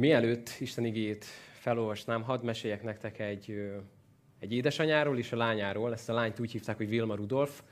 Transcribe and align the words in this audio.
Mielőtt 0.00 0.56
Isten 0.58 0.84
igét 0.84 1.24
felolvasnám, 1.52 2.22
hadd 2.22 2.44
meséljek 2.44 2.82
nektek 2.82 3.18
egy, 3.18 3.70
egy 4.38 4.52
édesanyáról 4.52 5.18
és 5.18 5.32
a 5.32 5.36
lányáról. 5.36 5.92
Ezt 5.92 6.08
a 6.08 6.12
lányt 6.12 6.40
úgy 6.40 6.52
hívták, 6.52 6.76
hogy 6.76 6.88
Vilma 6.88 7.14
Rudolf. 7.14 7.62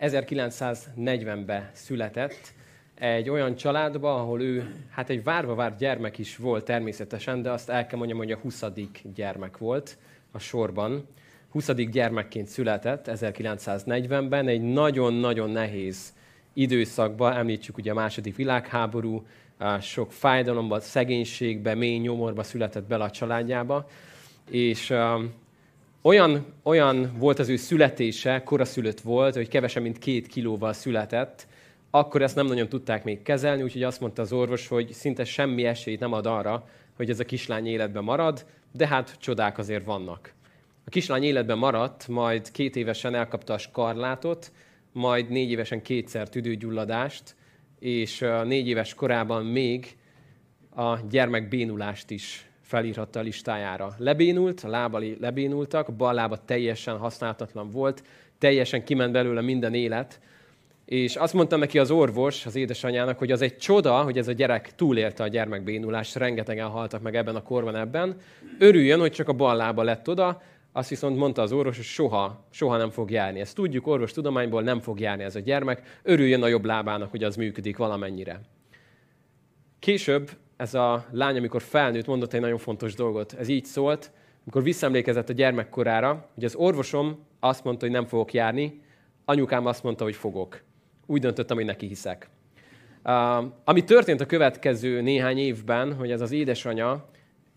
1940-ben 0.00 1.70
született 1.72 2.52
egy 2.94 3.28
olyan 3.28 3.54
családba, 3.54 4.14
ahol 4.14 4.42
ő, 4.42 4.74
hát 4.90 5.10
egy 5.10 5.22
várva 5.22 5.54
várt 5.54 5.78
gyermek 5.78 6.18
is 6.18 6.36
volt 6.36 6.64
természetesen, 6.64 7.42
de 7.42 7.50
azt 7.50 7.70
el 7.70 7.86
kell 7.86 7.98
mondjam, 7.98 8.18
hogy 8.18 8.32
a 8.32 8.36
20. 8.36 8.64
gyermek 9.14 9.58
volt 9.58 9.98
a 10.30 10.38
sorban. 10.38 11.06
20. 11.50 11.74
gyermekként 11.74 12.46
született 12.46 13.06
1940-ben, 13.10 14.48
egy 14.48 14.62
nagyon-nagyon 14.62 15.50
nehéz 15.50 16.14
időszakban, 16.52 17.32
említsük 17.32 17.76
ugye 17.76 17.90
a 17.90 17.94
második 17.94 18.36
világháború, 18.36 19.26
sok 19.80 20.12
fájdalomba, 20.12 20.80
szegénységbe, 20.80 21.74
mély 21.74 21.98
nyomorba 21.98 22.42
született 22.42 22.86
bele 22.86 23.04
a 23.04 23.10
családjába, 23.10 23.88
és 24.50 24.90
um, 24.90 25.32
olyan, 26.02 26.46
olyan 26.62 27.12
volt 27.18 27.38
az 27.38 27.48
ő 27.48 27.56
születése, 27.56 28.42
koraszülött 28.42 29.00
volt, 29.00 29.34
hogy 29.34 29.48
kevesebb, 29.48 29.82
mint 29.82 29.98
két 29.98 30.26
kilóval 30.26 30.72
született, 30.72 31.46
akkor 31.90 32.22
ezt 32.22 32.34
nem 32.34 32.46
nagyon 32.46 32.68
tudták 32.68 33.04
még 33.04 33.22
kezelni, 33.22 33.62
úgyhogy 33.62 33.82
azt 33.82 34.00
mondta 34.00 34.22
az 34.22 34.32
orvos, 34.32 34.68
hogy 34.68 34.92
szinte 34.92 35.24
semmi 35.24 35.64
esélyt 35.64 36.00
nem 36.00 36.12
ad 36.12 36.26
arra, 36.26 36.68
hogy 36.96 37.10
ez 37.10 37.20
a 37.20 37.24
kislány 37.24 37.66
életben 37.66 38.04
marad, 38.04 38.46
de 38.72 38.86
hát 38.86 39.16
csodák 39.18 39.58
azért 39.58 39.84
vannak. 39.84 40.32
A 40.86 40.90
kislány 40.90 41.22
életben 41.22 41.58
maradt, 41.58 42.08
majd 42.08 42.50
két 42.50 42.76
évesen 42.76 43.14
elkapta 43.14 43.52
a 43.54 43.58
skarlátot, 43.58 44.52
majd 44.92 45.28
négy 45.28 45.50
évesen 45.50 45.82
kétszer 45.82 46.28
tüdőgyulladást, 46.28 47.34
és 47.84 48.24
négy 48.44 48.68
éves 48.68 48.94
korában 48.94 49.44
még 49.44 49.96
a 50.74 50.96
gyermek 51.10 51.48
bénulást 51.48 52.10
is 52.10 52.46
felírhatta 52.62 53.18
a 53.18 53.22
listájára. 53.22 53.94
Lebénult, 53.98 54.60
a 54.60 54.68
lábai 54.68 55.16
lebénultak, 55.20 55.92
bal 55.92 56.14
lába 56.14 56.44
teljesen 56.44 56.96
használhatatlan 56.96 57.70
volt, 57.70 58.02
teljesen 58.38 58.84
kiment 58.84 59.12
belőle 59.12 59.40
minden 59.40 59.74
élet, 59.74 60.20
és 60.84 61.16
azt 61.16 61.34
mondta 61.34 61.56
neki 61.56 61.78
az 61.78 61.90
orvos, 61.90 62.46
az 62.46 62.56
édesanyjának, 62.56 63.18
hogy 63.18 63.32
az 63.32 63.42
egy 63.42 63.56
csoda, 63.56 64.02
hogy 64.02 64.18
ez 64.18 64.28
a 64.28 64.32
gyerek 64.32 64.74
túlélte 64.74 65.22
a 65.22 65.28
gyermekbénulást, 65.28 66.16
rengetegen 66.16 66.68
haltak 66.68 67.02
meg 67.02 67.16
ebben 67.16 67.36
a 67.36 67.42
korban 67.42 67.76
ebben. 67.76 68.16
Örüljön, 68.58 69.00
hogy 69.00 69.12
csak 69.12 69.28
a 69.28 69.32
bal 69.32 69.56
lába 69.56 69.82
lett 69.82 70.08
oda, 70.08 70.42
azt 70.76 70.88
viszont 70.88 71.16
mondta 71.16 71.42
az 71.42 71.52
orvos, 71.52 71.76
hogy 71.76 71.84
soha, 71.84 72.46
soha 72.50 72.76
nem 72.76 72.90
fog 72.90 73.10
járni. 73.10 73.40
Ezt 73.40 73.54
tudjuk, 73.54 73.86
orvos 73.86 74.12
tudományból 74.12 74.62
nem 74.62 74.80
fog 74.80 75.00
járni 75.00 75.22
ez 75.22 75.36
a 75.36 75.40
gyermek. 75.40 76.00
Örüljön 76.02 76.42
a 76.42 76.46
jobb 76.46 76.64
lábának, 76.64 77.10
hogy 77.10 77.24
az 77.24 77.36
működik 77.36 77.76
valamennyire. 77.76 78.40
Később 79.78 80.30
ez 80.56 80.74
a 80.74 81.06
lány, 81.10 81.36
amikor 81.36 81.62
felnőtt, 81.62 82.06
mondott 82.06 82.32
egy 82.32 82.40
nagyon 82.40 82.58
fontos 82.58 82.94
dolgot. 82.94 83.32
Ez 83.32 83.48
így 83.48 83.64
szólt, 83.64 84.12
amikor 84.42 84.62
visszaemlékezett 84.62 85.28
a 85.28 85.32
gyermekkorára, 85.32 86.30
hogy 86.34 86.44
az 86.44 86.54
orvosom 86.54 87.24
azt 87.40 87.64
mondta, 87.64 87.84
hogy 87.84 87.94
nem 87.94 88.06
fogok 88.06 88.32
járni, 88.32 88.80
anyukám 89.24 89.66
azt 89.66 89.82
mondta, 89.82 90.04
hogy 90.04 90.16
fogok. 90.16 90.62
Úgy 91.06 91.20
döntöttem, 91.20 91.56
hogy 91.56 91.66
neki 91.66 91.86
hiszek. 91.86 92.28
Uh, 93.04 93.44
ami 93.64 93.84
történt 93.84 94.20
a 94.20 94.26
következő 94.26 95.00
néhány 95.00 95.38
évben, 95.38 95.94
hogy 95.94 96.10
ez 96.10 96.20
az 96.20 96.32
édesanyja 96.32 97.08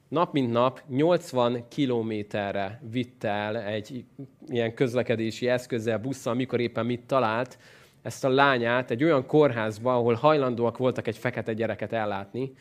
nap 0.07 0.33
mint 0.33 0.51
nap 0.51 0.81
80 0.87 1.67
kilométerre 1.67 2.81
vitt 2.91 3.23
el 3.23 3.57
egy 3.57 4.05
ilyen 4.47 4.73
közlekedési 4.73 5.47
eszközzel, 5.47 5.97
busszal, 5.97 6.33
mikor 6.33 6.59
éppen 6.59 6.85
mit 6.85 7.01
talált, 7.01 7.57
ezt 8.01 8.25
a 8.25 8.29
lányát 8.29 8.91
egy 8.91 9.03
olyan 9.03 9.25
kórházba, 9.25 9.95
ahol 9.95 10.13
hajlandóak 10.13 10.77
voltak 10.77 11.07
egy 11.07 11.17
fekete 11.17 11.53
gyereket 11.53 11.93
ellátni. 11.93 12.53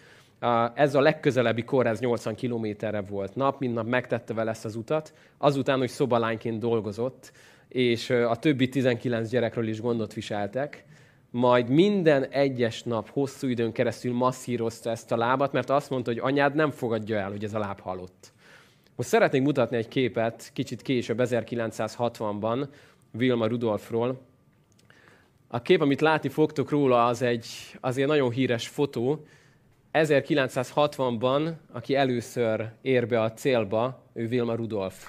Ez 0.74 0.94
a 0.94 1.00
legközelebbi 1.00 1.64
kórház 1.64 2.00
80 2.00 2.34
kilométerre 2.34 3.00
volt. 3.00 3.34
Nap 3.34 3.60
mint 3.60 3.74
nap 3.74 3.86
megtette 3.86 4.34
vele 4.34 4.50
ezt 4.50 4.64
az 4.64 4.76
utat, 4.76 5.14
azután, 5.38 5.78
hogy 5.78 5.88
szobalányként 5.88 6.58
dolgozott, 6.58 7.32
és 7.68 8.10
a 8.10 8.36
többi 8.36 8.68
19 8.68 9.28
gyerekről 9.28 9.68
is 9.68 9.80
gondot 9.80 10.14
viseltek 10.14 10.84
majd 11.36 11.68
minden 11.68 12.24
egyes 12.24 12.82
nap 12.82 13.10
hosszú 13.10 13.48
időn 13.48 13.72
keresztül 13.72 14.12
masszírozta 14.14 14.90
ezt 14.90 15.12
a 15.12 15.16
lábat, 15.16 15.52
mert 15.52 15.70
azt 15.70 15.90
mondta, 15.90 16.10
hogy 16.10 16.20
anyád 16.22 16.54
nem 16.54 16.70
fogadja 16.70 17.18
el, 17.18 17.30
hogy 17.30 17.44
ez 17.44 17.54
a 17.54 17.58
láb 17.58 17.80
halott. 17.80 18.32
Most 18.94 19.08
szeretnék 19.08 19.42
mutatni 19.42 19.76
egy 19.76 19.88
képet, 19.88 20.50
kicsit 20.52 20.82
később, 20.82 21.20
1960-ban, 21.22 22.68
Vilma 23.10 23.46
Rudolfról. 23.46 24.20
A 25.48 25.62
kép, 25.62 25.80
amit 25.80 26.00
látni 26.00 26.28
fogtok 26.28 26.70
róla, 26.70 27.06
az 27.06 27.22
egy 27.22 27.46
azért 27.80 28.08
nagyon 28.08 28.30
híres 28.30 28.68
fotó. 28.68 29.26
1960-ban, 29.92 31.52
aki 31.72 31.94
először 31.94 32.68
ér 32.82 33.06
be 33.06 33.20
a 33.20 33.32
célba, 33.32 34.02
ő 34.12 34.28
Vilma 34.28 34.54
Rudolf. 34.54 35.06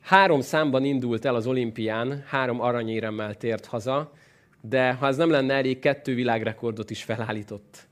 Három 0.00 0.40
számban 0.40 0.84
indult 0.84 1.24
el 1.24 1.34
az 1.34 1.46
olimpián, 1.46 2.22
három 2.26 2.60
aranyéremmel 2.60 3.34
tért 3.34 3.66
haza, 3.66 4.12
de 4.68 4.92
ha 4.92 5.06
ez 5.06 5.16
nem 5.16 5.30
lenne 5.30 5.54
elég, 5.54 5.78
kettő 5.78 6.14
világrekordot 6.14 6.90
is 6.90 7.02
felállított. 7.02 7.88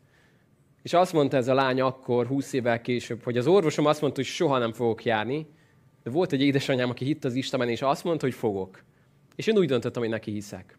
És 0.83 0.93
azt 0.93 1.13
mondta 1.13 1.37
ez 1.37 1.49
a 1.49 1.55
lány 1.55 1.81
akkor, 1.81 2.27
20 2.27 2.53
évvel 2.53 2.81
később, 2.81 3.23
hogy 3.23 3.37
az 3.37 3.47
orvosom 3.47 3.87
azt 3.87 4.01
mondta, 4.01 4.21
hogy 4.21 4.31
soha 4.31 4.59
nem 4.59 4.73
fogok 4.73 5.05
járni, 5.05 5.47
de 6.03 6.11
volt 6.11 6.33
egy 6.33 6.43
édesanyám, 6.43 6.91
aki 6.91 7.05
hitt 7.05 7.25
az 7.25 7.35
Istenben, 7.35 7.69
és 7.69 7.83
azt 7.83 8.05
mondta, 8.05 8.25
hogy 8.27 8.35
fogok. 8.35 8.83
És 9.37 9.47
én 9.47 9.59
úgy 9.59 9.67
döntöttem, 9.67 10.03
hogy 10.03 10.11
neki 10.11 10.31
hiszek. 10.31 10.79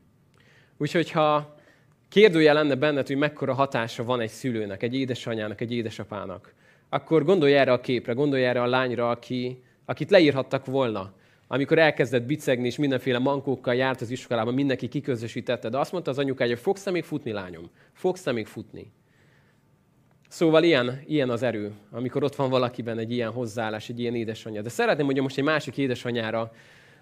Úgyhogy 0.78 1.12
ha 1.12 1.56
kérdője 2.10 2.54
lenne 2.54 2.76
benned, 2.76 3.08
hogy 3.08 3.18
mekkora 3.18 3.54
hatása 3.54 4.04
van 4.04 4.20
egy 4.20 4.30
szülőnek, 4.30 4.84
egy 4.84 4.96
édesanyának, 4.96 5.62
egy 5.62 5.74
édesapának, 5.74 6.54
akkor 6.90 7.24
gondolj 7.24 7.54
erre 7.54 7.72
a 7.72 7.82
képre, 7.82 8.14
gondolj 8.14 8.46
erre 8.46 8.62
a 8.62 8.68
lányra, 8.68 9.10
aki, 9.10 9.64
akit 9.86 10.10
leírhattak 10.10 10.66
volna 10.66 11.14
amikor 11.48 11.80
elkezdett 11.80 12.24
bicegni, 12.24 12.66
és 12.66 12.78
mindenféle 12.78 13.20
mankókkal 13.20 13.76
járt 13.76 14.02
az 14.02 14.10
iskolában, 14.10 14.54
mindenki 14.54 14.88
kiközösítette, 14.88 15.70
de 15.70 15.78
azt 15.78 15.92
mondta 15.92 16.12
az 16.12 16.18
anyukája, 16.18 16.54
hogy 16.54 16.60
fogsz 16.60 16.90
még 16.90 17.04
futni, 17.04 17.32
lányom? 17.32 17.70
Fogsz 17.94 18.26
még 18.26 18.46
futni? 18.46 18.92
Szóval 20.30 20.64
ilyen, 20.64 21.02
ilyen 21.08 21.30
az 21.30 21.44
erő, 21.44 21.72
amikor 21.92 22.24
ott 22.24 22.36
van 22.36 22.50
valakiben 22.50 22.98
egy 22.98 23.12
ilyen 23.12 23.32
hozzáállás, 23.32 23.90
egy 23.90 24.00
ilyen 24.00 24.16
édesanyja. 24.16 24.62
De 24.62 24.70
szeretném, 24.70 25.06
hogy 25.06 25.22
most 25.22 25.38
egy 25.38 25.44
másik 25.44 25.78
édesanyára 25.78 26.52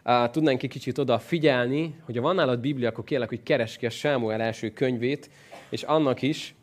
uh, 0.05 0.29
tudnánk 0.29 0.63
egy 0.63 0.69
kicsit 0.69 0.97
oda 0.97 1.19
figyelni, 1.19 1.95
hogy 2.05 2.15
ha 2.15 2.21
van 2.21 2.35
nálad 2.35 2.59
Biblia, 2.59 2.89
akkor 2.89 3.03
kérlek, 3.03 3.29
hogy 3.29 3.43
keresd 3.43 3.77
ki 3.77 3.85
a 3.85 3.89
Sámuel 3.89 4.41
első 4.41 4.69
könyvét, 4.69 5.29
és 5.69 5.83
annak 5.83 6.21
is 6.21 6.55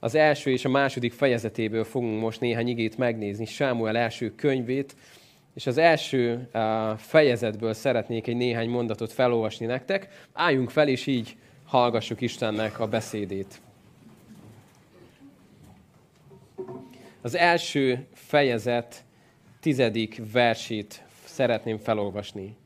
az 0.00 0.14
első 0.14 0.50
és 0.50 0.64
a 0.64 0.68
második 0.68 1.12
fejezetéből 1.12 1.84
fogunk 1.84 2.20
most 2.20 2.40
néhány 2.40 2.68
igét 2.68 2.98
megnézni, 2.98 3.44
Sámuel 3.44 3.96
első 3.96 4.34
könyvét, 4.34 4.96
és 5.56 5.66
az 5.66 5.78
első 5.78 6.48
fejezetből 6.96 7.72
szeretnék 7.72 8.26
egy 8.26 8.36
néhány 8.36 8.68
mondatot 8.68 9.12
felolvasni 9.12 9.66
nektek. 9.66 10.26
Álljunk 10.32 10.70
fel, 10.70 10.88
és 10.88 11.06
így 11.06 11.36
hallgassuk 11.64 12.20
Istennek 12.20 12.80
a 12.80 12.88
beszédét. 12.88 13.60
Az 17.20 17.34
első 17.34 18.06
fejezet 18.12 19.04
tizedik 19.60 20.22
versét 20.32 21.04
szeretném 21.24 21.78
felolvasni. 21.78 22.56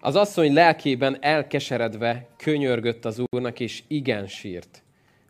Az 0.00 0.16
asszony 0.16 0.52
lelkében 0.52 1.16
elkeseredve 1.20 2.28
könyörgött 2.36 3.04
az 3.04 3.22
úrnak, 3.30 3.60
és 3.60 3.82
igen 3.86 4.26
sírt. 4.26 4.82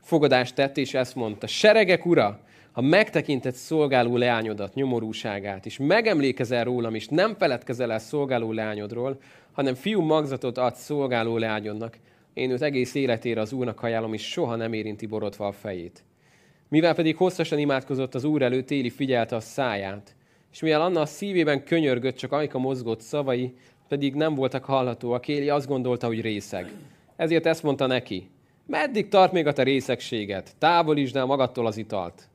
Fogadást 0.02 0.54
tett, 0.54 0.76
és 0.76 0.94
ezt 0.94 1.14
mondta, 1.14 1.46
seregek 1.46 2.06
ura, 2.06 2.40
ha 2.74 2.80
megtekintett 2.80 3.54
szolgáló 3.54 4.16
leányodat, 4.16 4.74
nyomorúságát, 4.74 5.66
és 5.66 5.78
megemlékezel 5.78 6.64
rólam, 6.64 6.94
és 6.94 7.08
nem 7.08 7.34
feledkezel 7.34 7.92
el 7.92 7.98
szolgáló 7.98 8.52
leányodról, 8.52 9.20
hanem 9.52 9.74
fiú 9.74 10.00
magzatot 10.00 10.58
ad 10.58 10.74
szolgáló 10.74 11.36
leányodnak, 11.36 11.98
én 12.32 12.50
őt 12.50 12.62
egész 12.62 12.94
életére 12.94 13.40
az 13.40 13.52
Úrnak 13.52 13.82
ajánlom, 13.82 14.12
és 14.12 14.30
soha 14.30 14.56
nem 14.56 14.72
érinti 14.72 15.06
borotva 15.06 15.46
a 15.46 15.52
fejét. 15.52 16.04
Mivel 16.68 16.94
pedig 16.94 17.16
hosszasan 17.16 17.58
imádkozott 17.58 18.14
az 18.14 18.24
Úr 18.24 18.42
előtt, 18.42 18.70
Éli 18.70 18.90
figyelte 18.90 19.36
a 19.36 19.40
száját, 19.40 20.14
és 20.52 20.60
mivel 20.60 20.80
Anna 20.80 21.00
a 21.00 21.06
szívében 21.06 21.64
könyörgött, 21.64 22.16
csak 22.16 22.32
Ajka 22.32 22.58
mozgott 22.58 23.00
szavai, 23.00 23.54
pedig 23.88 24.14
nem 24.14 24.34
voltak 24.34 24.64
hallhatóak, 24.64 25.28
Éli 25.28 25.48
azt 25.48 25.68
gondolta, 25.68 26.06
hogy 26.06 26.20
részeg. 26.20 26.72
Ezért 27.16 27.46
ezt 27.46 27.62
mondta 27.62 27.86
neki, 27.86 28.30
meddig 28.66 29.08
tart 29.08 29.32
még 29.32 29.46
a 29.46 29.52
te 29.52 29.62
részegséget? 29.62 30.54
Távolítsd 30.58 31.16
el 31.16 31.24
magadtól 31.24 31.66
az 31.66 31.76
italt. 31.76 32.28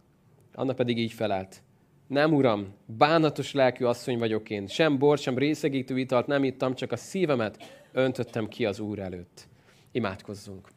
Anna 0.60 0.74
pedig 0.74 0.98
így 0.98 1.14
felelt. 1.14 1.62
Nem, 2.08 2.34
uram, 2.34 2.74
bánatos 2.86 3.54
lelkű 3.54 3.86
asszony 3.86 4.18
vagyok 4.18 4.50
én. 4.50 4.68
Sem 4.68 4.98
bor, 4.98 5.18
sem 5.18 5.38
részegítő 5.38 5.98
italt 5.98 6.28
nem 6.28 6.44
ittam, 6.44 6.76
csak 6.76 6.92
a 6.92 6.96
szívemet 6.96 7.58
öntöttem 7.92 8.48
ki 8.48 8.66
az 8.66 8.80
Úr 8.80 9.00
előtt. 9.00 9.48
Imádkozzunk. 9.92 10.68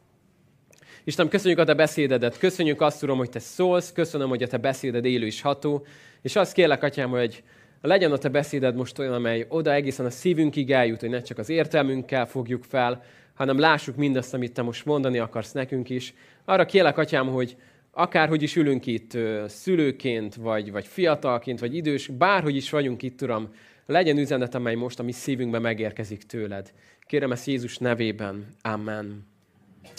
Istenem, 1.03 1.31
köszönjük 1.31 1.59
a 1.59 1.63
te 1.63 1.73
beszédedet, 1.73 2.37
köszönjük 2.37 2.81
azt, 2.81 3.03
Uram, 3.03 3.17
hogy 3.17 3.29
te 3.29 3.39
szólsz, 3.39 3.91
köszönöm, 3.91 4.29
hogy 4.29 4.43
a 4.43 4.47
te 4.47 4.57
beszéded 4.57 5.05
élő 5.05 5.25
és 5.25 5.41
ható, 5.41 5.85
és 6.21 6.35
azt 6.35 6.53
kérlek, 6.53 6.83
Atyám, 6.83 7.09
hogy 7.09 7.43
legyen 7.81 8.11
a 8.11 8.17
te 8.17 8.29
beszéded 8.29 8.75
most 8.75 8.99
olyan, 8.99 9.13
amely 9.13 9.45
oda 9.49 9.73
egészen 9.73 10.05
a 10.05 10.09
szívünkig 10.09 10.71
eljut, 10.71 10.99
hogy 10.99 11.09
ne 11.09 11.21
csak 11.21 11.37
az 11.37 11.49
értelmünkkel 11.49 12.25
fogjuk 12.25 12.63
fel, 12.63 13.03
hanem 13.33 13.59
lássuk 13.59 13.95
mindazt, 13.95 14.33
amit 14.33 14.53
te 14.53 14.61
most 14.61 14.85
mondani 14.85 15.17
akarsz 15.17 15.51
nekünk 15.51 15.89
is. 15.89 16.13
Arra 16.45 16.65
kérlek, 16.65 16.97
Atyám, 16.97 17.27
hogy 17.27 17.55
akárhogy 17.95 18.43
is 18.43 18.55
ülünk 18.55 18.85
itt, 18.85 19.17
szülőként, 19.47 20.35
vagy, 20.35 20.71
vagy 20.71 20.87
fiatalként, 20.87 21.59
vagy 21.59 21.75
idős, 21.75 22.07
bárhogy 22.07 22.55
is 22.55 22.69
vagyunk 22.69 23.03
itt, 23.03 23.21
Uram, 23.21 23.53
legyen 23.85 24.17
üzenet, 24.17 24.55
amely 24.55 24.75
most 24.75 24.99
a 24.99 25.03
mi 25.03 25.11
szívünkbe 25.11 25.59
megérkezik 25.59 26.23
tőled. 26.23 26.73
Kérem 27.05 27.31
ezt 27.31 27.47
Jézus 27.47 27.77
nevében. 27.77 28.47
Amen. 28.61 29.27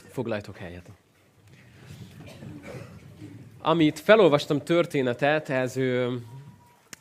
Foglaljatok 0.08 0.56
helyet. 0.56 0.90
Amit 3.62 3.98
felolvastam 3.98 4.62
történetet, 4.62 5.48
ez 5.48 5.78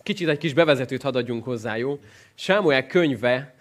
kicsit 0.03 0.27
egy 0.27 0.37
kis 0.37 0.53
bevezetőt 0.53 1.01
hadd 1.01 1.15
adjunk 1.15 1.43
hozzá, 1.43 1.77
jó? 1.77 1.99
Sámuel 2.33 2.87
könyve 2.87 3.55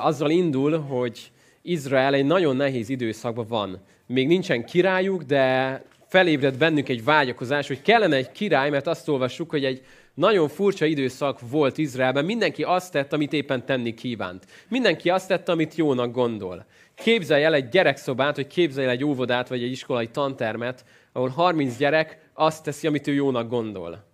azzal 0.00 0.30
indul, 0.30 0.78
hogy 0.78 1.30
Izrael 1.62 2.14
egy 2.14 2.24
nagyon 2.24 2.56
nehéz 2.56 2.88
időszakban 2.88 3.46
van. 3.46 3.80
Még 4.06 4.26
nincsen 4.26 4.64
királyuk, 4.64 5.22
de 5.22 5.82
felébred 6.16 6.58
bennük 6.58 6.88
egy 6.88 7.04
vágyakozás, 7.04 7.66
hogy 7.66 7.82
kellene 7.82 8.16
egy 8.16 8.32
király, 8.32 8.70
mert 8.70 8.86
azt 8.86 9.08
olvassuk, 9.08 9.50
hogy 9.50 9.64
egy 9.64 9.82
nagyon 10.14 10.48
furcsa 10.48 10.84
időszak 10.84 11.40
volt 11.50 11.78
Izraelben. 11.78 12.24
Mindenki 12.24 12.62
azt 12.62 12.92
tett, 12.92 13.12
amit 13.12 13.32
éppen 13.32 13.66
tenni 13.66 13.94
kívánt. 13.94 14.44
Mindenki 14.68 15.10
azt 15.10 15.28
tette, 15.28 15.52
amit 15.52 15.74
jónak 15.74 16.12
gondol. 16.12 16.66
Képzelj 16.94 17.44
el 17.44 17.54
egy 17.54 17.68
gyerekszobát, 17.68 18.36
vagy 18.36 18.46
képzelj 18.46 18.86
el 18.86 18.92
egy 18.92 19.04
óvodát, 19.04 19.48
vagy 19.48 19.62
egy 19.62 19.70
iskolai 19.70 20.06
tantermet, 20.06 20.84
ahol 21.12 21.28
30 21.28 21.76
gyerek 21.76 22.18
azt 22.34 22.64
teszi, 22.64 22.86
amit 22.86 23.06
ő 23.06 23.12
jónak 23.12 23.48
gondol. 23.48 24.04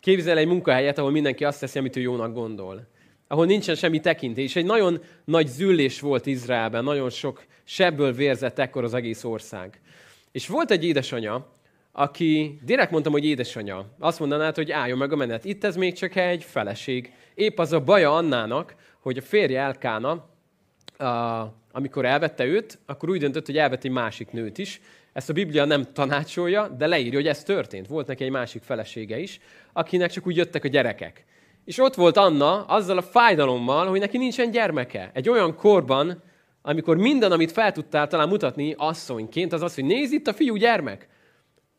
Képzelj 0.00 0.30
el 0.32 0.42
egy 0.42 0.48
munkahelyet, 0.48 0.98
ahol 0.98 1.10
mindenki 1.10 1.44
azt 1.44 1.60
teszi, 1.60 1.78
amit 1.78 1.96
ő 1.96 2.00
jónak 2.00 2.34
gondol. 2.34 2.88
Ahol 3.28 3.46
nincsen 3.46 3.74
semmi 3.74 4.00
tekintés. 4.00 4.44
És 4.44 4.56
egy 4.56 4.64
nagyon 4.64 5.02
nagy 5.24 5.46
züllés 5.46 6.00
volt 6.00 6.26
Izraelben, 6.26 6.84
nagyon 6.84 7.10
sok 7.10 7.44
sebből 7.64 8.12
vérzett 8.12 8.58
ekkor 8.58 8.84
az 8.84 8.94
egész 8.94 9.24
ország. 9.24 9.80
És 10.32 10.46
volt 10.46 10.70
egy 10.70 10.84
édesanyja, 10.84 11.52
aki, 11.92 12.58
direkt 12.62 12.90
mondtam, 12.90 13.12
hogy 13.12 13.24
édesanyja, 13.24 13.94
azt 13.98 14.18
mondanád, 14.18 14.54
hogy 14.54 14.70
álljon 14.70 14.98
meg 14.98 15.12
a 15.12 15.16
menet. 15.16 15.44
Itt 15.44 15.64
ez 15.64 15.76
még 15.76 15.94
csak 15.94 16.16
egy 16.16 16.44
feleség. 16.44 17.12
Épp 17.34 17.58
az 17.58 17.72
a 17.72 17.80
baja 17.80 18.14
Annának, 18.14 18.74
hogy 19.00 19.18
a 19.18 19.22
férje 19.22 19.60
Elkána, 19.60 20.28
amikor 21.72 22.04
elvette 22.04 22.44
őt, 22.44 22.78
akkor 22.86 23.10
úgy 23.10 23.18
döntött, 23.18 23.46
hogy 23.46 23.58
elvett 23.58 23.84
egy 23.84 23.90
másik 23.90 24.30
nőt 24.30 24.58
is. 24.58 24.80
Ezt 25.12 25.30
a 25.30 25.32
Biblia 25.32 25.64
nem 25.64 25.92
tanácsolja, 25.92 26.68
de 26.68 26.86
leírja, 26.86 27.18
hogy 27.18 27.28
ez 27.28 27.42
történt. 27.42 27.86
Volt 27.86 28.06
neki 28.06 28.24
egy 28.24 28.30
másik 28.30 28.62
felesége 28.62 29.18
is, 29.18 29.40
akinek 29.72 30.10
csak 30.10 30.26
úgy 30.26 30.36
jöttek 30.36 30.64
a 30.64 30.68
gyerekek. 30.68 31.24
És 31.64 31.78
ott 31.78 31.94
volt 31.94 32.16
Anna 32.16 32.64
azzal 32.64 32.98
a 32.98 33.02
fájdalommal, 33.02 33.86
hogy 33.86 34.00
neki 34.00 34.18
nincsen 34.18 34.50
gyermeke. 34.50 35.10
Egy 35.14 35.28
olyan 35.28 35.56
korban, 35.56 36.22
amikor 36.62 36.96
minden, 36.96 37.32
amit 37.32 37.52
fel 37.52 37.72
tudtál 37.72 38.06
talán 38.06 38.28
mutatni 38.28 38.74
asszonyként, 38.76 39.52
az 39.52 39.62
az, 39.62 39.74
hogy 39.74 39.84
nézd 39.84 40.12
itt 40.12 40.26
a 40.26 40.32
fiú 40.32 40.56
gyermek. 40.56 41.08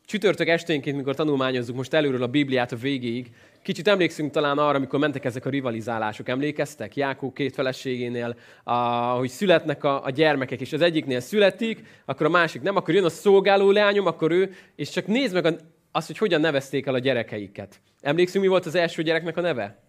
Csütörtök 0.05 0.47
esténként, 0.47 0.97
mikor 0.97 1.15
tanulmányozzuk 1.15 1.75
most 1.75 1.93
előről 1.93 2.23
a 2.23 2.27
Bibliát 2.27 2.71
a 2.71 2.75
végéig, 2.75 3.31
kicsit 3.61 3.87
emlékszünk 3.87 4.31
talán 4.31 4.57
arra, 4.57 4.77
amikor 4.77 4.99
mentek 4.99 5.25
ezek 5.25 5.45
a 5.45 5.49
rivalizálások. 5.49 6.29
Emlékeztek? 6.29 6.95
Jákó 6.95 7.31
két 7.31 7.53
feleségénél, 7.53 8.35
a, 8.63 8.73
hogy 9.17 9.29
születnek 9.29 9.83
a, 9.83 10.03
a 10.05 10.09
gyermekek, 10.09 10.61
és 10.61 10.73
az 10.73 10.81
egyiknél 10.81 11.19
születik, 11.19 11.83
akkor 12.05 12.25
a 12.25 12.29
másik 12.29 12.61
nem, 12.61 12.75
akkor 12.75 12.93
jön 12.93 13.05
a 13.05 13.09
szolgáló 13.09 13.71
leányom, 13.71 14.05
akkor 14.05 14.31
ő, 14.31 14.53
és 14.75 14.89
csak 14.89 15.07
nézd 15.07 15.33
meg 15.33 15.59
azt, 15.91 16.07
hogy 16.07 16.17
hogyan 16.17 16.41
nevezték 16.41 16.85
el 16.85 16.93
a 16.93 16.99
gyerekeiket. 16.99 17.79
Emlékszünk, 18.01 18.43
mi 18.43 18.49
volt 18.49 18.65
az 18.65 18.75
első 18.75 19.01
gyereknek 19.01 19.37
a 19.37 19.41
neve? 19.41 19.83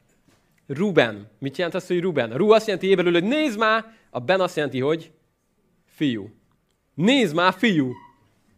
Ruben. 0.66 1.30
Mit 1.38 1.56
jelent 1.56 1.74
az, 1.74 1.86
hogy 1.86 2.00
Ruben? 2.00 2.30
Ru 2.30 2.50
azt 2.50 2.66
jelenti 2.66 2.86
éberül, 2.86 3.12
hogy 3.12 3.24
nézd 3.24 3.58
már, 3.58 3.84
a 4.14 4.20
Ben 4.20 4.40
azt 4.40 4.56
jelenti, 4.56 4.80
hogy 4.80 5.10
fiú. 5.84 6.30
Nézd 6.94 7.34
már, 7.34 7.54
fiú. 7.56 7.92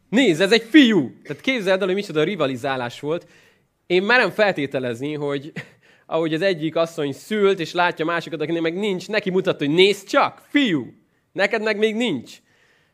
Nézd, 0.09 0.41
ez 0.41 0.53
egy 0.53 0.63
fiú. 0.63 1.21
Tehát 1.23 1.43
képzeld 1.43 1.81
el, 1.81 1.87
hogy 1.87 1.95
micsoda 1.95 2.23
rivalizálás 2.23 3.01
volt. 3.01 3.27
Én 3.87 4.03
merem 4.03 4.31
feltételezni, 4.31 5.15
hogy 5.15 5.53
ahogy 6.07 6.35
az 6.35 6.41
egyik 6.41 6.77
asszony 6.77 7.13
szült, 7.13 7.61
és 7.61 7.73
látja 7.73 8.05
másikat, 8.05 8.41
akinek 8.41 8.63
meg 8.63 8.75
nincs, 8.75 9.09
neki 9.09 9.31
mutatta, 9.31 9.65
hogy 9.65 9.75
nézd 9.75 10.09
csak, 10.09 10.43
fiú. 10.49 10.93
Neked 11.33 11.63
meg 11.63 11.79
még 11.79 11.95
nincs. 11.95 12.37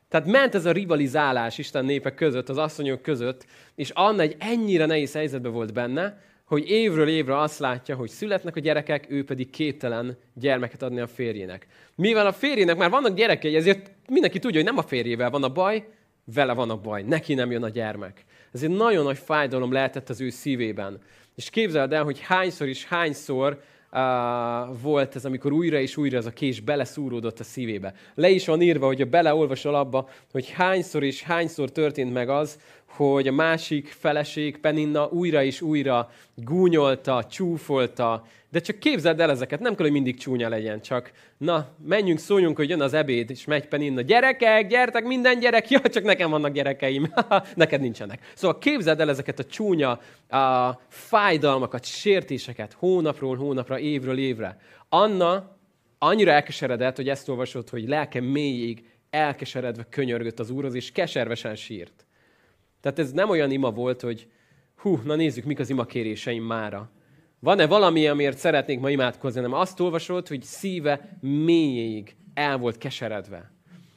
Tehát 0.09 0.27
ment 0.27 0.55
ez 0.55 0.67
a 0.67 0.73
rivalizálás 0.73 1.59
Isten 1.59 1.85
népek 1.85 2.15
között, 2.15 2.49
az 2.49 2.59
asszonyok 2.59 3.03
között, 3.03 3.47
és 3.75 3.91
Anna 3.91 4.23
egy 4.23 4.37
ennyire 4.39 4.87
nehéz 4.87 5.13
helyzetben 5.13 5.53
volt 5.53 5.73
benne, 5.73 6.21
hogy 6.45 6.71
évről 6.71 7.09
évre 7.09 7.39
azt 7.39 7.59
látja, 7.59 7.97
hogy 7.97 8.09
születnek 8.09 8.57
a 8.57 8.61
gyerekek, 8.61 9.07
ő 9.09 9.25
pedig 9.25 9.51
képtelen 9.51 10.17
gyermeket 10.35 10.83
adni 10.83 11.01
a 11.01 11.07
férjének. 11.07 11.67
Mivel 11.95 12.27
a 12.27 12.33
férjének 12.33 12.77
már 12.77 12.91
vannak 12.91 13.15
gyerekei, 13.15 13.57
ezért 13.57 13.91
mindenki 14.09 14.39
tudja, 14.39 14.57
hogy 14.57 14.69
nem 14.69 14.79
a 14.79 14.89
férjével 14.89 15.31
van 15.31 15.43
a 15.43 15.53
baj, 15.53 15.89
vele 16.25 16.53
van 16.53 16.71
a 16.71 16.77
baj, 16.77 17.03
neki 17.03 17.35
nem 17.35 17.51
jön 17.51 17.63
a 17.63 17.69
gyermek. 17.69 18.25
Ez 18.53 18.63
egy 18.63 18.71
nagyon 18.71 19.05
nagy 19.05 19.19
fájdalom 19.19 19.73
lehetett 19.73 20.09
az 20.09 20.21
ő 20.21 20.31
szívében. 20.31 21.01
És 21.35 21.51
képzeld 21.51 21.93
el, 21.93 22.05
hogy 22.05 22.21
hányszor 22.21 22.69
is 22.69 22.85
hányszor 22.85 23.61
uh, 23.93 24.01
volt 24.83 25.17
ez, 25.17 25.25
amikor 25.25 25.53
újra 25.53 25.79
és 25.81 25.97
újra 25.97 26.17
ez 26.17 26.27
a 26.27 26.31
kés 26.31 26.61
beleszúródott 26.61 27.41
a 27.41 27.45
szívébe. 27.45 27.95
Le 28.15 28.29
is 28.29 28.47
van 28.47 28.63
írva, 28.63 28.87
hogy 28.87 29.01
a 29.01 29.07
beleolvasol 29.07 29.75
abba, 29.75 30.09
hogy 30.33 30.51
hányszor 30.51 31.03
és 31.03 31.23
hányszor 31.23 31.73
történt 31.73 32.13
meg 32.13 32.29
az, 32.29 32.59
hogy 32.97 33.29
a 33.29 33.33
másik 33.33 33.89
feleség, 33.99 34.59
Peninna 34.59 35.09
újra 35.09 35.43
és 35.43 35.61
újra 35.61 36.11
gúnyolta, 36.35 37.25
csúfolta, 37.31 38.27
de 38.51 38.61
csak 38.61 38.79
képzeld 38.79 39.21
el 39.21 39.31
ezeket, 39.31 39.61
nem 39.61 39.75
kell, 39.75 39.85
hogy 39.85 39.95
mindig 39.95 40.19
csúnya 40.19 40.49
legyen, 40.49 40.81
csak 40.81 41.13
na, 41.39 41.69
menjünk, 41.85 42.19
szóljunk, 42.19 42.57
hogy 42.57 42.69
jön 42.69 42.81
az 42.81 42.95
ebéd, 42.95 43.31
és 43.31 43.45
megy 43.45 43.69
Peninna. 43.69 44.01
Gyerekek, 44.01 44.67
gyertek, 44.67 45.05
minden 45.05 45.39
gyerek, 45.39 45.71
ja, 45.71 45.81
csak 45.81 46.05
nekem 46.05 46.31
vannak 46.31 46.53
gyerekeim, 46.53 47.13
neked 47.55 47.81
nincsenek. 47.81 48.21
Szóval 48.35 48.59
képzeld 48.59 49.01
el 49.01 49.11
ezeket 49.11 49.39
a 49.39 49.45
csúnya 49.45 50.01
a 50.29 50.81
fájdalmakat, 50.89 51.85
sértéseket 51.85 52.73
hónapról 52.73 53.37
hónapra, 53.37 53.79
évről 53.79 54.19
évre. 54.19 54.59
Anna 54.89 55.57
annyira 55.99 56.31
elkeseredett, 56.31 56.97
hogy 56.97 57.09
ezt 57.09 57.29
olvasott, 57.29 57.71
hogy 57.71 57.89
lelke 57.89 58.21
mélyig 58.21 58.85
elkeseredve 59.11 59.87
könyörgött 59.91 60.41
az 60.41 60.51
úrhoz, 60.51 60.75
és 60.75 60.93
keservesen 60.93 61.55
sírt. 61.55 62.07
Tehát 62.83 62.99
ez 62.99 63.13
nem 63.13 63.31
olyan 63.31 63.51
ima 63.51 63.71
volt, 63.71 64.01
hogy 64.01 64.27
hú, 64.77 65.01
na 65.05 65.15
nézzük, 65.15 65.45
mik 65.45 65.59
az 65.59 65.71
ima 65.71 65.85
kéréseim 65.85 66.43
mára. 66.43 66.91
Van-e 67.39 67.67
valami, 67.67 68.07
amiért 68.07 68.39
szeretnék 68.39 68.81
ma 68.81 68.91
imádkozni? 68.91 69.41
Nem 69.41 69.53
azt 69.53 69.81
olvasod, 69.81 70.29
hogy 70.29 70.43
szíve 70.43 71.19
mélyéig 71.21 72.17
el 72.35 72.59
volt 72.59 72.79
keseredve. 72.79 73.53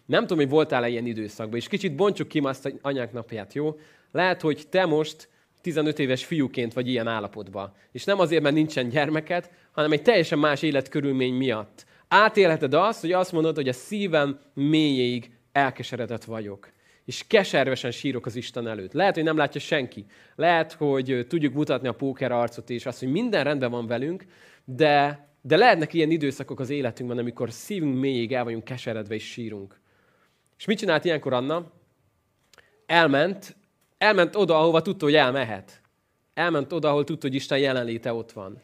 Nem 0.05 0.21
tudom, 0.21 0.37
hogy 0.37 0.49
voltál-e 0.49 0.89
ilyen 0.89 1.05
időszakban, 1.05 1.57
és 1.57 1.67
kicsit 1.67 1.95
bontsuk 1.95 2.27
ki 2.27 2.39
azt 2.39 2.73
anyák 2.81 3.13
napját, 3.13 3.53
jó? 3.53 3.75
Lehet, 4.11 4.41
hogy 4.41 4.67
te 4.69 4.85
most 4.85 5.29
15 5.61 5.99
éves 5.99 6.25
fiúként 6.25 6.73
vagy 6.73 6.89
ilyen 6.89 7.07
állapotban. 7.07 7.73
És 7.91 8.04
nem 8.04 8.19
azért, 8.19 8.44
mert 8.44 8.56
nincsen 8.56 8.89
gyermeked, 8.89 9.49
hanem 9.71 9.92
egy 9.92 10.01
teljesen 10.01 10.39
más 10.39 10.61
életkörülmény 10.61 11.33
miatt. 11.33 11.85
Átélheted 12.07 12.73
azt, 12.73 13.01
hogy 13.01 13.11
azt 13.11 13.31
mondod, 13.31 13.56
hogy 13.56 13.68
a 13.68 13.73
szívem 13.73 14.39
mélyéig 14.54 15.31
elkeseredett 15.51 16.23
vagyok 16.23 16.73
és 17.06 17.24
keservesen 17.28 17.92
sírok 17.92 18.26
az 18.26 18.35
Isten 18.35 18.68
előtt. 18.68 18.94
Lehet, 18.94 19.16
hogy 19.16 19.24
nem 19.24 19.38
látja 19.38 19.62
senki. 19.62 20.06
Lehet, 20.35 20.74
hogy 20.74 21.26
tudjuk 21.28 21.54
mutatni 21.54 21.88
a 21.88 21.94
póker 21.94 22.31
arcot 22.31 22.69
és 22.69 22.85
azt, 22.85 23.00
hogy 23.00 23.12
minden 23.12 23.44
rendben 23.44 23.71
van 23.71 23.88
velünk, 23.88 24.26
de, 24.64 25.28
de 25.42 25.57
lehetnek 25.57 25.94
ilyen 25.94 26.12
időszakok 26.12 26.59
az 26.59 26.69
életünkben, 26.69 27.18
amikor 27.18 27.52
szívünk 27.52 28.00
mélyig 28.00 28.33
el 28.33 28.44
vagyunk 28.44 28.64
keseredve 28.64 29.16
és 29.16 29.31
sírunk. 29.31 29.80
És 30.57 30.66
mit 30.66 30.78
csinált 30.78 31.06
ilyenkor 31.06 31.33
Anna? 31.33 31.71
Elment, 32.85 33.56
elment 33.97 34.35
oda, 34.35 34.59
ahova 34.59 34.81
tudta, 34.81 35.06
hogy 35.06 35.16
elmehet. 35.16 35.81
Elment 36.33 36.74
oda, 36.74 36.90
ahol 36.90 37.04
tudta, 37.04 37.28
hogy 37.28 37.35
Isten 37.35 37.57
jelenléte 37.57 38.14
ott 38.14 38.31
van. 38.31 38.62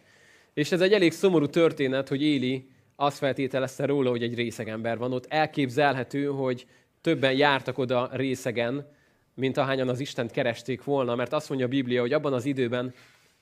És 0.54 0.72
ez 0.72 0.82
egy 0.82 0.94
elég 0.94 1.12
szomorú 1.12 1.46
történet, 1.46 2.08
hogy 2.08 2.24
Éli 2.24 2.70
azt 2.96 3.18
feltételezte 3.18 3.86
róla, 3.86 4.10
hogy 4.10 4.24
egy 4.24 4.36
részeg 4.36 4.70
ember 4.70 4.98
van 4.98 5.14
ott. 5.14 5.26
Elképzelhető, 5.30 6.26
hogy 6.26 6.66
többen 7.02 7.34
jártak 7.34 7.78
oda 7.78 8.10
részegen, 8.14 8.88
mint 9.34 9.58
ahányan 9.58 9.90
az 9.90 10.00
Istent 10.00 10.32
keresték 10.32 10.84
volna, 10.84 11.16
mert 11.16 11.34
azt 11.34 11.50
mondja 11.50 11.68
a 11.68 11.70
Biblia, 11.70 12.02
hogy 12.02 12.14
abban 12.14 12.34
az 12.34 12.46
időben 12.46 12.94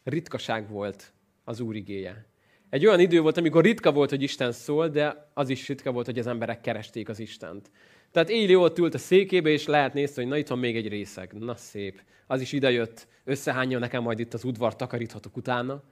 ritkaság 0.04 0.70
volt 0.70 1.14
az 1.44 1.60
Úr 1.60 1.76
igéje. 1.76 2.26
Egy 2.70 2.86
olyan 2.86 3.00
idő 3.00 3.22
volt, 3.22 3.38
amikor 3.38 3.64
ritka 3.64 3.92
volt, 3.92 4.10
hogy 4.10 4.22
Isten 4.22 4.52
szól, 4.52 4.88
de 4.88 5.30
az 5.34 5.50
is 5.50 5.68
ritka 5.68 5.92
volt, 5.92 6.06
hogy 6.06 6.20
az 6.20 6.28
emberek 6.28 6.62
keresték 6.62 7.10
az 7.10 7.20
Istent. 7.20 7.72
Tehát 8.12 8.30
Éli 8.30 8.56
ott 8.56 8.78
ült 8.78 8.94
a 8.94 8.98
székébe, 8.98 9.50
és 9.50 9.66
lehet 9.66 9.94
nézni, 9.94 10.22
hogy 10.22 10.32
na 10.32 10.38
itt 10.38 10.48
van 10.48 10.60
még 10.60 10.76
egy 10.76 10.88
részeg. 10.88 11.34
Na 11.34 11.56
szép. 11.56 12.02
Az 12.28 12.42
is 12.42 12.52
idejött, 12.52 13.08
összehányja 13.24 13.80
nekem 13.80 14.04
majd 14.04 14.20
itt 14.20 14.34
az 14.34 14.44
udvar, 14.44 14.76
takaríthatok 14.76 15.38
utána. 15.38 15.84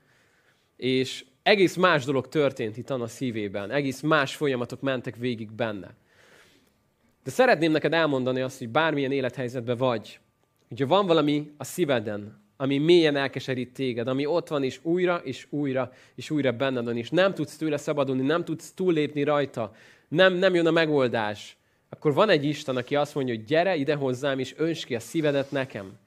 És 0.75 1.25
egész 1.43 1.75
más 1.75 2.05
dolog 2.05 2.27
történt 2.27 2.77
itt 2.77 2.89
a 2.89 3.07
szívében. 3.07 3.71
Egész 3.71 4.01
más 4.01 4.35
folyamatok 4.35 4.81
mentek 4.81 5.15
végig 5.15 5.51
benne. 5.51 5.95
De 7.27 7.33
szeretném 7.33 7.71
neked 7.71 7.93
elmondani 7.93 8.41
azt, 8.41 8.57
hogy 8.57 8.69
bármilyen 8.69 9.11
élethelyzetben 9.11 9.77
vagy, 9.77 10.19
hogyha 10.67 10.87
van 10.87 11.05
valami 11.05 11.51
a 11.57 11.63
szíveden, 11.63 12.43
ami 12.57 12.77
mélyen 12.77 13.15
elkeserít 13.15 13.73
téged, 13.73 14.07
ami 14.07 14.25
ott 14.25 14.47
van, 14.47 14.63
és 14.63 14.79
újra, 14.83 15.15
és 15.23 15.47
újra, 15.49 15.91
és 16.15 16.29
újra 16.29 16.51
benned 16.51 16.85
van, 16.85 16.97
és 16.97 17.09
nem 17.09 17.33
tudsz 17.33 17.57
tőle 17.57 17.77
szabadulni, 17.77 18.21
nem 18.21 18.43
tudsz 18.43 18.71
túllépni 18.71 19.23
rajta, 19.23 19.71
nem, 20.07 20.33
nem 20.33 20.55
jön 20.55 20.67
a 20.67 20.71
megoldás, 20.71 21.57
akkor 21.89 22.13
van 22.13 22.29
egy 22.29 22.43
Isten, 22.43 22.75
aki 22.75 22.95
azt 22.95 23.15
mondja, 23.15 23.35
hogy 23.35 23.43
gyere 23.43 23.75
ide 23.75 23.95
hozzám, 23.95 24.39
és 24.39 24.53
önts 24.57 24.85
ki 24.85 24.95
a 24.95 24.99
szívedet 24.99 25.51
nekem. 25.51 25.97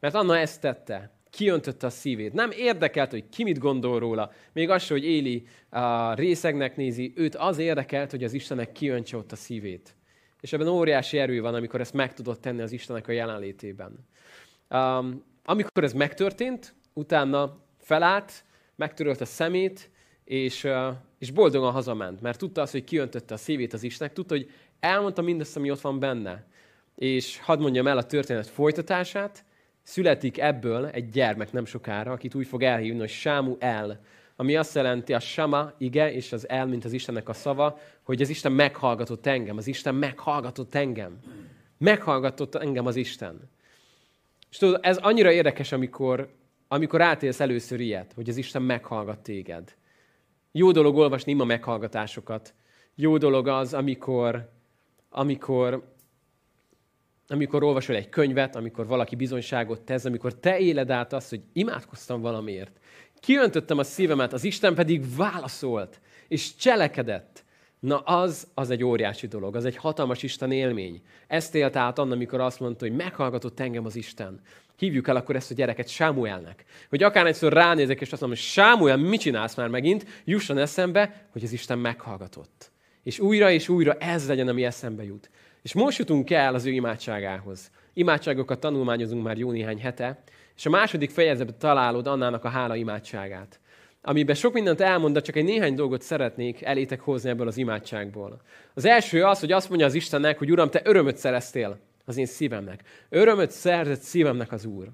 Mert 0.00 0.14
Anna 0.14 0.38
ezt 0.38 0.60
tette. 0.60 1.10
Kiöntötte 1.30 1.86
a 1.86 1.90
szívét. 1.90 2.32
Nem 2.32 2.50
érdekelt, 2.50 3.10
hogy 3.10 3.28
ki 3.28 3.42
mit 3.42 3.58
gondol 3.58 3.98
róla. 3.98 4.32
Még 4.52 4.70
az, 4.70 4.88
hogy 4.88 5.04
Éli 5.04 5.46
a 5.70 6.14
részegnek 6.14 6.76
nézi, 6.76 7.12
őt 7.16 7.34
az 7.34 7.58
érdekelt, 7.58 8.10
hogy 8.10 8.24
az 8.24 8.32
Istennek 8.32 8.72
kiöntse 8.72 9.16
ott 9.16 9.32
a 9.32 9.36
szívét. 9.36 9.94
És 10.42 10.52
ebben 10.52 10.68
óriási 10.68 11.18
erő 11.18 11.40
van, 11.40 11.54
amikor 11.54 11.80
ezt 11.80 11.92
meg 11.92 12.14
tudott 12.14 12.40
tenni 12.40 12.62
az 12.62 12.72
Istennek 12.72 13.08
a 13.08 13.12
jelenlétében. 13.12 14.06
Um, 14.70 15.24
amikor 15.44 15.84
ez 15.84 15.92
megtörtént, 15.92 16.74
utána 16.92 17.58
felállt, 17.78 18.44
megtörölt 18.76 19.20
a 19.20 19.24
szemét, 19.24 19.90
és, 20.24 20.64
uh, 20.64 20.88
és 21.18 21.30
boldogan 21.30 21.72
hazament, 21.72 22.20
mert 22.20 22.38
tudta 22.38 22.62
azt, 22.62 22.72
hogy 22.72 22.84
kiöntötte 22.84 23.34
a 23.34 23.36
szívét 23.36 23.72
az 23.72 23.82
Istennek, 23.82 24.12
tudta, 24.12 24.34
hogy 24.34 24.50
elmondta 24.80 25.22
mindazt, 25.22 25.56
ami 25.56 25.70
ott 25.70 25.80
van 25.80 25.98
benne. 25.98 26.46
És 26.96 27.38
hadd 27.38 27.60
mondjam 27.60 27.86
el 27.86 27.98
a 27.98 28.06
történet 28.06 28.46
folytatását, 28.46 29.44
születik 29.82 30.38
ebből 30.38 30.86
egy 30.86 31.08
gyermek 31.08 31.52
nem 31.52 31.64
sokára, 31.64 32.12
akit 32.12 32.34
úgy 32.34 32.46
fog 32.46 32.62
elhívni, 32.62 32.98
hogy 32.98 33.08
Sámu 33.08 33.56
El, 33.58 34.00
ami 34.42 34.56
azt 34.56 34.74
jelenti 34.74 35.12
a 35.12 35.20
Sama, 35.20 35.72
ige, 35.78 36.12
és 36.12 36.32
az 36.32 36.48
El, 36.48 36.66
mint 36.66 36.84
az 36.84 36.92
Istennek 36.92 37.28
a 37.28 37.32
szava, 37.32 37.78
hogy 38.02 38.22
az 38.22 38.28
Isten 38.28 38.52
meghallgatott 38.52 39.26
engem, 39.26 39.56
az 39.56 39.66
Isten 39.66 39.94
meghallgatott 39.94 40.74
engem. 40.74 41.18
Meghallgatott 41.78 42.54
engem 42.54 42.86
az 42.86 42.96
Isten. 42.96 43.50
És 44.50 44.56
tudod, 44.56 44.80
ez 44.82 44.96
annyira 44.96 45.32
érdekes, 45.32 45.72
amikor, 45.72 46.32
amikor 46.68 47.00
átélsz 47.00 47.40
először 47.40 47.80
ilyet, 47.80 48.12
hogy 48.12 48.28
az 48.28 48.36
Isten 48.36 48.62
meghallgat 48.62 49.18
téged. 49.18 49.74
Jó 50.52 50.70
dolog 50.72 50.96
olvasni 50.96 51.32
ima 51.32 51.44
meghallgatásokat. 51.44 52.54
Jó 52.94 53.18
dolog 53.18 53.48
az, 53.48 53.74
amikor, 53.74 54.50
amikor, 55.08 55.92
amikor 57.28 57.62
olvasol 57.62 57.96
egy 57.96 58.08
könyvet, 58.08 58.56
amikor 58.56 58.86
valaki 58.86 59.16
bizonyságot 59.16 59.80
tesz, 59.80 60.04
amikor 60.04 60.34
te 60.34 60.58
éled 60.58 60.90
át 60.90 61.12
azt, 61.12 61.30
hogy 61.30 61.42
imádkoztam 61.52 62.20
valamiért. 62.20 62.80
Kiöntöttem 63.22 63.78
a 63.78 63.84
szívemet, 63.84 64.32
az 64.32 64.44
Isten 64.44 64.74
pedig 64.74 65.16
válaszolt, 65.16 66.00
és 66.28 66.56
cselekedett. 66.56 67.44
Na 67.80 67.98
az, 67.98 68.46
az 68.54 68.70
egy 68.70 68.84
óriási 68.84 69.26
dolog, 69.26 69.56
az 69.56 69.64
egy 69.64 69.76
hatalmas 69.76 70.22
Isten 70.22 70.52
élmény. 70.52 71.02
Ezt 71.26 71.54
élt 71.54 71.76
át 71.76 71.98
Anna, 71.98 72.14
amikor 72.14 72.40
azt 72.40 72.60
mondta, 72.60 72.86
hogy 72.86 72.96
meghallgatott 72.96 73.60
engem 73.60 73.84
az 73.84 73.96
Isten. 73.96 74.40
Hívjuk 74.76 75.08
el 75.08 75.16
akkor 75.16 75.36
ezt 75.36 75.50
a 75.50 75.54
gyereket 75.54 75.88
Sámuelnek. 75.88 76.64
Hogy 76.88 77.02
akár 77.02 77.26
egyszer 77.26 77.52
ránézek, 77.52 78.00
és 78.00 78.12
azt 78.12 78.20
mondom, 78.20 78.38
hogy 78.38 78.46
Sámuel, 78.46 78.96
mit 78.96 79.20
csinálsz 79.20 79.54
már 79.54 79.68
megint, 79.68 80.06
jusson 80.24 80.58
eszembe, 80.58 81.26
hogy 81.32 81.44
az 81.44 81.52
Isten 81.52 81.78
meghallgatott. 81.78 82.70
És 83.02 83.18
újra 83.18 83.50
és 83.50 83.68
újra 83.68 83.92
ez 83.92 84.28
legyen, 84.28 84.48
ami 84.48 84.64
eszembe 84.64 85.04
jut. 85.04 85.30
És 85.62 85.72
most 85.72 85.98
jutunk 85.98 86.30
el 86.30 86.54
az 86.54 86.64
ő 86.64 86.70
imádságához. 86.70 87.70
Imádságokat 87.92 88.60
tanulmányozunk 88.60 89.22
már 89.22 89.38
jó 89.38 89.50
néhány 89.50 89.80
hete, 89.80 90.22
és 90.62 90.68
a 90.68 90.70
második 90.70 91.10
fejezetben 91.10 91.58
találod 91.58 92.06
Annának 92.06 92.44
a 92.44 92.48
hála 92.48 92.76
imádságát 92.76 93.60
amiben 94.02 94.34
sok 94.34 94.52
mindent 94.52 94.80
elmond, 94.80 95.14
de 95.14 95.20
csak 95.20 95.36
egy 95.36 95.44
néhány 95.44 95.74
dolgot 95.74 96.02
szeretnék 96.02 96.62
elétek 96.62 97.00
hozni 97.00 97.30
ebből 97.30 97.46
az 97.46 97.56
imádságból. 97.56 98.40
Az 98.74 98.84
első 98.84 99.24
az, 99.24 99.40
hogy 99.40 99.52
azt 99.52 99.68
mondja 99.68 99.86
az 99.86 99.94
Istennek, 99.94 100.38
hogy 100.38 100.50
Uram, 100.50 100.70
te 100.70 100.80
örömöt 100.84 101.16
szereztél 101.16 101.78
az 102.04 102.16
én 102.16 102.26
szívemnek. 102.26 102.82
Örömöt 103.08 103.50
szerzett 103.50 104.00
szívemnek 104.00 104.52
az 104.52 104.64
Úr. 104.64 104.88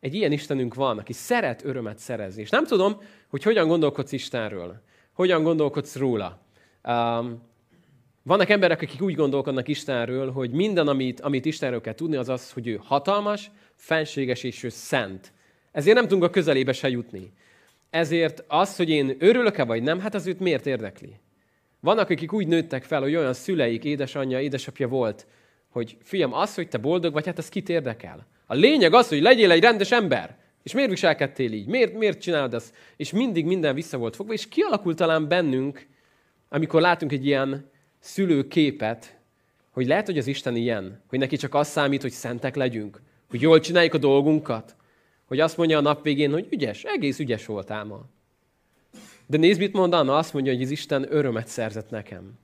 Egy 0.00 0.14
ilyen 0.14 0.32
Istenünk 0.32 0.74
van, 0.74 0.98
aki 0.98 1.12
szeret 1.12 1.64
örömet 1.64 1.98
szerezni. 1.98 2.42
És 2.42 2.50
nem 2.50 2.64
tudom, 2.64 3.00
hogy 3.28 3.42
hogyan 3.42 3.68
gondolkodsz 3.68 4.12
Istenről. 4.12 4.82
Hogyan 5.12 5.42
gondolkodsz 5.42 5.96
róla. 5.96 6.40
Um, 6.84 7.42
vannak 8.26 8.48
emberek, 8.48 8.82
akik 8.82 9.00
úgy 9.00 9.14
gondolkodnak 9.14 9.68
Istenről, 9.68 10.32
hogy 10.32 10.50
minden, 10.50 10.88
amit, 10.88 11.20
amit 11.20 11.44
Istenről 11.44 11.80
kell 11.80 11.94
tudni, 11.94 12.16
az 12.16 12.28
az, 12.28 12.52
hogy 12.52 12.66
ő 12.66 12.80
hatalmas, 12.82 13.50
fenséges 13.76 14.42
és 14.42 14.62
ő 14.62 14.68
szent. 14.68 15.32
Ezért 15.72 15.96
nem 15.96 16.04
tudunk 16.04 16.24
a 16.24 16.30
közelébe 16.30 16.72
se 16.72 16.88
jutni. 16.88 17.32
Ezért 17.90 18.44
az, 18.48 18.76
hogy 18.76 18.88
én 18.88 19.16
örülök-e 19.18 19.64
vagy 19.64 19.82
nem, 19.82 20.00
hát 20.00 20.14
az 20.14 20.26
őt 20.26 20.40
miért 20.40 20.66
érdekli? 20.66 21.20
Vannak, 21.80 22.10
akik 22.10 22.32
úgy 22.32 22.46
nőttek 22.46 22.84
fel, 22.84 23.00
hogy 23.00 23.14
olyan 23.14 23.34
szüleik, 23.34 23.84
édesanyja, 23.84 24.40
édesapja 24.40 24.88
volt, 24.88 25.26
hogy 25.68 25.96
fiam, 26.02 26.32
az, 26.32 26.54
hogy 26.54 26.68
te 26.68 26.78
boldog 26.78 27.12
vagy, 27.12 27.26
hát 27.26 27.38
ez 27.38 27.48
kit 27.48 27.68
érdekel? 27.68 28.26
A 28.46 28.54
lényeg 28.54 28.94
az, 28.94 29.08
hogy 29.08 29.22
legyél 29.22 29.50
egy 29.50 29.62
rendes 29.62 29.92
ember. 29.92 30.36
És 30.62 30.72
miért 30.72 30.90
viselkedtél 30.90 31.52
így? 31.52 31.66
Miért, 31.66 31.94
miért 31.94 32.20
csinálod 32.20 32.54
ezt? 32.54 32.74
És 32.96 33.12
mindig 33.12 33.44
minden 33.44 33.74
vissza 33.74 33.98
volt 33.98 34.16
fogva, 34.16 34.32
és 34.32 34.48
kialakult 34.48 34.96
talán 34.96 35.28
bennünk, 35.28 35.86
amikor 36.48 36.80
látunk 36.80 37.12
egy 37.12 37.26
ilyen 37.26 37.70
szülőképet, 37.98 39.16
hogy 39.70 39.86
lehet, 39.86 40.06
hogy 40.06 40.18
az 40.18 40.26
Isten 40.26 40.56
ilyen, 40.56 41.02
hogy 41.08 41.18
neki 41.18 41.36
csak 41.36 41.54
az 41.54 41.68
számít, 41.68 42.02
hogy 42.02 42.10
szentek 42.10 42.54
legyünk, 42.56 43.00
hogy 43.28 43.40
jól 43.40 43.60
csináljuk 43.60 43.94
a 43.94 43.98
dolgunkat, 43.98 44.76
hogy 45.24 45.40
azt 45.40 45.56
mondja 45.56 45.78
a 45.78 45.80
nap 45.80 46.02
végén, 46.02 46.32
hogy 46.32 46.46
ügyes, 46.50 46.84
egész 46.84 47.18
ügyes 47.18 47.46
voltál 47.46 47.84
ma. 47.84 48.04
De 49.26 49.36
nézd, 49.36 49.60
mit 49.60 49.72
mond 49.72 49.92
Anna, 49.92 50.16
azt 50.16 50.32
mondja, 50.32 50.52
hogy 50.52 50.62
az 50.62 50.70
Isten 50.70 51.06
örömet 51.10 51.46
szerzett 51.46 51.90
nekem. 51.90 52.38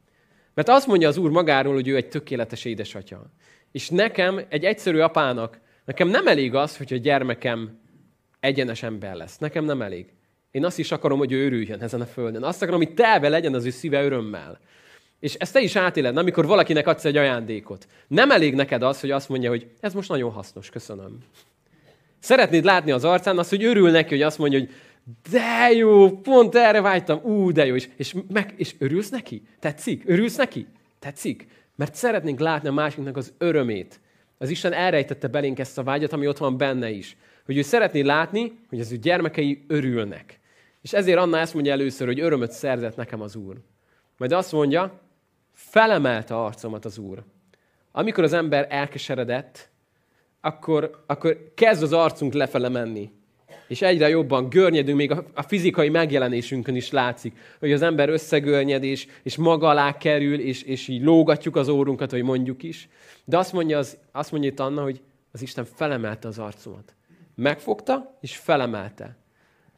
Mert 0.54 0.68
azt 0.68 0.86
mondja 0.86 1.08
az 1.08 1.16
Úr 1.16 1.30
magáról, 1.30 1.74
hogy 1.74 1.88
ő 1.88 1.96
egy 1.96 2.08
tökéletes 2.08 2.64
édesatya. 2.64 3.30
És 3.72 3.88
nekem, 3.88 4.40
egy 4.48 4.64
egyszerű 4.64 4.98
apának, 4.98 5.60
nekem 5.84 6.08
nem 6.08 6.26
elég 6.26 6.54
az, 6.54 6.76
hogy 6.76 6.92
a 6.92 6.96
gyermekem 6.96 7.80
egyenes 8.40 8.82
ember 8.82 9.14
lesz. 9.14 9.38
Nekem 9.38 9.64
nem 9.64 9.82
elég. 9.82 10.06
Én 10.50 10.64
azt 10.64 10.78
is 10.78 10.92
akarom, 10.92 11.18
hogy 11.18 11.32
ő 11.32 11.44
örüljön 11.44 11.82
ezen 11.82 12.00
a 12.00 12.06
földön. 12.06 12.42
Azt 12.42 12.62
akarom, 12.62 12.80
hogy 12.80 12.94
telve 12.94 13.28
legyen 13.28 13.54
az 13.54 13.64
ő 13.64 13.70
szíve 13.70 14.04
örömmel. 14.04 14.60
És 15.22 15.34
ezt 15.34 15.52
te 15.52 15.60
is 15.60 15.76
átéled, 15.76 16.16
amikor 16.16 16.46
valakinek 16.46 16.86
adsz 16.86 17.04
egy 17.04 17.16
ajándékot. 17.16 17.86
Nem 18.08 18.30
elég 18.30 18.54
neked 18.54 18.82
az, 18.82 19.00
hogy 19.00 19.10
azt 19.10 19.28
mondja, 19.28 19.50
hogy 19.50 19.66
ez 19.80 19.94
most 19.94 20.08
nagyon 20.08 20.32
hasznos, 20.32 20.70
köszönöm. 20.70 21.18
Szeretnéd 22.18 22.64
látni 22.64 22.90
az 22.90 23.04
arcán 23.04 23.38
azt, 23.38 23.50
hogy 23.50 23.64
örül 23.64 23.90
neki, 23.90 24.08
hogy 24.08 24.22
azt 24.22 24.38
mondja, 24.38 24.58
hogy 24.58 24.70
de 25.30 25.70
jó, 25.72 26.10
pont 26.10 26.54
erre 26.54 26.80
vágytam, 26.80 27.20
ú, 27.22 27.52
de 27.52 27.66
jó, 27.66 27.74
és, 27.74 27.88
és, 27.96 28.14
meg, 28.32 28.54
és 28.56 28.74
örülsz 28.78 29.08
neki? 29.08 29.42
Tetszik? 29.58 30.02
Örülsz 30.06 30.36
neki? 30.36 30.66
Tetszik? 30.98 31.46
Mert 31.76 31.94
szeretnénk 31.94 32.40
látni 32.40 32.68
a 32.68 32.72
másiknak 32.72 33.16
az 33.16 33.32
örömét. 33.38 34.00
Az 34.38 34.50
Isten 34.50 34.72
elrejtette 34.72 35.28
belénk 35.28 35.58
ezt 35.58 35.78
a 35.78 35.82
vágyat, 35.82 36.12
ami 36.12 36.26
ott 36.26 36.38
van 36.38 36.56
benne 36.56 36.90
is. 36.90 37.16
Hogy 37.46 37.56
ő 37.56 37.62
szeretné 37.62 38.00
látni, 38.00 38.52
hogy 38.68 38.80
az 38.80 38.92
ő 38.92 38.96
gyermekei 38.96 39.64
örülnek. 39.68 40.40
És 40.80 40.92
ezért 40.92 41.18
Anna 41.18 41.38
ezt 41.38 41.54
mondja 41.54 41.72
először, 41.72 42.06
hogy 42.06 42.20
örömöt 42.20 42.52
szerzett 42.52 42.96
nekem 42.96 43.20
az 43.20 43.36
Úr. 43.36 43.56
Majd 44.16 44.32
azt 44.32 44.52
mondja, 44.52 45.00
felemelte 45.52 46.36
arcomat 46.36 46.84
az 46.84 46.98
Úr. 46.98 47.22
Amikor 47.92 48.24
az 48.24 48.32
ember 48.32 48.66
elkeseredett, 48.70 49.70
akkor, 50.40 51.04
akkor 51.06 51.52
kezd 51.54 51.82
az 51.82 51.92
arcunk 51.92 52.32
lefele 52.32 52.68
menni. 52.68 53.10
És 53.68 53.82
egyre 53.82 54.08
jobban 54.08 54.48
görnyedünk, 54.48 54.98
még 54.98 55.10
a, 55.10 55.42
fizikai 55.42 55.88
megjelenésünkön 55.88 56.76
is 56.76 56.90
látszik, 56.90 57.36
hogy 57.58 57.72
az 57.72 57.82
ember 57.82 58.08
összegörnyed, 58.08 58.84
és, 58.84 59.06
és 59.22 59.36
maga 59.36 59.68
alá 59.68 59.96
kerül, 59.96 60.40
és, 60.40 60.62
és 60.62 60.88
így 60.88 61.02
lógatjuk 61.02 61.56
az 61.56 61.68
órunkat, 61.68 62.10
hogy 62.10 62.22
mondjuk 62.22 62.62
is. 62.62 62.88
De 63.24 63.38
azt 63.38 63.52
mondja, 63.52 63.78
az, 63.78 63.98
azt 64.12 64.30
mondja 64.32 64.50
itt 64.50 64.60
Anna, 64.60 64.82
hogy 64.82 65.00
az 65.32 65.42
Isten 65.42 65.64
felemelte 65.64 66.28
az 66.28 66.38
arcomat. 66.38 66.94
Megfogta, 67.34 68.18
és 68.20 68.36
felemelte. 68.36 69.16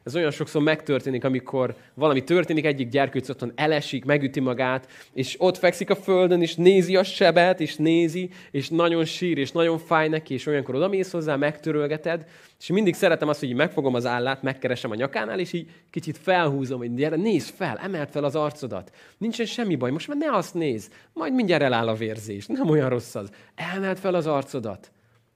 Ez 0.05 0.15
olyan 0.15 0.31
sokszor 0.31 0.61
megtörténik, 0.61 1.23
amikor 1.23 1.75
valami 1.93 2.23
történik, 2.23 2.65
egyik 2.65 2.89
gyerkőc 2.89 3.29
otthon 3.29 3.51
elesik, 3.55 4.05
megüti 4.05 4.39
magát, 4.39 4.87
és 5.13 5.35
ott 5.39 5.57
fekszik 5.57 5.89
a 5.89 5.95
földön, 5.95 6.41
és 6.41 6.55
nézi 6.55 6.95
a 6.95 7.03
sebet, 7.03 7.59
és 7.59 7.75
nézi, 7.75 8.29
és 8.51 8.69
nagyon 8.69 9.05
sír, 9.05 9.37
és 9.37 9.51
nagyon 9.51 9.77
fáj 9.77 10.07
neki, 10.07 10.33
és 10.33 10.45
olyankor 10.45 10.75
odamész 10.75 11.11
hozzá, 11.11 11.35
megtörölgeted, 11.35 12.25
és 12.59 12.67
mindig 12.67 12.95
szeretem 12.95 13.27
azt, 13.27 13.39
hogy 13.39 13.53
megfogom 13.53 13.93
az 13.93 14.05
állát, 14.05 14.41
megkeresem 14.41 14.91
a 14.91 14.95
nyakánál, 14.95 15.39
és 15.39 15.53
így 15.53 15.69
kicsit 15.89 16.17
felhúzom, 16.17 16.77
hogy 16.77 16.93
gyere, 16.93 17.15
nézd 17.15 17.53
fel, 17.55 17.77
emeld 17.77 18.09
fel 18.09 18.23
az 18.23 18.35
arcodat. 18.35 18.91
Nincsen 19.17 19.45
semmi 19.45 19.75
baj, 19.75 19.91
most 19.91 20.07
már 20.07 20.17
ne 20.17 20.37
azt 20.37 20.53
néz, 20.53 20.89
majd 21.13 21.33
mindjárt 21.33 21.63
eláll 21.63 21.87
a 21.87 21.95
vérzés, 21.95 22.45
nem 22.45 22.69
olyan 22.69 22.89
rossz 22.89 23.15
az. 23.15 23.29
Emeld 23.55 23.97
fel 23.97 24.13
az 24.13 24.27
arcodat. 24.27 24.91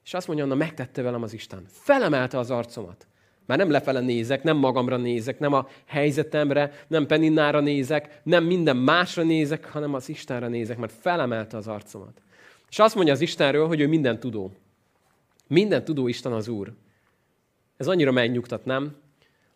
És 0.06 0.14
azt 0.14 0.28
mondja, 0.28 0.46
na 0.46 0.56
megtette 0.56 1.02
velem 1.02 1.24
az 1.24 1.34
Isten. 1.34 1.66
Felemelte 1.70 2.38
az 2.38 2.52
arcomat. 2.52 3.08
Már 3.50 3.58
nem 3.58 3.72
lefele 3.72 4.00
nézek, 4.00 4.44
nem 4.44 4.58
magamra 4.58 4.98
nézek, 4.98 5.40
nem 5.40 5.54
a 5.54 5.68
helyzetemre, 5.86 6.72
nem 6.88 7.06
Peninnára 7.06 7.60
nézek, 7.60 8.22
nem 8.24 8.44
minden 8.44 8.78
másra 8.78 9.24
nézek, 9.24 9.66
hanem 9.66 9.94
az 9.94 10.10
Istenre 10.10 10.48
nézek, 10.48 10.78
mert 10.78 10.94
felemelte 11.00 11.58
az 11.58 11.68
arcomat. 11.68 12.22
És 12.70 12.80
azt 12.80 12.96
mondja 12.96 13.14
az 13.14 13.22
Istenről, 13.22 13.68
hogy 13.68 13.80
ő 13.80 13.88
minden 13.88 14.20
tudó. 14.20 14.52
Minden 15.48 15.84
tudó 15.84 16.08
Isten 16.08 16.32
az 16.32 16.48
Úr. 16.48 16.74
Ez 17.78 17.88
annyira 17.88 18.12
megnyugtat, 18.12 18.66
nem? 18.66 18.96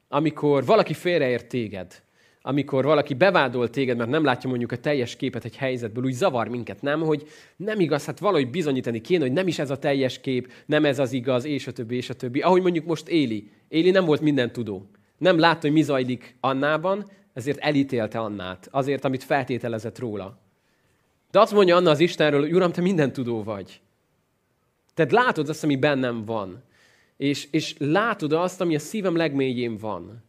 Amikor 0.08 0.66
valaki 0.66 0.94
félreért 0.94 1.48
téged, 1.48 2.02
amikor 2.46 2.84
valaki 2.86 3.14
bevádol 3.14 3.70
téged, 3.70 3.98
mert 3.98 4.10
nem 4.10 4.24
látja 4.24 4.50
mondjuk 4.50 4.72
a 4.72 4.78
teljes 4.78 5.16
képet 5.16 5.46
egy 5.46 5.56
helyzetből, 5.56 6.04
úgy 6.04 6.14
zavar 6.14 6.48
minket, 6.48 6.82
nem? 6.82 7.02
Hogy 7.02 7.28
nem 7.56 7.80
igaz, 7.80 8.06
hát 8.06 8.20
valahogy 8.20 8.50
bizonyítani 8.50 9.02
kéne, 9.02 9.22
hogy 9.22 9.32
nem 9.32 9.48
is 9.48 9.60
ez 9.60 9.70
a 9.70 9.78
teljes 9.78 10.20
kép, 10.20 10.52
nem 10.66 10.86
ez 10.86 11.00
az 11.00 11.12
igaz, 11.12 11.46
és 11.46 11.68
a 11.68 11.72
többi, 11.72 11.96
és 11.96 12.10
a 12.10 12.14
többi. 12.14 12.42
Ahogy 12.42 12.62
mondjuk 12.62 12.86
most 12.86 13.08
Éli. 13.08 13.52
Éli 13.68 13.90
nem 13.90 14.06
volt 14.06 14.22
minden 14.22 14.52
tudó. 14.52 14.90
Nem 15.18 15.40
látta, 15.40 15.60
hogy 15.62 15.72
mi 15.72 15.82
zajlik 15.82 16.36
Annában, 16.40 17.12
ezért 17.34 17.60
elítélte 17.60 18.20
Annát, 18.20 18.68
azért, 18.72 19.06
amit 19.06 19.24
feltételezett 19.24 20.00
róla. 20.00 20.38
De 21.32 21.40
azt 21.40 21.54
mondja 21.54 21.76
Anna 21.76 21.90
az 21.90 22.00
Istenről, 22.00 22.40
hogy 22.42 22.54
Uram, 22.54 22.72
te 22.72 22.82
minden 22.82 23.14
tudó 23.14 23.44
vagy. 23.44 23.82
Tehát 24.94 25.12
látod 25.12 25.50
azt, 25.50 25.64
ami 25.64 25.76
bennem 25.76 26.26
van. 26.26 26.64
és, 27.18 27.48
és 27.52 27.76
látod 27.78 28.34
azt, 28.34 28.62
ami 28.62 28.76
a 28.76 28.80
szívem 28.80 29.16
legmélyén 29.16 29.78
van. 29.78 30.24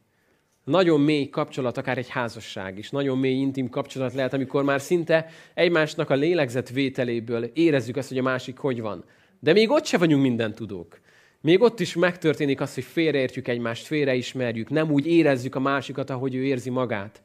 Nagyon 0.64 1.00
mély 1.00 1.28
kapcsolat, 1.28 1.76
akár 1.76 1.98
egy 1.98 2.08
házasság 2.08 2.78
is. 2.78 2.90
Nagyon 2.90 3.18
mély, 3.18 3.40
intim 3.40 3.68
kapcsolat 3.68 4.14
lehet, 4.14 4.32
amikor 4.32 4.64
már 4.64 4.80
szinte 4.80 5.30
egymásnak 5.54 6.10
a 6.10 6.14
lélegzet 6.14 6.70
vételéből 6.70 7.44
érezzük 7.44 7.96
azt, 7.96 8.08
hogy 8.08 8.18
a 8.18 8.22
másik 8.22 8.58
hogy 8.58 8.80
van. 8.80 9.04
De 9.40 9.52
még 9.52 9.70
ott 9.70 9.84
se 9.84 9.98
vagyunk 9.98 10.22
minden 10.22 10.54
tudók. 10.54 11.00
Még 11.40 11.60
ott 11.60 11.80
is 11.80 11.94
megtörténik 11.94 12.60
az, 12.60 12.74
hogy 12.74 12.84
félreértjük 12.84 13.48
egymást, 13.48 13.86
félreismerjük, 13.86 14.70
nem 14.70 14.90
úgy 14.90 15.06
érezzük 15.06 15.54
a 15.54 15.60
másikat, 15.60 16.10
ahogy 16.10 16.34
ő 16.34 16.44
érzi 16.44 16.70
magát. 16.70 17.22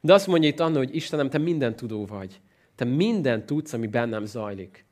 De 0.00 0.12
azt 0.12 0.26
mondja 0.26 0.48
itt 0.48 0.60
Anna, 0.60 0.78
hogy 0.78 0.94
Istenem, 0.94 1.30
te 1.30 1.38
minden 1.38 1.76
tudó 1.76 2.06
vagy. 2.06 2.40
Te 2.74 2.84
minden 2.84 3.46
tudsz, 3.46 3.72
ami 3.72 3.86
bennem 3.86 4.24
zajlik. 4.24 4.84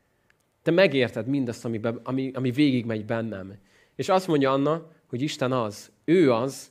Te 0.62 0.70
megérted 0.70 1.26
mindazt, 1.26 1.64
ami, 1.64 1.80
ami, 2.02 2.30
ami 2.34 2.50
végigmegy 2.50 3.04
bennem. 3.04 3.54
És 3.96 4.08
azt 4.08 4.26
mondja 4.26 4.52
Anna, 4.52 4.90
hogy 5.06 5.22
Isten 5.22 5.52
az, 5.52 5.90
ő 6.04 6.32
az, 6.32 6.70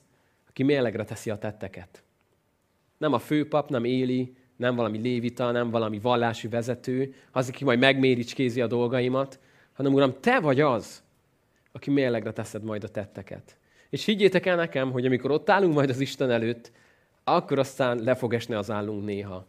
aki 0.57 0.65
mérlegre 0.65 1.03
teszi 1.03 1.29
a 1.29 1.37
tetteket. 1.37 2.03
Nem 2.97 3.13
a 3.13 3.19
főpap, 3.19 3.69
nem 3.69 3.83
Éli, 3.83 4.35
nem 4.55 4.75
valami 4.75 4.97
lévita, 4.97 5.51
nem 5.51 5.69
valami 5.69 5.99
vallási 5.99 6.47
vezető, 6.47 7.13
az, 7.31 7.49
aki 7.49 7.63
majd 7.63 7.79
megméricskézi 7.79 8.61
a 8.61 8.67
dolgaimat, 8.67 9.39
hanem 9.73 9.93
Uram, 9.93 10.15
Te 10.19 10.39
vagy 10.39 10.59
az, 10.59 11.03
aki 11.71 11.89
mérlegre 11.89 12.31
teszed 12.31 12.63
majd 12.63 12.83
a 12.83 12.87
tetteket. 12.87 13.57
És 13.89 14.05
higgyétek 14.05 14.45
el 14.45 14.55
nekem, 14.55 14.91
hogy 14.91 15.05
amikor 15.05 15.31
ott 15.31 15.49
állunk 15.49 15.73
majd 15.73 15.89
az 15.89 15.99
Isten 15.99 16.31
előtt, 16.31 16.71
akkor 17.23 17.59
aztán 17.59 18.03
le 18.03 18.15
fog 18.15 18.33
esni 18.33 18.53
az 18.53 18.71
állunk 18.71 19.05
néha. 19.05 19.45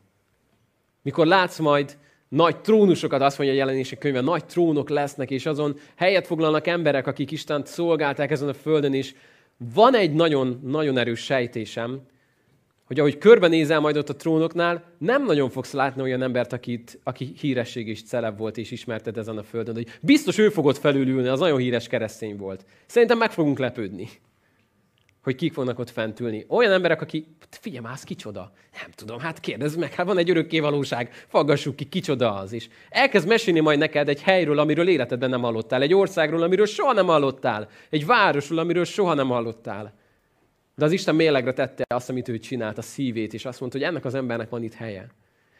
Mikor 1.02 1.26
látsz 1.26 1.58
majd 1.58 1.98
nagy 2.28 2.60
trónusokat, 2.60 3.22
azt 3.22 3.38
mondja 3.38 3.56
a 3.56 3.58
jelenések 3.58 3.98
könyve, 3.98 4.20
nagy 4.20 4.44
trónok 4.44 4.88
lesznek, 4.88 5.30
és 5.30 5.46
azon 5.46 5.78
helyet 5.96 6.26
foglalnak 6.26 6.66
emberek, 6.66 7.06
akik 7.06 7.30
Istent 7.30 7.66
szolgálták 7.66 8.30
ezen 8.30 8.48
a 8.48 8.54
földön 8.54 8.94
is. 8.94 9.14
Van 9.74 9.94
egy 9.94 10.12
nagyon, 10.12 10.60
nagyon 10.64 10.98
erős 10.98 11.20
sejtésem, 11.20 12.00
hogy 12.84 12.98
ahogy 12.98 13.18
körbenézel 13.18 13.80
majd 13.80 13.96
ott 13.96 14.08
a 14.08 14.16
trónoknál, 14.16 14.84
nem 14.98 15.24
nagyon 15.24 15.50
fogsz 15.50 15.72
látni 15.72 16.02
olyan 16.02 16.22
embert, 16.22 16.52
akit, 16.52 16.98
aki 17.02 17.32
híresség 17.40 17.88
és 17.88 18.02
celeb 18.02 18.38
volt 18.38 18.56
és 18.56 18.70
ismerted 18.70 19.16
ezen 19.16 19.38
a 19.38 19.42
földön, 19.42 19.74
hogy 19.74 19.86
biztos 20.02 20.38
ő 20.38 20.48
fogott 20.48 20.78
felülülni, 20.78 21.28
az 21.28 21.40
nagyon 21.40 21.58
híres 21.58 21.86
keresztény 21.86 22.36
volt. 22.36 22.64
Szerintem 22.86 23.18
meg 23.18 23.30
fogunk 23.30 23.58
lepődni 23.58 24.08
hogy 25.22 25.34
kik 25.34 25.52
fognak 25.52 25.78
ott 25.78 25.90
fent 25.90 26.20
ülni. 26.20 26.44
Olyan 26.48 26.72
emberek, 26.72 27.00
akik, 27.00 27.26
figyelj 27.50 27.84
már, 27.84 27.98
kicsoda? 28.02 28.52
Nem 28.80 28.90
tudom, 28.90 29.18
hát 29.18 29.40
kérdezd 29.40 29.78
meg, 29.78 29.94
hát 29.94 30.06
van 30.06 30.18
egy 30.18 30.30
örökké 30.30 30.58
valóság, 30.60 31.12
faggassuk 31.28 31.76
ki, 31.76 31.84
kicsoda 31.84 32.34
az 32.34 32.52
is. 32.52 32.68
Elkezd 32.88 33.28
mesélni 33.28 33.60
majd 33.60 33.78
neked 33.78 34.08
egy 34.08 34.22
helyről, 34.22 34.58
amiről 34.58 34.88
életedben 34.88 35.30
nem 35.30 35.40
hallottál, 35.40 35.82
egy 35.82 35.94
országról, 35.94 36.42
amiről 36.42 36.66
soha 36.66 36.92
nem 36.92 37.06
hallottál, 37.06 37.68
egy 37.90 38.06
városról, 38.06 38.58
amiről 38.58 38.84
soha 38.84 39.14
nem 39.14 39.28
hallottál. 39.28 39.94
De 40.74 40.84
az 40.84 40.92
Isten 40.92 41.14
mélegre 41.14 41.52
tette 41.52 41.84
azt, 41.94 42.10
amit 42.10 42.28
ő 42.28 42.38
csinált, 42.38 42.78
a 42.78 42.82
szívét, 42.82 43.34
és 43.34 43.44
azt 43.44 43.60
mondta, 43.60 43.78
hogy 43.78 43.86
ennek 43.86 44.04
az 44.04 44.14
embernek 44.14 44.48
van 44.48 44.62
itt 44.62 44.74
helye. 44.74 45.06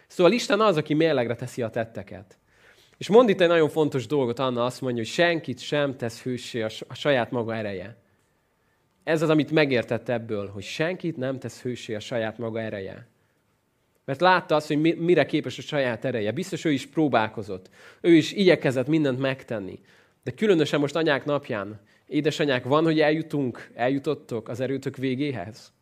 Szóval 0.06 0.32
Isten 0.32 0.60
az, 0.60 0.76
aki 0.76 0.94
mélegre 0.94 1.34
teszi 1.34 1.62
a 1.62 1.70
tetteket. 1.70 2.38
És 2.98 3.08
mond 3.08 3.28
itt 3.28 3.40
egy 3.40 3.48
nagyon 3.48 3.68
fontos 3.68 4.06
dolgot, 4.06 4.38
Anna 4.38 4.64
azt 4.64 4.80
mondja, 4.80 5.02
hogy 5.02 5.12
senkit 5.12 5.58
sem 5.58 5.96
tesz 5.96 6.22
hőssé 6.22 6.62
a 6.88 6.94
saját 6.94 7.30
maga 7.30 7.54
ereje. 7.54 7.96
Ez 9.08 9.22
az, 9.22 9.28
amit 9.28 9.50
megértett 9.50 10.08
ebből, 10.08 10.48
hogy 10.48 10.62
senkit 10.62 11.16
nem 11.16 11.38
tesz 11.38 11.62
hősé 11.62 11.94
a 11.94 12.00
saját 12.00 12.38
maga 12.38 12.60
ereje. 12.60 13.06
Mert 14.04 14.20
látta 14.20 14.54
azt, 14.54 14.66
hogy 14.66 14.96
mire 14.98 15.26
képes 15.26 15.58
a 15.58 15.62
saját 15.62 16.04
ereje. 16.04 16.32
Biztos 16.32 16.64
ő 16.64 16.72
is 16.72 16.86
próbálkozott. 16.86 17.70
Ő 18.00 18.14
is 18.14 18.32
igyekezett 18.32 18.86
mindent 18.86 19.18
megtenni. 19.18 19.80
De 20.22 20.30
különösen 20.30 20.80
most 20.80 20.96
anyák 20.96 21.24
napján, 21.24 21.80
édesanyák, 22.06 22.64
van, 22.64 22.84
hogy 22.84 23.00
eljutunk, 23.00 23.70
eljutottok 23.74 24.48
az 24.48 24.60
erőtök 24.60 24.96
végéhez? 24.96 25.72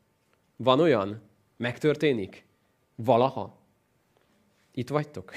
Van 0.56 0.80
olyan? 0.80 1.22
Megtörténik? 1.56 2.44
Valaha? 2.94 3.58
Itt 4.72 4.88
vagytok? 4.88 5.32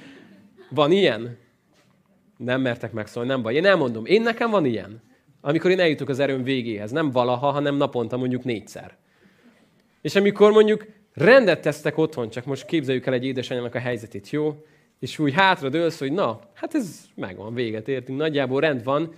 van 0.70 0.92
ilyen? 0.92 1.36
Nem 2.36 2.60
mertek 2.60 2.92
megszólni, 2.92 3.28
nem 3.28 3.42
baj. 3.42 3.54
Én 3.54 3.66
elmondom, 3.66 4.06
én 4.06 4.22
nekem 4.22 4.50
van 4.50 4.64
ilyen. 4.64 5.06
Amikor 5.40 5.70
én 5.70 5.80
eljutok 5.80 6.08
az 6.08 6.18
erőm 6.18 6.42
végéhez, 6.42 6.90
nem 6.90 7.10
valaha, 7.10 7.50
hanem 7.50 7.76
naponta 7.76 8.16
mondjuk 8.16 8.44
négyszer. 8.44 8.96
És 10.00 10.14
amikor 10.14 10.52
mondjuk 10.52 10.86
rendet 11.14 11.60
tesztek 11.60 11.98
otthon, 11.98 12.30
csak 12.30 12.44
most 12.44 12.66
képzeljük 12.66 13.06
el 13.06 13.12
egy 13.12 13.24
édesanyának 13.24 13.74
a 13.74 13.78
helyzetét, 13.78 14.30
jó? 14.30 14.64
És 14.98 15.18
úgy 15.18 15.32
hátra 15.32 15.68
dőlsz, 15.68 15.98
hogy 15.98 16.12
na, 16.12 16.40
hát 16.54 16.74
ez 16.74 17.00
megvan, 17.14 17.54
véget 17.54 17.88
értünk, 17.88 18.18
nagyjából 18.18 18.60
rend 18.60 18.84
van, 18.84 19.14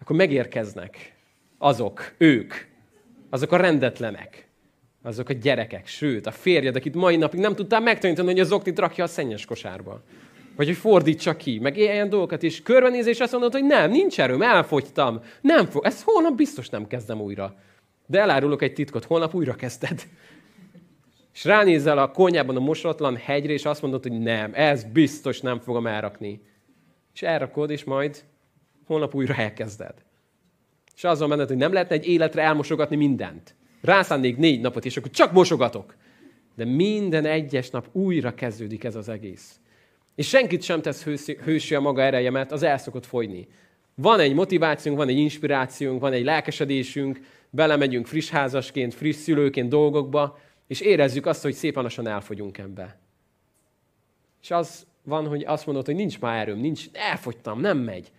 akkor 0.00 0.16
megérkeznek 0.16 1.14
azok, 1.58 2.14
ők, 2.18 2.54
azok 3.30 3.52
a 3.52 3.56
rendetlenek, 3.56 4.48
azok 5.02 5.28
a 5.28 5.32
gyerekek, 5.32 5.86
sőt, 5.86 6.26
a 6.26 6.30
férjed, 6.30 6.76
akit 6.76 6.94
mai 6.94 7.16
napig 7.16 7.40
nem 7.40 7.54
tudtál 7.54 7.80
megtanítani, 7.80 8.28
hogy 8.28 8.40
az 8.40 8.52
oknit 8.52 8.78
rakja 8.78 9.04
a 9.04 9.06
szennyes 9.06 9.44
kosárba. 9.44 10.02
Vagy 10.56 10.66
hogy 10.66 10.76
fordítsa 10.76 11.36
ki, 11.36 11.58
meg 11.58 11.76
ilyen 11.76 12.08
dolgokat, 12.08 12.42
és 12.42 12.62
körbenézés 12.62 13.20
azt 13.20 13.32
mondod, 13.32 13.52
hogy 13.52 13.64
nem, 13.64 13.90
nincs 13.90 14.20
erőm, 14.20 14.42
elfogytam. 14.42 15.20
Nem 15.40 15.66
fog, 15.66 15.84
ezt 15.84 16.02
holnap 16.02 16.34
biztos 16.34 16.68
nem 16.68 16.86
kezdem 16.86 17.20
újra. 17.20 17.54
De 18.06 18.20
elárulok 18.20 18.62
egy 18.62 18.72
titkot, 18.72 19.04
holnap 19.04 19.34
újra 19.34 19.54
kezded. 19.54 20.02
És 21.34 21.44
ránézel 21.44 21.98
a 21.98 22.10
konyában 22.10 22.56
a 22.56 22.60
mosatlan 22.60 23.16
hegyre, 23.16 23.52
és 23.52 23.64
azt 23.64 23.82
mondod, 23.82 24.02
hogy 24.02 24.18
nem, 24.18 24.50
ez 24.54 24.84
biztos 24.84 25.40
nem 25.40 25.60
fogom 25.60 25.86
elrakni. 25.86 26.40
És 27.14 27.22
elrakod, 27.22 27.70
és 27.70 27.84
majd 27.84 28.24
holnap 28.86 29.14
újra 29.14 29.34
elkezded. 29.34 29.94
És 30.96 31.04
azon 31.04 31.28
benned, 31.28 31.48
hogy 31.48 31.56
nem 31.56 31.72
lehetne 31.72 31.94
egy 31.94 32.06
életre 32.06 32.42
elmosogatni 32.42 32.96
mindent. 32.96 33.54
Rászánnék 33.80 34.36
négy 34.36 34.60
napot, 34.60 34.84
és 34.84 34.96
akkor 34.96 35.10
csak 35.10 35.32
mosogatok. 35.32 35.96
De 36.54 36.64
minden 36.64 37.24
egyes 37.24 37.70
nap 37.70 37.88
újra 37.92 38.34
kezdődik 38.34 38.84
ez 38.84 38.94
az 38.96 39.08
egész. 39.08 39.60
És 40.16 40.28
senkit 40.28 40.62
sem 40.62 40.82
tesz 40.82 41.04
hősi 41.44 41.74
a 41.74 41.80
maga 41.80 42.02
ereje, 42.02 42.30
mert 42.30 42.52
az 42.52 42.62
el 42.62 42.78
szokott 42.78 43.06
fogyni. 43.06 43.48
Van 43.94 44.20
egy 44.20 44.34
motivációnk, 44.34 44.98
van 44.98 45.08
egy 45.08 45.18
inspirációnk, 45.18 46.00
van 46.00 46.12
egy 46.12 46.24
lelkesedésünk, 46.24 47.20
belemegyünk 47.50 48.06
friss 48.06 48.30
házasként, 48.30 48.94
friss 48.94 49.16
szülőként 49.16 49.68
dolgokba, 49.68 50.38
és 50.66 50.80
érezzük 50.80 51.26
azt, 51.26 51.42
hogy 51.42 51.54
szépen 51.54 51.82
lassan 51.82 52.06
elfogyunk 52.06 52.58
ebbe. 52.58 52.98
És 54.42 54.50
az 54.50 54.86
van, 55.02 55.26
hogy 55.26 55.44
azt 55.44 55.66
mondod, 55.66 55.86
hogy 55.86 55.94
nincs 55.94 56.20
már 56.20 56.40
erőm, 56.40 56.58
nincs, 56.58 56.84
elfogytam, 56.92 57.60
nem 57.60 57.78
megy. 57.78 58.10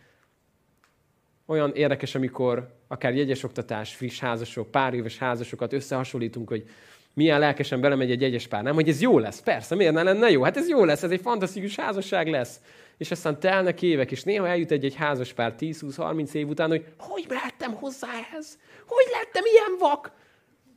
Olyan 1.46 1.72
érdekes, 1.76 2.16
amikor 2.16 2.76
akár 2.88 3.16
jegyes 3.16 3.44
oktatás, 3.44 3.96
friss 3.96 4.20
házasok, 4.20 4.72
pár 4.72 4.94
éves 4.94 5.18
házasokat 5.18 5.74
összehasonlítunk, 5.74 6.48
hogy 6.48 6.70
milyen 7.18 7.40
lelkesen 7.40 7.82
belemegy 7.82 8.12
egy 8.12 8.24
egyes 8.24 8.48
pár, 8.48 8.64
nem? 8.64 8.74
Hogy 8.74 8.90
ez 8.90 9.02
jó 9.02 9.20
lesz. 9.20 9.42
Persze, 9.42 9.76
miért 9.76 9.94
ne 9.94 10.04
lenne 10.04 10.30
jó? 10.30 10.44
Hát 10.44 10.58
ez 10.58 10.70
jó 10.70 10.84
lesz, 10.84 11.04
ez 11.04 11.12
egy 11.12 11.22
fantasztikus 11.22 11.76
házasság 11.76 12.28
lesz. 12.28 12.62
És 12.98 13.12
aztán 13.12 13.40
telnek 13.40 13.82
évek, 13.82 14.12
és 14.12 14.24
néha 14.24 14.48
eljut 14.48 14.72
egy-egy 14.72 14.96
házas 14.96 15.34
pár 15.34 15.54
10-20-30 15.60 16.34
év 16.34 16.48
után, 16.48 16.70
hogy 16.70 16.86
hogy 16.98 17.26
lettem 17.30 17.74
hozzá 17.74 18.08
ehhez? 18.08 18.58
Hogy 18.88 19.06
lettem 19.12 19.44
ilyen 19.52 19.80
vak? 19.80 20.12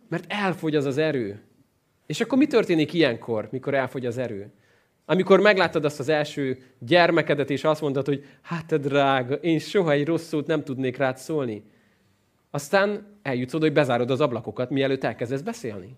Mert 0.09 0.25
elfogy 0.29 0.75
az 0.75 0.85
az 0.85 0.99
erő. 0.99 1.43
És 2.07 2.21
akkor 2.21 2.39
mi 2.39 2.47
történik 2.47 2.93
ilyenkor, 2.93 3.49
mikor 3.51 3.75
elfogy 3.75 4.07
az 4.07 4.19
erő? 4.19 4.53
Amikor 5.05 5.41
megláttad 5.41 5.85
azt 5.85 6.01
az 6.01 6.09
első 6.09 6.59
gyermekedet, 6.79 7.51
és 7.51 7.65
azt 7.65 7.81
mondtad, 7.81 8.07
hogy 8.07 8.25
hát 8.43 8.67
te 8.67 8.77
drága, 8.77 9.35
én 9.35 9.59
soha 9.59 9.91
egy 9.91 10.07
rossz 10.07 10.27
szót 10.27 10.47
nem 10.47 10.65
tudnék 10.65 10.97
rád 10.97 11.17
szólni. 11.17 11.65
Aztán 12.51 13.19
eljutsz 13.23 13.55
oda, 13.55 13.65
hogy 13.65 13.75
bezárod 13.75 14.11
az 14.11 14.21
ablakokat, 14.21 14.71
mielőtt 14.71 15.05
elkezdesz 15.05 15.41
beszélni. 15.41 15.97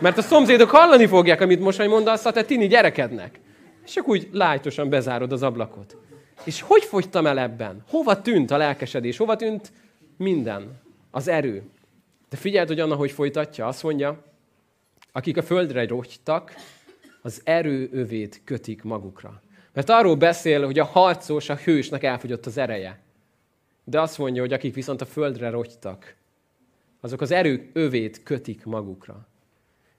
Mert 0.00 0.18
a 0.18 0.22
szomszédok 0.22 0.70
hallani 0.70 1.06
fogják, 1.06 1.40
amit 1.40 1.60
most 1.60 1.86
mondasz 1.86 2.24
a 2.24 2.32
te 2.32 2.44
tini 2.44 2.66
gyerekednek. 2.66 3.40
És 3.84 3.92
csak 3.92 4.08
úgy 4.08 4.28
lájtosan 4.32 4.88
bezárod 4.88 5.32
az 5.32 5.42
ablakot. 5.42 5.96
És 6.44 6.60
hogy 6.60 6.84
fogytam 6.84 7.26
el 7.26 7.38
ebben? 7.38 7.84
Hova 7.88 8.20
tűnt 8.20 8.50
a 8.50 8.56
lelkesedés? 8.56 9.16
Hova 9.16 9.36
tűnt 9.36 9.72
minden? 10.16 10.80
Az 11.10 11.28
erő. 11.28 11.62
De 12.28 12.36
figyeld, 12.36 12.68
hogy 12.68 12.80
Anna 12.80 12.94
hogy 12.94 13.10
folytatja. 13.10 13.66
Azt 13.66 13.82
mondja, 13.82 14.24
akik 15.12 15.36
a 15.36 15.42
földre 15.42 15.86
rogytak, 15.86 16.54
az 17.22 17.40
erő 17.44 17.88
övét 17.92 18.40
kötik 18.44 18.82
magukra. 18.82 19.42
Mert 19.72 19.90
arról 19.90 20.14
beszél, 20.14 20.64
hogy 20.64 20.78
a 20.78 20.84
harcos, 20.84 21.48
a 21.48 21.56
hősnek 21.56 22.04
elfogyott 22.04 22.46
az 22.46 22.56
ereje. 22.56 23.00
De 23.84 24.00
azt 24.00 24.18
mondja, 24.18 24.42
hogy 24.42 24.52
akik 24.52 24.74
viszont 24.74 25.00
a 25.00 25.06
földre 25.06 25.50
rogytak, 25.50 26.14
azok 27.00 27.20
az 27.20 27.30
erő 27.30 27.70
övét 27.72 28.22
kötik 28.22 28.64
magukra. 28.64 29.28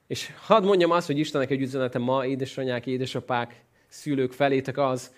És 0.06 0.30
hadd 0.40 0.64
mondjam 0.64 0.90
azt, 0.90 1.06
hogy 1.06 1.18
Istennek 1.18 1.50
egy 1.50 1.60
üzenete 1.60 1.98
ma, 1.98 2.26
édesanyák, 2.26 2.86
édesapák, 2.86 3.64
szülők 3.88 4.32
felétek 4.32 4.78
az, 4.78 5.12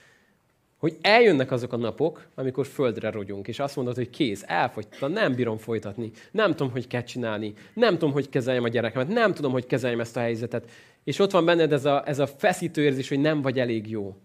hogy 0.84 0.96
eljönnek 1.00 1.50
azok 1.50 1.72
a 1.72 1.76
napok, 1.76 2.26
amikor 2.34 2.66
földre 2.66 3.10
rogyunk, 3.10 3.48
és 3.48 3.58
azt 3.58 3.76
mondod, 3.76 3.94
hogy 3.94 4.10
kész, 4.10 4.44
elfogytam, 4.46 5.12
nem 5.12 5.34
bírom 5.34 5.56
folytatni, 5.56 6.10
nem 6.30 6.50
tudom, 6.50 6.72
hogy 6.72 6.86
kell 6.86 7.02
csinálni, 7.02 7.54
nem 7.74 7.92
tudom, 7.92 8.12
hogy 8.12 8.28
kezeljem 8.28 8.64
a 8.64 8.68
gyerekemet, 8.68 9.08
nem 9.08 9.34
tudom, 9.34 9.52
hogy 9.52 9.66
kezeljem 9.66 10.00
ezt 10.00 10.16
a 10.16 10.20
helyzetet. 10.20 10.70
És 11.04 11.18
ott 11.18 11.30
van 11.30 11.44
benned 11.44 11.72
ez 11.72 11.84
a, 11.84 12.02
ez 12.06 12.18
a 12.18 12.26
feszítő 12.26 12.82
érzés, 12.82 13.08
hogy 13.08 13.20
nem 13.20 13.42
vagy 13.42 13.58
elég 13.58 13.90
jó. 13.90 14.16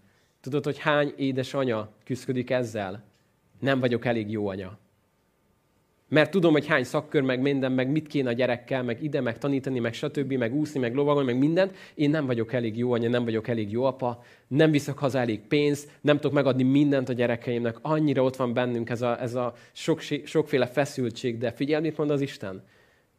Tudod, 0.42 0.64
hogy 0.64 0.78
hány 0.78 1.14
édesanya 1.18 1.90
küzdik 2.06 2.50
ezzel? 2.50 3.04
Nem 3.60 3.80
vagyok 3.80 4.06
elég 4.06 4.32
jó 4.32 4.48
anya. 4.48 4.78
Mert 6.10 6.32
tudom, 6.32 6.52
hogy 6.52 6.68
hány 6.68 6.84
szakkör, 6.84 7.22
meg 7.22 7.42
minden, 7.42 7.72
meg 7.72 7.90
mit 7.92 8.08
kéne 8.08 8.30
a 8.30 8.34
gyerekkel, 8.34 8.84
meg 8.84 9.04
ide, 9.04 9.22
meg 9.22 9.38
tanítani, 9.38 9.80
meg 9.80 9.94
stb., 9.94 10.34
meg 10.34 10.56
úszni, 10.56 10.80
meg 10.80 10.96
lovagolni, 10.96 11.32
meg 11.32 11.40
mindent. 11.40 11.76
Én 11.94 12.10
nem 12.10 12.26
vagyok 12.26 12.54
elég 12.54 12.78
jó 12.78 12.92
anya, 12.92 13.10
nem 13.10 13.24
vagyok 13.24 13.48
elég 13.48 13.72
jó 13.72 13.84
apa, 13.84 14.24
nem 14.48 14.72
viszek 14.72 14.98
haza 14.98 15.20
elég 15.20 15.40
pénzt, 15.40 15.92
nem 16.02 16.16
tudok 16.16 16.32
megadni 16.32 16.64
mindent 16.64 17.10
a 17.10 17.14
gyerekeimnek. 17.14 17.78
Annyira 17.82 18.24
ott 18.24 18.36
van 18.36 18.54
bennünk 18.54 18.90
ez 18.90 19.02
a, 19.02 19.22
ez 19.22 19.36
a 19.36 19.54
sok, 19.72 20.02
sokféle 20.24 20.68
feszültség. 20.68 21.38
De 21.38 21.52
figyelj, 21.52 21.82
mit 21.82 21.98
mond 21.98 22.10
az 22.10 22.22
Isten? 22.22 22.64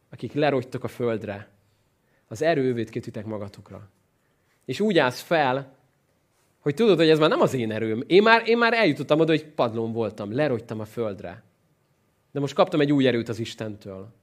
Akik 0.09 0.33
lerogytok 0.33 0.83
a 0.83 0.87
földre, 0.87 1.47
az 2.27 2.41
erővét 2.41 2.89
kötitek 2.89 3.25
magatokra. 3.25 3.89
És 4.65 4.79
úgy 4.79 4.97
állsz 4.97 5.21
fel, 5.21 5.75
hogy 6.59 6.73
tudod, 6.73 6.97
hogy 6.97 7.09
ez 7.09 7.19
már 7.19 7.29
nem 7.29 7.41
az 7.41 7.53
én 7.53 7.71
erőm. 7.71 8.03
Én 8.07 8.21
már, 8.21 8.41
én 8.45 8.57
már 8.57 8.73
eljutottam 8.73 9.19
oda, 9.19 9.31
hogy 9.31 9.45
padlón 9.45 9.91
voltam, 9.91 10.35
lerogytam 10.35 10.79
a 10.79 10.85
földre. 10.85 11.43
De 12.31 12.39
most 12.39 12.53
kaptam 12.53 12.79
egy 12.79 12.91
új 12.91 13.07
erőt 13.07 13.29
az 13.29 13.39
Istentől. 13.39 14.13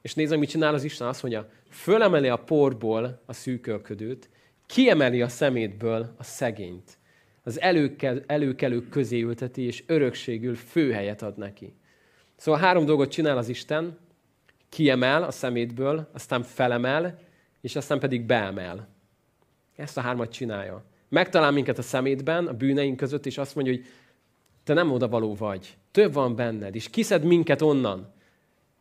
És 0.00 0.14
nézd, 0.14 0.38
mit 0.38 0.48
csinál 0.48 0.74
az 0.74 0.84
Isten, 0.84 1.06
azt 1.06 1.22
mondja, 1.22 1.48
fölemeli 1.70 2.28
a 2.28 2.36
porból 2.36 3.22
a 3.26 3.32
szűkölködőt, 3.32 4.28
kiemeli 4.66 5.22
a 5.22 5.28
szemétből 5.28 6.14
a 6.16 6.22
szegényt. 6.22 6.98
Az 7.42 7.60
előkel, 7.60 8.22
előkelők 8.26 8.88
közé 8.88 9.20
ülteti, 9.20 9.62
és 9.62 9.84
örökségül 9.86 10.54
főhelyet 10.54 11.22
ad 11.22 11.38
neki. 11.38 11.74
Szóval 12.36 12.60
három 12.60 12.84
dolgot 12.84 13.10
csinál 13.10 13.36
az 13.36 13.48
Isten, 13.48 13.98
kiemel 14.68 15.22
a 15.22 15.30
szemétből, 15.30 16.08
aztán 16.12 16.42
felemel, 16.42 17.18
és 17.60 17.76
aztán 17.76 17.98
pedig 17.98 18.22
beemel. 18.22 18.88
Ezt 19.76 19.96
a 19.96 20.00
hármat 20.00 20.32
csinálja. 20.32 20.84
Megtalál 21.08 21.50
minket 21.50 21.78
a 21.78 21.82
szemétben, 21.82 22.46
a 22.46 22.52
bűneink 22.52 22.96
között, 22.96 23.26
és 23.26 23.38
azt 23.38 23.54
mondja, 23.54 23.72
hogy 23.72 23.84
te 24.64 24.74
nem 24.74 24.92
oda 24.92 25.08
való 25.08 25.34
vagy. 25.34 25.76
Több 25.90 26.12
van 26.12 26.36
benned, 26.36 26.74
és 26.74 26.90
kiszed 26.90 27.24
minket 27.24 27.62
onnan. 27.62 28.12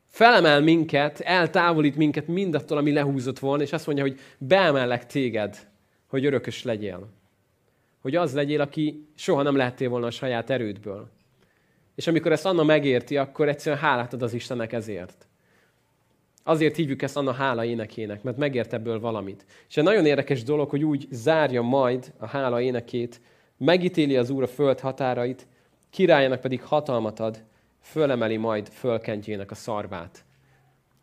Felemel 0.07 0.61
minket, 0.61 1.19
eltávolít 1.19 1.95
minket 1.95 2.27
mindattól, 2.27 2.77
ami 2.77 2.91
lehúzott 2.91 3.39
volna, 3.39 3.63
és 3.63 3.73
azt 3.73 3.85
mondja, 3.85 4.03
hogy 4.03 4.19
beemellek 4.37 5.05
téged, 5.05 5.67
hogy 6.07 6.25
örökös 6.25 6.63
legyél. 6.63 7.07
Hogy 8.01 8.15
az 8.15 8.33
legyél, 8.33 8.61
aki 8.61 9.07
soha 9.15 9.41
nem 9.41 9.55
lehettél 9.55 9.89
volna 9.89 10.05
a 10.07 10.11
saját 10.11 10.49
erődből. 10.49 11.09
És 11.95 12.07
amikor 12.07 12.31
ezt 12.31 12.45
Anna 12.45 12.63
megérti, 12.63 13.17
akkor 13.17 13.47
egyszerűen 13.47 13.81
hálát 13.81 14.13
ad 14.13 14.21
az 14.21 14.33
Istennek 14.33 14.73
ezért. 14.73 15.27
Azért 16.43 16.75
hívjuk 16.75 17.01
ezt 17.01 17.17
Anna 17.17 17.31
hála 17.31 17.65
énekének, 17.65 18.23
mert 18.23 18.37
megért 18.37 18.73
ebből 18.73 18.99
valamit. 18.99 19.45
És 19.69 19.77
egy 19.77 19.83
nagyon 19.83 20.05
érdekes 20.05 20.43
dolog, 20.43 20.69
hogy 20.69 20.83
úgy 20.83 21.07
zárja 21.11 21.61
majd 21.61 22.13
a 22.17 22.27
hála 22.27 22.61
énekét, 22.61 23.21
megítéli 23.57 24.17
az 24.17 24.29
Úr 24.29 24.43
a 24.43 24.47
föld 24.47 24.79
határait, 24.79 25.47
királyának 25.93 26.39
pedig 26.39 26.63
hatalmat 26.63 27.19
ad, 27.19 27.43
fölemeli 27.81 28.37
majd 28.37 28.69
fölkentjének 28.69 29.51
a 29.51 29.55
szarvát. 29.55 30.25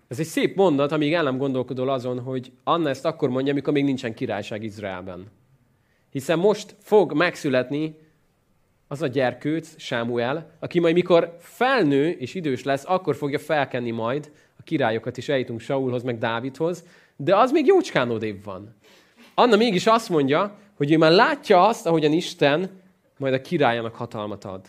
Ez 0.09 0.19
egy 0.19 0.27
szép 0.27 0.57
mondat, 0.57 0.93
amíg 0.93 1.13
el 1.13 1.23
nem 1.23 1.39
gondolkodol 1.39 1.89
azon, 1.89 2.21
hogy 2.21 2.53
Anna 2.65 2.89
ezt 2.89 3.05
akkor 3.05 3.29
mondja, 3.29 3.53
amikor 3.53 3.73
még 3.73 3.85
nincsen 3.85 4.15
királyság 4.15 4.63
Izraelben. 4.63 5.27
Hiszen 6.11 6.39
most 6.39 6.77
fog 6.79 7.13
megszületni 7.13 7.97
az 8.89 9.03
a 9.03 9.07
gyerkőc, 9.07 9.75
Sámuel, 9.79 10.51
aki 10.59 10.79
majd 10.79 10.95
mikor 10.95 11.37
felnő 11.39 12.11
és 12.11 12.35
idős 12.35 12.65
lesz, 12.65 12.85
akkor 12.87 13.17
fogja 13.17 13.39
felkenni 13.39 13.91
majd 13.91 14.33
a 14.59 14.63
királyokat, 14.63 15.17
is 15.17 15.29
eljutunk 15.29 15.61
Saulhoz, 15.61 16.03
meg 16.03 16.19
Dávidhoz, 16.19 16.85
de 17.17 17.37
az 17.37 17.51
még 17.51 17.67
jócskán 17.67 18.11
odébb 18.11 18.45
van. 18.45 18.77
Anna 19.35 19.57
mégis 19.57 19.87
azt 19.87 20.09
mondja, 20.09 20.59
hogy 20.77 20.93
ő 20.93 20.99
már 20.99 21.13
látja 21.13 21.67
azt, 21.67 21.87
ahogyan 21.87 22.13
Isten 22.13 22.71
majd 23.19 23.35
a 23.35 23.41
királyának 23.41 23.95
hatalmat 23.95 24.45
ad. 24.45 24.69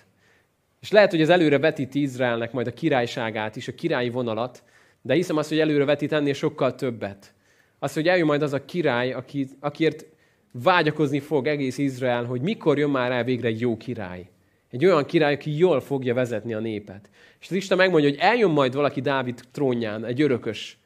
És 0.81 0.91
lehet, 0.91 1.11
hogy 1.11 1.21
ez 1.21 1.29
előre 1.29 1.59
vetíti 1.59 2.01
Izraelnek 2.01 2.51
majd 2.51 2.67
a 2.67 2.73
királyságát 2.73 3.55
is, 3.55 3.67
a 3.67 3.75
királyi 3.75 4.09
vonalat, 4.09 4.63
de 5.01 5.13
hiszem 5.13 5.37
azt, 5.37 5.49
hogy 5.49 5.59
előre 5.59 5.85
vetít 5.85 6.11
ennél 6.11 6.33
sokkal 6.33 6.75
többet. 6.75 7.33
Azt, 7.79 7.93
hogy 7.93 8.07
eljön 8.07 8.25
majd 8.25 8.41
az 8.41 8.53
a 8.53 8.65
király, 8.65 9.13
aki, 9.13 9.47
akiért 9.59 10.05
vágyakozni 10.51 11.19
fog 11.19 11.47
egész 11.47 11.77
Izrael, 11.77 12.23
hogy 12.23 12.41
mikor 12.41 12.77
jön 12.77 12.89
már 12.89 13.11
el 13.11 13.23
végre 13.23 13.47
egy 13.47 13.59
jó 13.59 13.77
király. 13.77 14.29
Egy 14.69 14.85
olyan 14.85 15.05
király, 15.05 15.33
aki 15.33 15.57
jól 15.57 15.81
fogja 15.81 16.13
vezetni 16.13 16.53
a 16.53 16.59
népet. 16.59 17.09
És 17.39 17.49
az 17.49 17.55
Isten 17.55 17.77
megmondja, 17.77 18.09
hogy 18.09 18.19
eljön 18.19 18.51
majd 18.51 18.75
valaki 18.75 19.01
Dávid 19.01 19.39
trónján, 19.51 20.05
egy 20.05 20.21
örökös, 20.21 20.77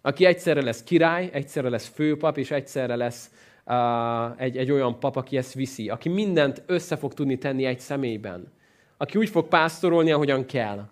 aki 0.00 0.24
egyszerre 0.24 0.62
lesz 0.62 0.82
király, 0.82 1.30
egyszerre 1.32 1.68
lesz 1.68 1.86
főpap, 1.94 2.38
és 2.38 2.50
egyszerre 2.50 2.96
lesz 2.96 3.30
uh, 3.66 4.42
egy, 4.42 4.56
egy 4.56 4.70
olyan 4.70 4.98
pap, 4.98 5.16
aki 5.16 5.36
ezt 5.36 5.54
viszi, 5.54 5.88
aki 5.88 6.08
mindent 6.08 6.62
össze 6.66 6.96
fog 6.96 7.14
tudni 7.14 7.38
tenni 7.38 7.64
egy 7.64 7.80
személyben. 7.80 8.52
Aki 9.02 9.18
úgy 9.18 9.28
fog 9.28 9.48
pásztorolni, 9.48 10.10
ahogyan 10.10 10.46
kell. 10.46 10.88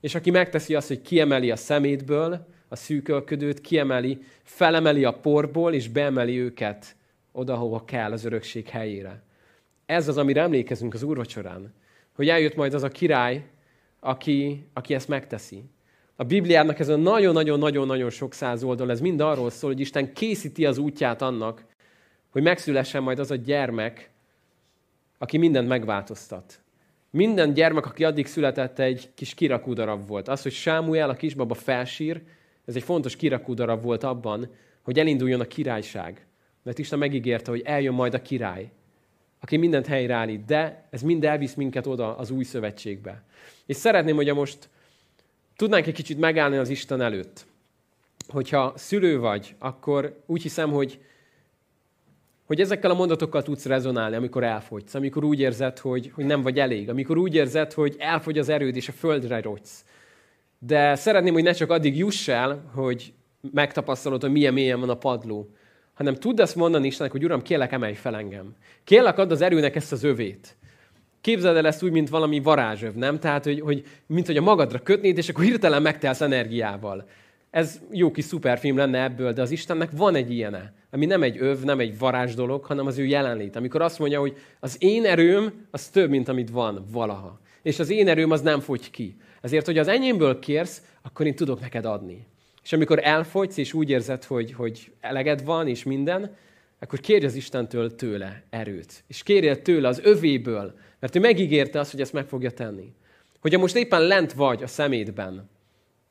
És 0.00 0.14
aki 0.14 0.30
megteszi 0.30 0.74
azt, 0.74 0.88
hogy 0.88 1.02
kiemeli 1.02 1.50
a 1.50 1.56
szemétből 1.56 2.46
a 2.68 2.76
szűkölködőt, 2.76 3.60
kiemeli, 3.60 4.22
felemeli 4.42 5.04
a 5.04 5.12
porból, 5.12 5.72
és 5.72 5.88
beemeli 5.88 6.38
őket 6.38 6.96
oda, 7.32 7.56
hova 7.56 7.84
kell 7.84 8.12
az 8.12 8.24
örökség 8.24 8.68
helyére. 8.68 9.22
Ez 9.86 10.08
az, 10.08 10.16
amire 10.16 10.40
emlékezünk 10.40 10.94
az 10.94 11.02
úrvacsorán. 11.02 11.74
Hogy 12.14 12.28
eljött 12.28 12.54
majd 12.54 12.74
az 12.74 12.82
a 12.82 12.88
király, 12.88 13.46
aki, 14.00 14.66
aki 14.72 14.94
ezt 14.94 15.08
megteszi. 15.08 15.64
A 16.16 16.24
Bibliának 16.24 16.78
ez 16.78 16.88
a 16.88 16.96
nagyon-nagyon-nagyon-nagyon 16.96 18.10
sok 18.10 18.34
száz 18.34 18.62
oldal, 18.62 18.90
ez 18.90 19.00
mind 19.00 19.20
arról 19.20 19.50
szól, 19.50 19.70
hogy 19.70 19.80
Isten 19.80 20.12
készíti 20.12 20.66
az 20.66 20.78
útját 20.78 21.22
annak, 21.22 21.64
hogy 22.30 22.42
megszülessen 22.42 23.02
majd 23.02 23.18
az 23.18 23.30
a 23.30 23.36
gyermek, 23.36 24.10
aki 25.18 25.38
mindent 25.38 25.68
megváltoztat. 25.68 26.61
Minden 27.14 27.52
gyermek, 27.52 27.86
aki 27.86 28.04
addig 28.04 28.26
született, 28.26 28.78
egy 28.78 29.10
kis 29.14 29.34
kirakúdarab 29.34 30.06
volt. 30.06 30.28
Az, 30.28 30.42
hogy 30.42 30.52
Sámuel, 30.52 31.10
a 31.10 31.14
kisbaba 31.14 31.54
felsír, 31.54 32.22
ez 32.64 32.76
egy 32.76 32.82
fontos 32.82 33.16
kirakúdarab 33.16 33.82
volt 33.82 34.04
abban, 34.04 34.50
hogy 34.82 34.98
elinduljon 34.98 35.40
a 35.40 35.44
királyság. 35.44 36.26
Mert 36.62 36.78
Isten 36.78 36.98
megígérte, 36.98 37.50
hogy 37.50 37.62
eljön 37.64 37.94
majd 37.94 38.14
a 38.14 38.22
király, 38.22 38.70
aki 39.40 39.56
mindent 39.56 39.86
helyreállít, 39.86 40.44
de 40.44 40.88
ez 40.90 41.02
mind 41.02 41.24
elvisz 41.24 41.54
minket 41.54 41.86
oda 41.86 42.16
az 42.16 42.30
új 42.30 42.44
szövetségbe. 42.44 43.22
És 43.66 43.76
szeretném, 43.76 44.16
hogy 44.16 44.34
most 44.34 44.68
tudnánk 45.56 45.86
egy 45.86 45.94
kicsit 45.94 46.18
megállni 46.18 46.56
az 46.56 46.68
Isten 46.68 47.00
előtt. 47.00 47.46
Hogyha 48.28 48.72
szülő 48.76 49.18
vagy, 49.18 49.54
akkor 49.58 50.22
úgy 50.26 50.42
hiszem, 50.42 50.70
hogy, 50.70 51.00
hogy 52.52 52.60
ezekkel 52.60 52.90
a 52.90 52.94
mondatokkal 52.94 53.42
tudsz 53.42 53.66
rezonálni, 53.66 54.16
amikor 54.16 54.44
elfogysz, 54.44 54.94
amikor 54.94 55.24
úgy 55.24 55.40
érzed, 55.40 55.78
hogy, 55.78 56.10
hogy 56.14 56.24
nem 56.24 56.42
vagy 56.42 56.58
elég, 56.58 56.88
amikor 56.88 57.16
úgy 57.16 57.34
érzed, 57.34 57.72
hogy 57.72 57.96
elfogy 57.98 58.38
az 58.38 58.48
erőd, 58.48 58.76
és 58.76 58.88
a 58.88 58.92
földre 58.92 59.40
rogysz. 59.40 59.84
De 60.58 60.94
szeretném, 60.94 61.32
hogy 61.32 61.42
ne 61.42 61.52
csak 61.52 61.70
addig 61.70 61.96
juss 61.96 62.28
el, 62.28 62.70
hogy 62.74 63.12
megtapasztalod, 63.52 64.20
hogy 64.22 64.30
milyen 64.30 64.52
mélyen 64.52 64.80
van 64.80 64.88
a 64.90 64.96
padló, 64.96 65.50
hanem 65.94 66.14
tudd 66.14 66.40
azt 66.40 66.56
mondani 66.56 66.86
Istennek, 66.86 67.12
hogy 67.12 67.24
Uram, 67.24 67.42
kérlek, 67.42 67.72
emelj 67.72 67.94
fel 67.94 68.16
engem. 68.16 68.54
Kérlek, 68.84 69.18
add 69.18 69.30
az 69.30 69.40
erőnek 69.40 69.76
ezt 69.76 69.92
az 69.92 70.04
övét. 70.04 70.56
Képzeld 71.20 71.56
el 71.56 71.66
ezt 71.66 71.82
úgy, 71.82 71.92
mint 71.92 72.08
valami 72.08 72.40
varázsöv, 72.40 72.94
nem? 72.94 73.18
Tehát, 73.18 73.44
hogy, 73.44 73.60
hogy 73.60 73.84
mint 74.06 74.26
hogy 74.26 74.36
a 74.36 74.42
magadra 74.42 74.78
kötnéd, 74.78 75.18
és 75.18 75.28
akkor 75.28 75.44
hirtelen 75.44 75.82
megtelsz 75.82 76.20
energiával. 76.20 77.08
Ez 77.52 77.80
jó 77.90 78.10
kis 78.10 78.24
szuperfilm 78.24 78.76
lenne 78.76 79.02
ebből, 79.02 79.32
de 79.32 79.42
az 79.42 79.50
Istennek 79.50 79.90
van 79.90 80.14
egy 80.14 80.30
ilyene, 80.30 80.72
ami 80.90 81.06
nem 81.06 81.22
egy 81.22 81.36
öv, 81.38 81.62
nem 81.62 81.80
egy 81.80 81.98
varázs 81.98 82.34
dolog, 82.34 82.64
hanem 82.64 82.86
az 82.86 82.98
ő 82.98 83.04
jelenlét. 83.04 83.56
Amikor 83.56 83.82
azt 83.82 83.98
mondja, 83.98 84.20
hogy 84.20 84.36
az 84.60 84.76
én 84.78 85.04
erőm, 85.04 85.66
az 85.70 85.88
több, 85.88 86.10
mint 86.10 86.28
amit 86.28 86.50
van 86.50 86.84
valaha. 86.90 87.40
És 87.62 87.78
az 87.78 87.90
én 87.90 88.08
erőm 88.08 88.30
az 88.30 88.40
nem 88.40 88.60
fogy 88.60 88.90
ki. 88.90 89.16
Ezért, 89.40 89.66
hogy 89.66 89.78
az 89.78 89.88
enyémből 89.88 90.38
kérsz, 90.38 90.82
akkor 91.02 91.26
én 91.26 91.34
tudok 91.34 91.60
neked 91.60 91.84
adni. 91.84 92.26
És 92.62 92.72
amikor 92.72 93.00
elfogysz, 93.02 93.56
és 93.56 93.72
úgy 93.72 93.90
érzed, 93.90 94.24
hogy, 94.24 94.52
hogy 94.52 94.92
eleged 95.00 95.44
van, 95.44 95.68
és 95.68 95.82
minden, 95.82 96.36
akkor 96.78 97.00
kérj 97.00 97.24
az 97.24 97.34
Istentől 97.34 97.94
tőle 97.94 98.42
erőt. 98.50 99.04
És 99.06 99.22
kérjél 99.22 99.62
tőle 99.62 99.88
az 99.88 100.00
övéből, 100.04 100.74
mert 101.00 101.16
ő 101.16 101.20
megígérte 101.20 101.80
azt, 101.80 101.90
hogy 101.90 102.00
ezt 102.00 102.12
meg 102.12 102.26
fogja 102.26 102.50
tenni. 102.50 102.92
Hogyha 103.40 103.58
most 103.58 103.76
éppen 103.76 104.02
lent 104.02 104.32
vagy 104.32 104.62
a 104.62 104.66
szemétben, 104.66 105.50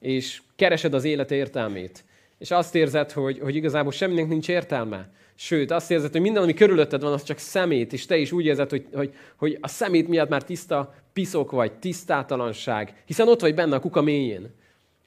és 0.02 0.42
keresed 0.56 0.94
az 0.94 1.04
élet 1.04 1.32
értelmét, 1.32 2.04
és 2.38 2.52
azt 2.52 2.76
érzed, 2.76 3.12
hogy, 3.12 3.40
hogy 3.40 3.56
igazából 3.56 3.92
semminek 3.92 4.28
nincs 4.28 4.50
értelme, 4.50 5.10
sőt, 5.36 5.72
azt 5.72 5.92
érzed, 5.92 6.12
hogy 6.12 6.22
minden, 6.22 6.44
ami 6.44 6.54
körülötted 6.54 7.02
van, 7.02 7.14
az 7.14 7.24
csak 7.24 7.38
szemét, 7.38 7.94
és 7.94 8.06
te 8.06 8.18
is 8.18 8.32
úgy 8.32 8.46
érzed, 8.46 8.70
hogy, 8.70 8.86
hogy, 8.94 9.14
hogy 9.36 9.58
a 9.62 9.68
szemét 9.68 10.08
miatt 10.08 10.30
már 10.30 10.44
tiszta 10.44 10.96
piszok 11.14 11.52
vagy, 11.52 11.72
tisztátalanság, 11.72 13.04
hiszen 13.06 13.28
ott 13.28 13.42
vagy 13.42 13.56
benne 13.56 13.76
a 13.76 13.80
kuka 13.80 14.02
mélyén 14.02 14.60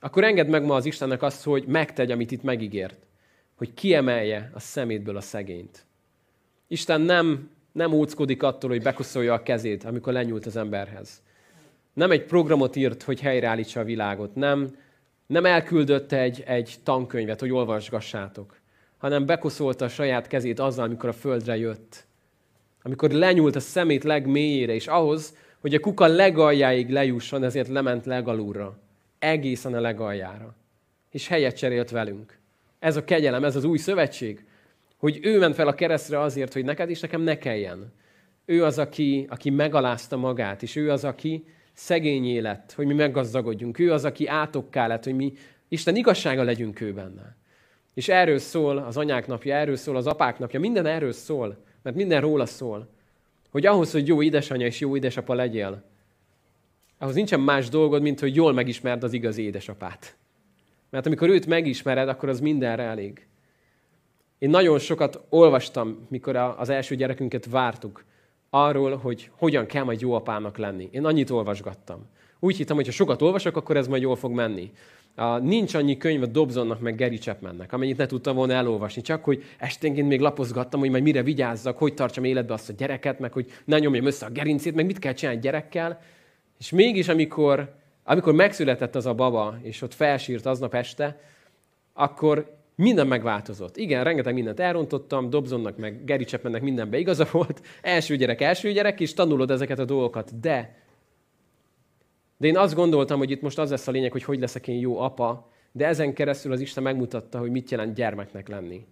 akkor 0.05 0.25
engedd 0.25 0.47
meg 0.47 0.65
ma 0.65 0.75
az 0.75 0.85
Istennek 0.85 1.23
azt, 1.23 1.45
hogy 1.45 1.65
megtegy, 1.67 2.11
amit 2.11 2.31
itt 2.31 2.43
megígért. 2.43 2.99
Hogy 3.55 3.75
kiemelje 3.75 4.51
a 4.55 4.61
szemétből 4.61 5.17
a 5.17 5.21
szegényt. 5.21 5.85
Isten 6.67 7.01
nem, 7.01 7.51
nem 7.73 7.93
óckodik 7.93 8.43
attól, 8.43 8.71
hogy 8.71 8.83
bekoszolja 8.83 9.35
a 9.35 9.43
kezét, 9.43 9.85
amikor 9.85 10.13
lenyúlt 10.13 10.47
az 10.47 10.57
emberhez. 10.57 11.23
Nem 11.95 12.11
egy 12.11 12.25
programot 12.25 12.77
írt, 12.77 13.03
hogy 13.03 13.21
helyreállítsa 13.21 13.81
a 13.81 13.85
világot. 13.85 14.35
Nem, 14.35 14.77
nem 15.27 15.45
elküldött 15.45 16.13
egy, 16.13 16.43
egy 16.47 16.75
tankönyvet, 16.83 17.41
hogy 17.41 17.53
olvasgassátok, 17.53 18.61
hanem 18.97 19.27
bekoszolta 19.27 19.85
a 19.85 19.89
saját 19.89 20.27
kezét 20.27 20.59
azzal, 20.59 20.85
amikor 20.85 21.09
a 21.09 21.13
földre 21.13 21.57
jött. 21.57 22.07
Amikor 22.83 23.11
lenyúlt 23.11 23.57
a 23.57 23.61
szemét 23.61 24.05
legmélyére, 24.05 24.75
és 24.75 24.87
ahhoz, 24.87 25.37
hogy 25.61 25.75
a 25.75 25.81
kuka 25.81 26.07
legaljáig 26.07 26.91
lejusson, 26.91 27.45
ezért 27.45 27.69
lement 27.69 28.05
legalúra 28.05 28.79
egészen 29.19 29.75
a 29.75 29.81
legaljára. 29.81 30.55
És 31.11 31.29
helyet 31.29 31.57
cserélt 31.57 31.91
velünk. 31.91 32.39
Ez 32.79 32.97
a 32.97 33.05
kegyelem, 33.05 33.45
ez 33.45 33.57
az 33.57 33.65
új 33.65 33.79
szövetség, 33.79 34.45
hogy 34.97 35.19
ő 35.23 35.39
ment 35.39 35.55
fel 35.55 35.69
a 35.69 35.75
keresztre 35.75 36.21
azért, 36.21 36.53
hogy 36.53 36.65
neked 36.65 36.91
és 36.91 37.01
nekem 37.01 37.21
ne 37.21 37.39
kelljen. 37.39 37.93
Ő 38.45 38.65
az, 38.65 38.79
aki, 38.79 39.27
aki 39.29 39.51
megalázta 39.51 40.17
magát, 40.17 40.63
és 40.63 40.77
ő 40.77 40.91
az, 40.91 41.05
aki 41.05 41.45
szegény 41.75 42.43
lett, 42.43 42.73
hogy 42.73 42.87
mi 42.87 42.95
meggazdagodjunk. 42.95 43.79
Ő 43.79 43.93
az, 43.93 44.05
aki 44.05 44.27
átokká 44.27 44.87
lett, 44.87 45.05
hogy 45.05 45.15
mi 45.15 45.33
Isten 45.69 45.97
igazsága 45.97 46.43
legyünk 46.43 46.81
ő 46.81 46.93
benne. 46.93 47.37
És 47.95 48.09
erről 48.09 48.39
szól 48.39 48.79
az 48.79 48.97
anyák 48.97 49.27
napja, 49.27 49.55
erről 49.55 49.77
szól 49.77 49.97
az 49.97 50.07
apák 50.07 50.39
napja, 50.39 50.61
minden 50.61 50.87
erről 50.87 51.13
szól, 51.13 51.57
mert 51.83 51.97
minden 51.97 52.21
róla 52.21 52.47
szól. 52.47 52.89
Hogy 53.51 53.67
ahhoz, 53.67 53.93
hogy 53.93 54.07
jó 54.07 54.23
édesanyja 54.23 54.67
és 54.67 54.81
jó 54.81 54.97
édesapa 54.97 55.35
legyél, 55.35 55.83
ahhoz 56.99 57.15
nincsen 57.15 57.41
más 57.41 57.69
dolgod, 57.69 58.03
mint 58.03 58.21
hogy 58.21 58.35
jól 58.35 58.53
megismerd 58.53 59.03
az 59.03 59.13
igazi 59.13 59.43
édesapát. 59.43 60.17
Mert 60.91 61.07
amikor 61.07 61.29
őt 61.29 61.47
megismered, 61.47 62.09
akkor 62.09 62.29
az 62.29 62.41
mindenre 62.41 62.83
elég. 62.83 63.27
Én 64.39 64.51
nagyon 64.51 64.79
sokat 64.79 65.21
olvastam, 65.29 66.07
mikor 66.09 66.37
az 66.37 66.69
első 66.69 66.95
gyerekünket 66.95 67.47
vártuk, 67.47 68.05
arról, 68.55 68.97
hogy 68.97 69.31
hogyan 69.37 69.67
kell 69.67 69.85
majd 69.85 70.01
jó 70.01 70.13
apának 70.13 70.59
lenni. 70.59 70.89
Én 70.93 71.05
annyit 71.05 71.31
olvasgattam. 71.31 72.07
Úgy 72.41 72.57
hittem, 72.57 72.77
hogy 72.77 72.87
ha 72.87 72.93
sokat 72.93 73.23
olvasok, 73.23 73.57
akkor 73.57 73.77
ez 73.77 73.87
majd 73.87 74.03
jól 74.03 74.17
fog 74.17 74.33
menni. 74.33 74.73
A, 75.15 75.39
nincs 75.39 75.75
annyi 75.75 75.97
könyv 75.97 76.23
a 76.23 76.27
Dobsonnak, 76.27 76.81
meg 76.81 76.97
Gary 76.97 77.19
Chapmannek, 77.19 77.73
amennyit 77.73 77.97
ne 77.97 78.07
tudtam 78.07 78.37
volna 78.37 78.53
elolvasni. 78.53 79.03
Csak, 79.03 79.25
hogy 79.25 79.43
esténként 79.59 80.09
még 80.09 80.21
lapozgattam, 80.21 80.81
hogy 80.81 80.91
majd 80.91 81.03
mire 81.03 81.23
vigyázzak, 81.23 81.79
hogy 81.79 81.95
tartsam 81.95 82.25
életbe 82.25 82.53
azt 82.53 82.69
a 82.69 82.73
gyereket, 82.73 83.19
meg 83.19 83.33
hogy 83.33 83.51
ne 83.65 83.79
nyomjam 83.79 84.07
össze 84.07 84.27
a 84.27 84.31
gerincét, 84.31 84.75
meg 84.75 84.87
mit 84.87 84.99
kell 84.99 85.13
csinálni 85.13 85.41
gyerekkel. 85.41 86.01
És 86.59 86.71
mégis, 86.71 87.09
amikor, 87.09 87.75
amikor 88.05 88.35
megszületett 88.35 88.95
az 88.95 89.07
a 89.07 89.15
baba, 89.15 89.59
és 89.63 89.83
ott 89.83 89.95
felsírt 89.95 90.47
aznap 90.47 90.75
este, 90.75 91.21
akkor 91.93 92.57
minden 92.77 93.07
megváltozott. 93.07 93.77
Igen, 93.77 94.05
rengeteg 94.05 94.35
mindent 94.35 94.61
elrontottam, 94.61 95.31
Dobsonnak, 95.31 95.77
meg 95.77 96.05
Gary 96.05 96.25
Chapmannek 96.25 96.63
mindenbe 96.63 96.99
igaza 96.99 97.29
volt. 97.33 97.63
Első 97.83 98.17
gyerek, 98.17 98.41
első 98.41 98.73
gyerek, 98.73 99.01
és 99.01 99.15
tanulod 99.15 99.51
ezeket 99.51 99.79
a 99.79 99.85
dolgokat. 99.85 100.41
De, 100.41 100.77
de 102.37 102.47
én 102.47 102.57
azt 102.57 102.75
gondoltam, 102.75 103.19
hogy 103.19 103.31
itt 103.31 103.43
most 103.43 103.59
az 103.59 103.71
lesz 103.71 103.89
a 103.89 103.91
lényeg, 103.91 104.13
hogy 104.13 104.25
hogy 104.25 104.39
leszek 104.39 104.69
én 104.69 104.79
jó 104.79 104.99
apa, 104.99 105.51
de 105.73 105.87
ezen 105.87 106.15
keresztül 106.15 106.53
az 106.53 106.61
Isten 106.61 106.83
megmutatta, 106.83 107.39
hogy 107.39 107.51
mit 107.51 107.71
jelent 107.71 107.95
gyermeknek 107.95 108.49
lenni. 108.49 108.87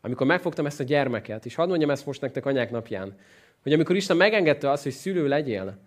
Amikor 0.00 0.26
megfogtam 0.26 0.66
ezt 0.66 0.80
a 0.80 0.84
gyermeket, 0.84 1.46
és 1.46 1.54
hadd 1.54 1.68
mondjam 1.68 1.90
ezt 1.90 2.06
most 2.06 2.20
nektek 2.20 2.46
anyák 2.46 2.70
napján, 2.70 3.16
hogy 3.62 3.72
amikor 3.72 3.96
Isten 3.96 4.16
megengedte 4.16 4.70
azt, 4.70 4.82
hogy 4.82 4.92
szülő 4.92 5.28
legyél, 5.28 5.78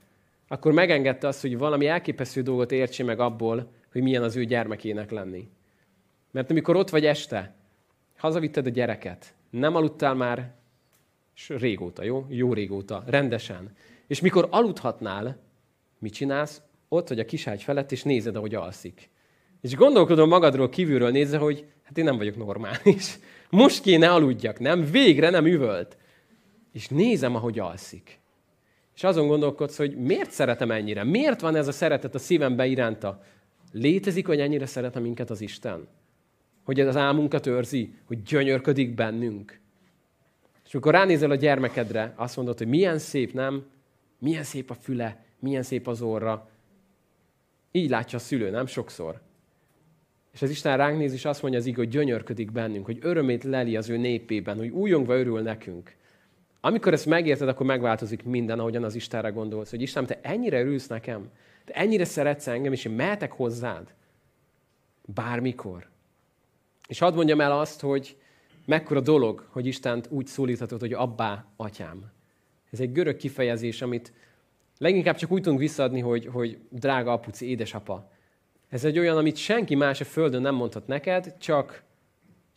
akkor 0.48 0.72
megengedte 0.72 1.28
azt, 1.28 1.42
hogy 1.42 1.58
valami 1.58 1.88
elképesztő 1.88 2.42
dolgot 2.42 2.72
értsél 2.72 3.06
meg 3.06 3.20
abból, 3.20 3.72
hogy 3.92 4.02
milyen 4.02 4.24
az 4.24 4.36
ő 4.36 4.46
gyermekének 4.46 5.12
lenni. 5.12 5.50
Mert 6.32 6.52
amikor 6.52 6.76
ott 6.76 6.90
vagy 6.90 7.06
este, 7.06 7.56
hazavitted 8.18 8.66
a 8.66 8.70
gyereket, 8.70 9.34
nem 9.50 9.76
aludtál 9.76 10.14
már 10.14 10.54
régóta, 11.48 12.04
jó? 12.04 12.26
Jó 12.30 12.54
régóta, 12.54 13.04
rendesen. 13.06 13.76
És 14.08 14.22
mikor 14.22 14.48
aludhatnál, 14.50 15.38
mit 16.00 16.14
csinálsz? 16.14 16.62
Ott 16.88 17.08
vagy 17.08 17.20
a 17.20 17.26
kiságy 17.26 17.64
felett, 17.64 17.92
és 17.92 18.04
nézed, 18.04 18.36
ahogy 18.36 18.56
alszik. 18.56 19.10
És 19.62 19.76
gondolkodom 19.76 20.30
magadról 20.30 20.70
kívülről 20.70 21.12
nézve, 21.12 21.38
hogy 21.38 21.66
hát 21.84 21.98
én 21.98 22.04
nem 22.04 22.18
vagyok 22.18 22.38
normális. 22.38 23.20
Most 23.50 23.82
kéne 23.82 24.12
aludjak, 24.12 24.60
nem? 24.60 24.86
Végre 24.92 25.30
nem 25.30 25.46
üvölt. 25.46 25.98
És 26.74 26.88
nézem, 26.88 27.36
ahogy 27.36 27.60
alszik. 27.60 28.20
És 28.96 29.04
azon 29.04 29.28
gondolkodsz, 29.28 29.78
hogy 29.78 29.98
miért 29.98 30.32
szeretem 30.32 30.72
ennyire? 30.72 31.04
Miért 31.04 31.42
van 31.42 31.56
ez 31.56 31.68
a 31.68 31.72
szeretet 31.72 32.16
a 32.16 32.20
szívembe 32.20 32.66
iránta? 32.66 33.24
Létezik, 33.72 34.28
hogy 34.28 34.40
ennyire 34.40 34.66
szeretem 34.66 35.02
minket 35.02 35.30
az 35.30 35.42
Isten? 35.42 35.88
Hogy 36.64 36.80
ez 36.80 36.88
az 36.88 36.98
álmunkat 36.98 37.46
őrzi, 37.46 37.94
hogy 38.06 38.22
gyönyörködik 38.22 38.94
bennünk. 38.94 39.60
És 40.66 40.74
amikor 40.74 40.94
ránézel 40.94 41.32
a 41.32 41.36
gyermekedre, 41.36 42.14
azt 42.16 42.36
mondod, 42.36 42.58
hogy 42.58 42.68
milyen 42.68 42.98
szép, 42.98 43.34
nem? 43.34 43.66
Milyen 44.20 44.44
szép 44.44 44.70
a 44.70 44.74
füle, 44.74 45.26
milyen 45.40 45.64
szép 45.64 45.88
az 45.88 46.02
orra. 46.02 46.50
Így 47.72 47.90
látja 47.90 48.18
a 48.18 48.22
szülő, 48.22 48.50
nem? 48.50 48.66
Sokszor. 48.66 49.22
És 50.34 50.42
az 50.42 50.50
Isten 50.50 50.78
ránk 50.78 50.98
néz, 50.98 51.14
és 51.14 51.26
azt 51.26 51.42
mondja 51.42 51.60
az 51.60 51.72
hogy 51.76 51.88
gyönyörködik 51.88 52.52
bennünk, 52.52 52.86
hogy 52.86 52.98
örömét 53.02 53.44
leli 53.44 53.76
az 53.78 53.90
ő 53.90 53.98
népében, 53.98 54.58
hogy 54.58 54.70
újongva 54.70 55.18
örül 55.18 55.42
nekünk. 55.42 55.96
Amikor 56.60 56.94
ezt 56.94 57.06
megérted, 57.06 57.48
akkor 57.48 57.66
megváltozik 57.66 58.24
minden, 58.24 58.60
ahogyan 58.60 58.84
az 58.84 58.96
Istenre 58.96 59.30
gondolsz, 59.30 59.70
hogy 59.70 59.82
Isten, 59.82 60.06
te 60.06 60.20
ennyire 60.22 60.60
örülsz 60.60 60.88
nekem, 60.88 61.30
te 61.66 61.74
ennyire 61.74 62.06
szeretsz 62.06 62.48
engem, 62.48 62.72
és 62.72 62.86
én 62.86 62.92
mehetek 62.92 63.32
hozzád. 63.32 63.94
Bármikor. 65.06 65.91
És 66.92 67.00
hadd 67.00 67.16
mondjam 67.16 67.42
el 67.42 67.60
azt, 67.60 67.82
hogy 67.82 68.18
mekkora 68.66 69.00
dolog, 69.00 69.48
hogy 69.50 69.66
Istent 69.66 70.08
úgy 70.10 70.28
szólíthatod, 70.28 70.80
hogy 70.80 70.94
abbá, 70.94 71.46
atyám. 71.56 72.12
Ez 72.72 72.80
egy 72.80 72.92
görög 72.92 73.18
kifejezés, 73.18 73.82
amit 73.82 74.14
leginkább 74.78 75.16
csak 75.16 75.32
úgy 75.32 75.42
tudunk 75.42 75.62
visszaadni, 75.62 76.00
hogy, 76.00 76.26
hogy 76.26 76.58
drága 76.70 77.12
apuci, 77.12 77.50
édesapa. 77.50 78.12
Ez 78.70 78.86
egy 78.86 79.00
olyan, 79.00 79.18
amit 79.18 79.36
senki 79.36 79.76
más 79.76 80.02
a 80.02 80.06
földön 80.06 80.42
nem 80.42 80.56
mondhat 80.56 80.88
neked, 80.88 81.36
csak, 81.38 81.84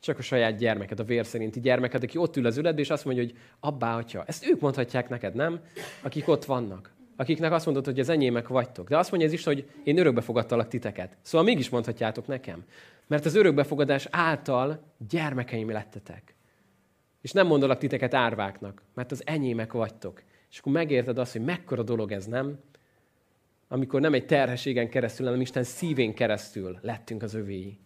csak 0.00 0.18
a 0.18 0.22
saját 0.22 0.56
gyermeked, 0.56 1.00
a 1.00 1.04
vér 1.04 1.26
szerinti 1.26 1.60
gyermeked, 1.60 2.02
aki 2.02 2.18
ott 2.18 2.36
ül 2.36 2.46
az 2.46 2.56
üledbe, 2.58 2.80
és 2.80 2.90
azt 2.90 3.04
mondja, 3.04 3.22
hogy 3.22 3.34
abbá, 3.60 3.96
atya. 3.96 4.24
Ezt 4.26 4.46
ők 4.46 4.60
mondhatják 4.60 5.08
neked, 5.08 5.34
nem? 5.34 5.60
Akik 6.02 6.28
ott 6.28 6.44
vannak. 6.44 6.92
Akiknek 7.16 7.52
azt 7.52 7.64
mondod, 7.64 7.84
hogy 7.84 8.00
az 8.00 8.08
enyémek 8.08 8.48
vagytok. 8.48 8.88
De 8.88 8.98
azt 8.98 9.10
mondja 9.10 9.28
ez 9.28 9.34
is, 9.34 9.44
hogy 9.44 9.70
én 9.84 9.98
örökbe 9.98 10.20
fogadtalak 10.20 10.68
titeket. 10.68 11.16
Szóval 11.22 11.46
mégis 11.46 11.68
mondhatjátok 11.68 12.26
nekem. 12.26 12.64
Mert 13.06 13.24
az 13.24 13.34
örökbefogadás 13.34 14.08
által 14.10 14.82
gyermekeim 15.08 15.70
lettetek. 15.70 16.34
És 17.20 17.32
nem 17.32 17.46
mondolak 17.46 17.78
titeket 17.78 18.14
árváknak, 18.14 18.82
mert 18.94 19.10
az 19.10 19.22
enyémek 19.26 19.72
vagytok. 19.72 20.22
És 20.50 20.58
akkor 20.58 20.72
megérted 20.72 21.18
azt, 21.18 21.32
hogy 21.32 21.44
mekkora 21.44 21.82
dolog 21.82 22.12
ez, 22.12 22.26
nem? 22.26 22.58
Amikor 23.68 24.00
nem 24.00 24.14
egy 24.14 24.26
terhességen 24.26 24.88
keresztül, 24.88 25.26
hanem 25.26 25.40
Isten 25.40 25.64
szívén 25.64 26.14
keresztül 26.14 26.78
lettünk 26.80 27.22
az 27.22 27.34
övéi. 27.34 27.78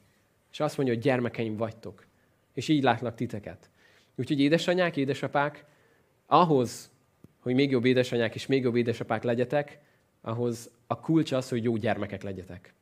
És 0.53 0.61
azt 0.61 0.77
mondja, 0.77 0.95
hogy 0.95 1.03
gyermekeim 1.03 1.57
vagytok. 1.57 2.07
És 2.55 2.69
így 2.69 2.83
látnak 2.83 3.15
titeket. 3.15 3.71
Úgyhogy 4.17 4.41
édesanyák, 4.41 4.97
édesapák, 4.97 5.65
ahhoz, 6.27 6.91
hogy 7.41 7.55
még 7.55 7.71
jobb 7.71 7.85
édesanyák 7.85 8.35
és 8.35 8.47
még 8.47 8.63
jobb 8.63 8.77
édesapák 8.77 9.23
legyetek, 9.23 9.79
ahhoz 10.21 10.71
a 10.87 11.01
kulcs 11.01 11.33
az, 11.33 11.49
hogy 11.49 11.65
jó 11.65 11.77
gyermekek 11.77 12.23
legyetek. 12.23 12.75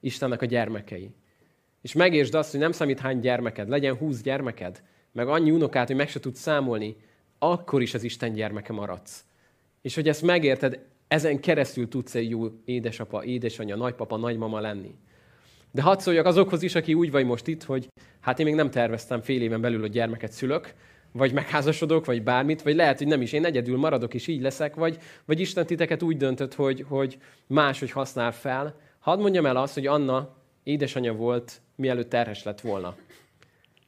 Istennek 0.00 0.42
a 0.42 0.46
gyermekei. 0.46 1.14
És 1.82 1.92
megértsd 1.92 2.34
azt, 2.34 2.50
hogy 2.50 2.60
nem 2.60 2.72
számít 2.72 3.00
hány 3.00 3.20
gyermeked, 3.20 3.68
legyen 3.68 3.96
húsz 3.96 4.20
gyermeked, 4.20 4.82
meg 5.12 5.28
annyi 5.28 5.50
unokát, 5.50 5.86
hogy 5.86 5.96
meg 5.96 6.08
se 6.08 6.20
tudsz 6.20 6.40
számolni, 6.40 6.96
akkor 7.38 7.82
is 7.82 7.94
az 7.94 8.02
Isten 8.02 8.32
gyermeke 8.32 8.72
maradsz. 8.72 9.24
És 9.82 9.94
hogy 9.94 10.08
ezt 10.08 10.22
megérted, 10.22 10.78
ezen 11.08 11.40
keresztül 11.40 11.88
tudsz 11.88 12.14
egy 12.14 12.30
jó 12.30 12.46
édesapa, 12.64 13.24
édesanyja, 13.24 13.76
nagypapa, 13.76 14.16
nagymama 14.16 14.60
lenni. 14.60 14.94
De 15.70 15.82
hadd 15.82 15.98
szóljak 15.98 16.26
azokhoz 16.26 16.62
is, 16.62 16.74
aki 16.74 16.94
úgy 16.94 17.10
vagy 17.10 17.24
most 17.24 17.46
itt, 17.46 17.62
hogy 17.62 17.88
hát 18.20 18.38
én 18.38 18.46
még 18.46 18.54
nem 18.54 18.70
terveztem 18.70 19.20
fél 19.20 19.42
éven 19.42 19.60
belül, 19.60 19.80
hogy 19.80 19.90
gyermeket 19.90 20.32
szülök, 20.32 20.74
vagy 21.12 21.32
megházasodok, 21.32 22.04
vagy 22.04 22.22
bármit, 22.22 22.62
vagy 22.62 22.74
lehet, 22.74 22.98
hogy 22.98 23.06
nem 23.06 23.22
is, 23.22 23.32
én 23.32 23.44
egyedül 23.44 23.78
maradok, 23.78 24.14
és 24.14 24.26
így 24.26 24.40
leszek, 24.40 24.74
vagy, 24.74 24.98
vagy 25.24 25.40
Isten 25.40 25.66
titeket 25.66 26.02
úgy 26.02 26.16
döntött, 26.16 26.54
hogy, 26.54 26.84
hogy 26.88 27.18
máshogy 27.46 27.90
használ 27.90 28.32
fel. 28.32 28.80
Hadd 28.98 29.20
mondjam 29.20 29.46
el 29.46 29.56
azt, 29.56 29.74
hogy 29.74 29.86
Anna 29.86 30.39
édesanyja 30.62 31.12
volt, 31.12 31.60
mielőtt 31.74 32.08
terhes 32.08 32.42
lett 32.42 32.60
volna. 32.60 32.96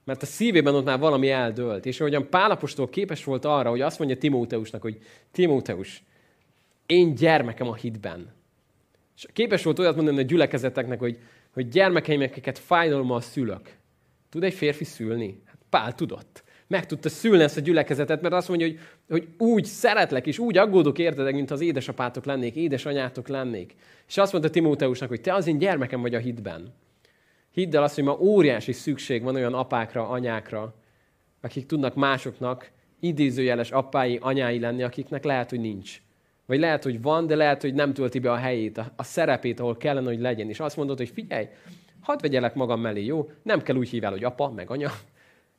Mert 0.04 0.22
a 0.22 0.26
szívében 0.26 0.74
ott 0.74 0.84
már 0.84 0.98
valami 0.98 1.30
eldőlt. 1.30 1.86
És 1.86 2.00
ahogyan 2.00 2.28
Pálapostól 2.28 2.88
képes 2.88 3.24
volt 3.24 3.44
arra, 3.44 3.70
hogy 3.70 3.80
azt 3.80 3.98
mondja 3.98 4.18
Timóteusnak, 4.18 4.82
hogy 4.82 4.98
Timóteus, 5.30 6.02
én 6.86 7.14
gyermekem 7.14 7.68
a 7.68 7.74
hitben. 7.74 8.32
És 9.16 9.26
képes 9.32 9.62
volt 9.62 9.78
olyat 9.78 9.96
mondani 9.96 10.18
a 10.18 10.22
gyülekezeteknek, 10.22 10.98
hogy, 10.98 11.18
hogy 11.52 11.68
gyermekeimeket 11.68 12.58
fájdalommal 12.58 13.20
szülök. 13.20 13.76
Tud 14.30 14.42
egy 14.42 14.54
férfi 14.54 14.84
szülni? 14.84 15.42
Hát 15.46 15.58
Pál 15.70 15.94
tudott. 15.94 16.44
Meg 16.72 16.86
tudta 16.86 17.08
szülni 17.08 17.42
ezt 17.42 17.56
a 17.56 17.60
gyülekezetet, 17.60 18.22
mert 18.22 18.34
azt 18.34 18.48
mondja, 18.48 18.66
hogy, 18.66 18.78
hogy 19.08 19.28
úgy 19.38 19.64
szeretlek, 19.64 20.26
és 20.26 20.38
úgy 20.38 20.58
aggódok 20.58 20.98
értedek, 20.98 21.34
mint 21.34 21.50
az 21.50 21.60
édesapátok 21.60 22.24
lennék, 22.24 22.54
édesanyátok 22.54 23.28
lennék. 23.28 23.74
És 24.08 24.16
azt 24.16 24.32
mondta 24.32 24.50
Timóteusnak, 24.50 25.08
hogy 25.08 25.20
te 25.20 25.34
az 25.34 25.46
én 25.46 25.58
gyermekem 25.58 26.00
vagy 26.00 26.14
a 26.14 26.18
hitben. 26.18 26.74
Hidd 27.50 27.76
el 27.76 27.82
azt, 27.82 27.94
hogy 27.94 28.04
ma 28.04 28.18
óriási 28.20 28.72
szükség 28.72 29.22
van 29.22 29.34
olyan 29.34 29.54
apákra, 29.54 30.08
anyákra, 30.08 30.74
akik 31.40 31.66
tudnak 31.66 31.94
másoknak 31.94 32.70
idézőjeles 33.00 33.70
apái, 33.70 34.18
anyái 34.20 34.58
lenni, 34.58 34.82
akiknek 34.82 35.24
lehet, 35.24 35.50
hogy 35.50 35.60
nincs. 35.60 36.02
Vagy 36.46 36.58
lehet, 36.58 36.82
hogy 36.82 37.02
van, 37.02 37.26
de 37.26 37.34
lehet, 37.34 37.62
hogy 37.62 37.74
nem 37.74 37.92
tölti 37.92 38.18
be 38.18 38.32
a 38.32 38.36
helyét, 38.36 38.78
a, 38.78 38.92
a 38.96 39.02
szerepét, 39.02 39.60
ahol 39.60 39.76
kellene, 39.76 40.06
hogy 40.06 40.20
legyen. 40.20 40.48
És 40.48 40.60
azt 40.60 40.76
mondod, 40.76 40.96
hogy 40.96 41.10
figyelj, 41.10 41.48
hadd 42.00 42.20
vegyelek 42.20 42.54
magam 42.54 42.80
mellé, 42.80 43.04
jó? 43.04 43.30
Nem 43.42 43.62
kell 43.62 43.76
úgy 43.76 43.88
hívni, 43.88 44.06
hogy 44.06 44.24
apa, 44.24 44.50
meg 44.50 44.70
anya. 44.70 44.90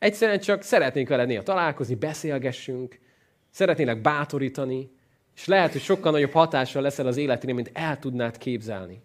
Egyszerűen 0.03 0.39
csak 0.39 0.61
szeretnénk 0.61 1.07
veled 1.07 1.27
néha 1.27 1.43
találkozni, 1.43 1.95
beszélgessünk, 1.95 2.99
szeretnélek 3.49 4.01
bátorítani, 4.01 4.91
és 5.35 5.45
lehet, 5.45 5.71
hogy 5.71 5.81
sokkal 5.81 6.11
nagyobb 6.11 6.31
hatással 6.31 6.81
leszel 6.81 7.07
az 7.07 7.17
életére, 7.17 7.53
mint 7.53 7.69
el 7.73 7.99
tudnád 7.99 8.37
képzelni. 8.37 9.01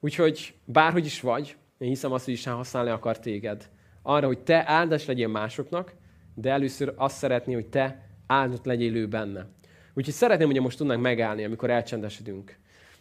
Úgyhogy 0.00 0.54
bárhogy 0.64 1.04
is 1.04 1.20
vagy, 1.20 1.56
én 1.78 1.88
hiszem 1.88 2.12
azt, 2.12 2.24
hogy 2.24 2.34
Isten 2.34 2.54
használni 2.54 2.90
akar 2.90 3.18
téged. 3.18 3.68
Arra, 4.02 4.26
hogy 4.26 4.38
te 4.38 4.64
áldás 4.66 5.06
legyél 5.06 5.28
másoknak, 5.28 5.92
de 6.34 6.50
először 6.50 6.92
azt 6.96 7.16
szeretné, 7.16 7.54
hogy 7.54 7.68
te 7.68 8.08
áldott 8.26 8.64
legyél 8.64 8.96
ő 8.96 9.08
benne. 9.08 9.46
Úgyhogy 9.94 10.14
szeretném, 10.14 10.46
hogy 10.46 10.60
most 10.60 10.78
tudnánk 10.78 11.02
megállni, 11.02 11.44
amikor 11.44 11.70
elcsendesedünk. 11.70 12.58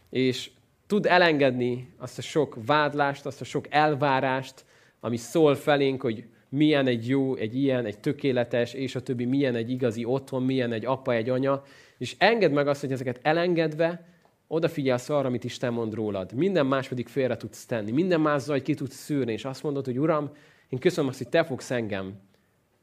És 0.10 0.52
tud 0.88 1.06
elengedni 1.06 1.94
azt 1.98 2.18
a 2.18 2.22
sok 2.22 2.58
vádlást, 2.66 3.26
azt 3.26 3.42
a 3.42 3.46
sok 3.46 3.66
elvárást, 3.70 4.68
ami 5.00 5.18
szól 5.18 5.56
felénk, 5.56 6.02
hogy 6.02 6.24
milyen 6.50 6.88
egy 6.88 7.08
jó, 7.08 7.36
egy 7.36 7.56
ilyen, 7.56 7.86
egy 7.86 8.00
tökéletes, 8.00 8.74
és 8.74 8.96
a 8.96 9.02
többi, 9.02 9.26
milyen 9.26 9.56
egy 9.56 9.70
igazi 9.70 10.06
otthon, 10.06 10.44
milyen 10.44 10.72
egy 10.72 10.86
apa, 10.86 11.14
egy 11.14 11.30
anya, 11.30 11.64
és 11.98 12.16
engedd 12.18 12.52
meg 12.52 12.68
azt, 12.68 12.82
hogy 12.82 12.92
ezeket 12.92 13.20
elengedve 13.22 14.06
odafigyelsz 14.48 15.10
arra, 15.10 15.28
amit 15.28 15.44
Isten 15.44 15.74
mond 15.74 15.94
rólad. 15.94 16.34
Minden 16.34 16.66
más 16.66 16.88
pedig 16.88 17.08
félre 17.08 17.38
tudsz 17.38 17.66
tenni. 17.66 17.92
Minden 17.92 18.22
más 18.22 18.42
zajt 18.42 18.64
ki 18.64 18.74
tudsz 18.74 18.96
szűrni, 18.96 19.32
és 19.32 19.46
azt 19.46 19.64
mondod, 19.64 19.86
hogy 19.86 20.00
Uram, 20.00 20.32
én 20.70 20.80
köszönöm 20.80 21.10
azt, 21.10 21.18
hogy 21.18 21.30
Te 21.30 21.44
fogsz 21.44 21.72
engem 21.72 22.20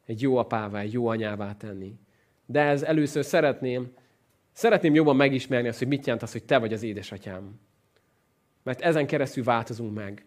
egy 0.07 0.23
jó 0.23 0.37
apává, 0.37 0.81
egy 0.81 0.93
jó 0.93 1.07
anyává 1.07 1.57
tenni. 1.57 1.95
De 2.47 2.61
ez 2.61 2.83
először 2.83 3.25
szeretném, 3.25 3.93
szeretném 4.53 4.95
jobban 4.95 5.17
megismerni 5.17 5.69
azt, 5.69 5.79
hogy 5.79 5.89
mit 5.89 6.05
jelent 6.07 6.23
az, 6.23 6.33
hogy 6.33 6.45
Te 6.45 6.59
vagy 6.59 6.73
az 6.73 6.83
édesatyám. 6.83 7.61
Mert 8.63 8.81
ezen 8.81 9.07
keresztül 9.07 9.45
változunk 9.45 9.95
meg. 9.95 10.25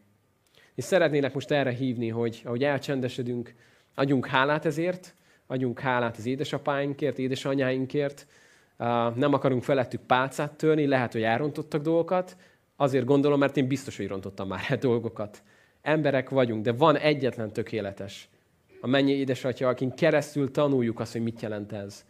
És 0.80 0.86
szeretnélek 0.86 1.34
most 1.34 1.52
erre 1.52 1.72
hívni, 1.72 2.10
hogy 2.10 2.42
ahogy 2.46 2.64
elcsendesedünk, 2.64 3.54
adjunk 3.96 4.26
hálát 4.26 4.66
ezért, 4.66 5.16
adjunk 5.48 5.80
hálát 5.80 6.18
az 6.18 6.26
édesapáinkért, 6.26 7.20
édesanyáinkért, 7.20 8.28
nem 9.16 9.34
akarunk 9.34 9.64
felettük 9.64 10.02
pálcát 10.02 10.52
törni, 10.52 10.88
lehet, 10.88 11.12
hogy 11.12 11.24
elrontottak 11.24 11.82
dolgokat, 11.82 12.38
azért 12.76 13.06
gondolom, 13.06 13.40
mert 13.40 13.58
én 13.58 13.68
biztos, 13.68 13.98
hogy 13.98 14.08
rontottam 14.08 14.48
már 14.48 14.66
el 14.68 14.78
dolgokat. 14.78 15.44
Emberek 15.82 16.30
vagyunk, 16.30 16.64
de 16.64 16.72
van 16.72 16.98
egyetlen 16.98 17.54
tökéletes. 17.54 18.30
A 18.82 18.88
mennyi 18.88 19.12
édesatya, 19.12 19.68
akin 19.68 19.96
keresztül 19.96 20.52
tanuljuk 20.52 21.00
azt, 21.00 21.12
hogy 21.12 21.24
mit 21.24 21.42
jelent 21.42 21.72
ez. 21.72 22.06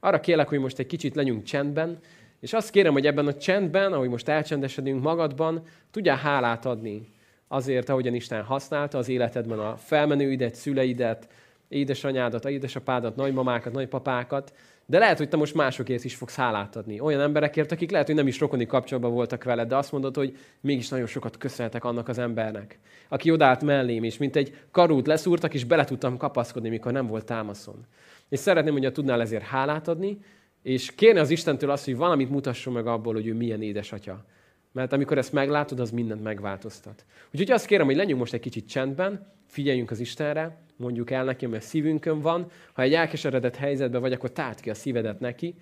Arra 0.00 0.20
kérlek, 0.20 0.48
hogy 0.48 0.58
most 0.58 0.78
egy 0.78 0.86
kicsit 0.86 1.14
legyünk 1.14 1.42
csendben, 1.42 1.98
és 2.40 2.52
azt 2.52 2.70
kérem, 2.70 2.92
hogy 2.92 3.06
ebben 3.06 3.26
a 3.26 3.34
csendben, 3.34 3.92
ahogy 3.92 4.08
most 4.08 4.28
elcsendesedünk 4.28 5.02
magadban, 5.02 5.62
tudjál 5.90 6.16
hálát 6.16 6.66
adni 6.66 7.18
azért, 7.52 7.88
ahogyan 7.88 8.14
Isten 8.14 8.42
használta 8.42 8.98
az 8.98 9.08
életedben 9.08 9.58
a 9.58 9.76
felmenőidet, 9.76 10.54
szüleidet, 10.54 11.28
édesanyádat, 11.68 12.44
édesapádat, 12.44 13.16
nagymamákat, 13.16 13.72
nagypapákat, 13.72 14.52
de 14.86 14.98
lehet, 14.98 15.18
hogy 15.18 15.28
te 15.28 15.36
most 15.36 15.54
másokért 15.54 16.04
is 16.04 16.14
fogsz 16.14 16.36
hálát 16.36 16.76
adni. 16.76 17.00
Olyan 17.00 17.20
emberekért, 17.20 17.72
akik 17.72 17.90
lehet, 17.90 18.06
hogy 18.06 18.14
nem 18.14 18.26
is 18.26 18.40
rokoni 18.40 18.66
kapcsolatban 18.66 19.12
voltak 19.12 19.44
veled, 19.44 19.68
de 19.68 19.76
azt 19.76 19.92
mondod, 19.92 20.16
hogy 20.16 20.36
mégis 20.60 20.88
nagyon 20.88 21.06
sokat 21.06 21.36
köszönhetek 21.36 21.84
annak 21.84 22.08
az 22.08 22.18
embernek, 22.18 22.78
aki 23.08 23.30
odállt 23.30 23.62
mellém, 23.62 24.02
és 24.02 24.16
mint 24.16 24.36
egy 24.36 24.56
karút 24.70 25.06
leszúrtak, 25.06 25.54
és 25.54 25.64
bele 25.64 25.84
tudtam 25.84 26.16
kapaszkodni, 26.16 26.68
mikor 26.68 26.92
nem 26.92 27.06
volt 27.06 27.24
támaszon. 27.24 27.86
És 28.28 28.38
szeretném, 28.38 28.72
hogy 28.72 28.92
tudnál 28.92 29.20
ezért 29.20 29.42
hálát 29.42 29.88
adni, 29.88 30.18
és 30.62 30.94
kérni 30.94 31.20
az 31.20 31.30
Istentől 31.30 31.70
azt, 31.70 31.84
hogy 31.84 31.96
valamit 31.96 32.30
mutasson 32.30 32.72
meg 32.72 32.86
abból, 32.86 33.14
hogy 33.14 33.26
ő 33.26 33.34
milyen 33.34 33.62
édesatya. 33.62 34.24
Mert 34.72 34.92
amikor 34.92 35.18
ezt 35.18 35.32
meglátod, 35.32 35.80
az 35.80 35.90
mindent 35.90 36.22
megváltoztat. 36.22 37.04
Úgyhogy 37.32 37.50
azt 37.50 37.66
kérem, 37.66 37.86
hogy 37.86 37.96
legyünk 37.96 38.18
most 38.18 38.32
egy 38.32 38.40
kicsit 38.40 38.68
csendben, 38.68 39.32
figyeljünk 39.46 39.90
az 39.90 40.00
Istenre, 40.00 40.58
mondjuk 40.76 41.10
el 41.10 41.24
neki, 41.24 41.46
mert 41.46 41.64
szívünkön 41.64 42.20
van. 42.20 42.50
Ha 42.72 42.82
egy 42.82 42.94
elkeseredett 42.94 43.56
helyzetben 43.56 44.00
vagy, 44.00 44.12
akkor 44.12 44.32
tárt 44.32 44.60
ki 44.60 44.70
a 44.70 44.74
szívedet 44.74 45.20
neki, 45.20 45.54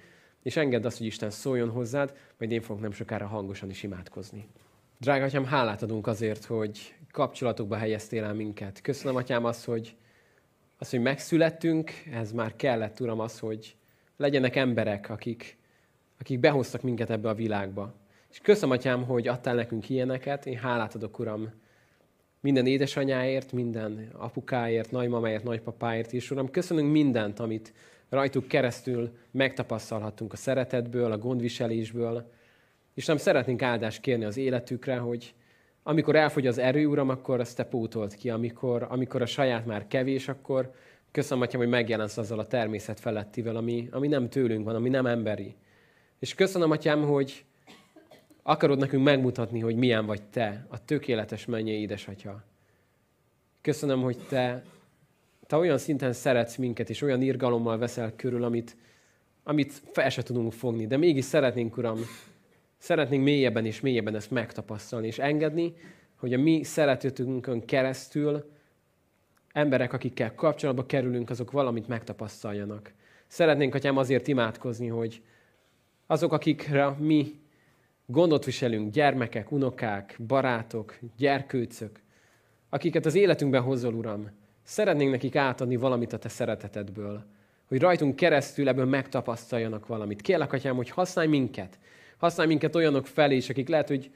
és 0.43 0.57
engedd 0.57 0.87
azt, 0.87 0.99
hogy 0.99 1.07
Isten 1.07 1.31
szóljon 1.31 1.71
hozzád, 1.71 2.17
majd 2.39 2.51
én 2.53 2.61
fogok 2.61 2.83
nem 2.83 2.93
sokára 2.93 3.27
hangosan 3.27 3.71
is 3.71 3.83
imádkozni. 3.83 4.49
Drága 5.01 5.25
atyám, 5.25 5.45
hálát 5.45 5.83
adunk 5.83 6.07
azért, 6.07 6.45
hogy 6.45 6.95
kapcsolatokba 7.11 7.77
helyeztél 7.77 8.25
el 8.25 8.35
minket. 8.35 8.81
Köszönöm, 8.81 9.17
atyám, 9.17 9.45
azt, 9.45 9.65
hogy, 9.65 9.97
azt, 10.79 10.91
hogy 10.91 11.01
megszülettünk, 11.01 11.91
ez 12.13 12.33
már 12.33 12.57
kellett, 12.57 13.01
Uram, 13.01 13.21
az, 13.21 13.39
hogy 13.39 13.77
legyenek 14.17 14.57
emberek, 14.57 15.11
akik, 15.11 15.57
akik 16.19 16.41
behoztak 16.41 16.83
minket 16.83 17.11
ebbe 17.11 17.29
a 17.29 17.35
világba. 17.35 17.95
És 18.31 18.39
köszönöm, 18.43 18.71
atyám, 18.71 19.05
hogy 19.05 19.29
adtál 19.29 19.55
nekünk 19.55 19.89
ilyeneket. 19.89 20.47
Én 20.47 20.57
hálát 20.57 20.95
adok, 20.95 21.19
Uram, 21.19 21.51
minden 22.41 22.67
édesanyáért, 22.67 23.53
minden 23.53 24.11
apukáért, 24.13 24.91
nagymamáért, 24.91 25.45
nagypapáért 25.45 26.13
is. 26.13 26.31
Uram, 26.31 26.51
köszönünk 26.51 26.93
mindent, 26.93 27.39
amit 27.39 27.73
rajtuk 28.09 28.49
keresztül 28.49 29.17
megtapasztalhattunk 29.31 30.33
a 30.33 30.37
szeretetből, 30.37 31.13
a 31.13 31.19
gondviselésből. 31.19 32.31
És 32.95 33.07
nem 33.07 33.17
szeretnénk 33.17 33.63
áldást 33.63 34.01
kérni 34.01 34.25
az 34.25 34.37
életükre, 34.37 34.97
hogy 34.97 35.35
amikor 35.83 36.17
elfogy 36.17 36.47
az 36.47 36.59
erő, 36.59 36.87
Uram, 36.87 37.09
akkor 37.09 37.41
azt 37.41 37.57
Te 37.57 37.65
pótolt 37.65 38.15
ki. 38.15 38.31
Amikor, 38.31 38.87
amikor 38.89 39.23
a 39.23 39.27
saját 39.27 39.67
már 39.67 39.87
kevés, 39.87 40.29
akkor 40.29 40.73
köszönöm, 41.11 41.43
Atyám, 41.43 41.61
hogy 41.61 41.71
megjelensz 41.71 42.19
azzal 42.19 42.39
a 42.39 42.47
természet 42.47 43.01
felettivel, 43.01 43.57
ami, 43.57 43.89
ami 43.91 44.09
nem 44.09 44.29
tőlünk 44.29 44.65
van, 44.65 44.75
ami 44.75 44.89
nem 44.89 45.07
emberi. 45.07 45.55
És 46.19 46.35
köszönöm, 46.35 46.71
Atyám, 46.71 47.03
hogy 47.03 47.45
Akarod 48.49 48.79
nekünk 48.79 49.05
megmutatni, 49.05 49.61
hogy 49.61 49.77
milyen 49.77 50.07
vagy 50.07 50.23
te, 50.23 50.67
a 50.69 50.85
tökéletes 50.85 51.47
mennyei 51.47 51.81
édesatya. 51.81 52.45
Köszönöm, 53.61 54.03
hogy 54.03 54.17
te, 54.29 54.65
te 55.47 55.57
olyan 55.57 55.79
szinten 55.79 56.13
szeretsz 56.13 56.57
minket, 56.57 56.91
és 56.91 57.03
olyan 57.03 57.23
irgalommal 57.23 57.79
veszel 57.79 58.13
körül, 58.17 58.45
amit, 58.45 58.77
amit 59.43 59.83
fel 59.93 60.11
se 60.11 60.23
tudunk 60.23 60.53
fogni. 60.53 60.87
De 60.87 60.97
mégis 60.97 61.25
szeretnénk, 61.25 61.77
Uram, 61.77 61.99
szeretnénk 62.79 63.25
mélyebben 63.25 63.67
és 63.67 63.81
mélyebben 63.81 64.15
ezt 64.15 64.31
megtapasztalni, 64.31 65.07
és 65.07 65.19
engedni, 65.19 65.75
hogy 66.17 66.35
a 66.35 66.39
mi 66.39 66.63
szeretetünkön 66.63 67.65
keresztül 67.65 68.51
emberek, 69.53 69.93
akikkel 69.93 70.35
kapcsolatba 70.35 70.87
kerülünk, 70.87 71.31
azok 71.31 71.51
valamit 71.51 71.89
megtapasztaljanak. 71.89 72.93
Szeretnénk, 73.27 73.75
Atyám, 73.75 73.97
azért 73.97 74.29
imádkozni, 74.29 74.87
hogy 74.87 75.23
azok, 76.07 76.33
akikre 76.33 76.89
mi 76.99 77.47
Gondot 78.11 78.45
viselünk 78.45 78.93
gyermekek, 78.93 79.53
unokák, 79.53 80.17
barátok, 80.27 80.99
gyerkőcök, 81.17 82.01
akiket 82.69 83.07
az 83.07 83.15
életünkben 83.15 83.63
hozol, 83.63 83.95
Uram. 83.95 84.31
Szeretnénk 84.63 85.11
nekik 85.11 85.37
átadni 85.37 85.77
valamit 85.77 86.13
a 86.13 86.19
Te 86.19 86.29
szeretetedből, 86.29 87.25
hogy 87.67 87.81
rajtunk 87.81 88.17
keresztül 88.17 88.69
ebből 88.69 88.85
megtapasztaljanak 88.85 89.87
valamit. 89.87 90.21
Kérlek, 90.21 90.53
Atyám, 90.53 90.77
hogy 90.77 90.91
használj 90.91 91.29
minket. 91.29 91.79
Használj 92.17 92.49
minket 92.49 92.75
olyanok 92.75 93.07
felé 93.07 93.37
is, 93.37 93.49
akik 93.49 93.69
lehet, 93.69 93.89
hogy 93.89 94.11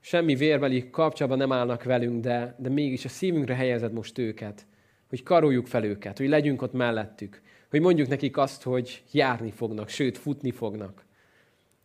semmi 0.00 0.34
vérbeli 0.34 0.90
kapcsolatban 0.90 1.48
nem 1.48 1.58
állnak 1.58 1.82
velünk, 1.82 2.22
de, 2.22 2.56
de 2.58 2.68
mégis 2.68 3.04
a 3.04 3.08
szívünkre 3.08 3.54
helyezed 3.54 3.92
most 3.92 4.18
őket, 4.18 4.66
hogy 5.08 5.22
karoljuk 5.22 5.66
fel 5.66 5.84
őket, 5.84 6.18
hogy 6.18 6.28
legyünk 6.28 6.62
ott 6.62 6.72
mellettük, 6.72 7.42
hogy 7.70 7.80
mondjuk 7.80 8.08
nekik 8.08 8.36
azt, 8.36 8.62
hogy 8.62 9.02
járni 9.12 9.50
fognak, 9.50 9.88
sőt, 9.88 10.18
futni 10.18 10.50
fognak. 10.50 11.04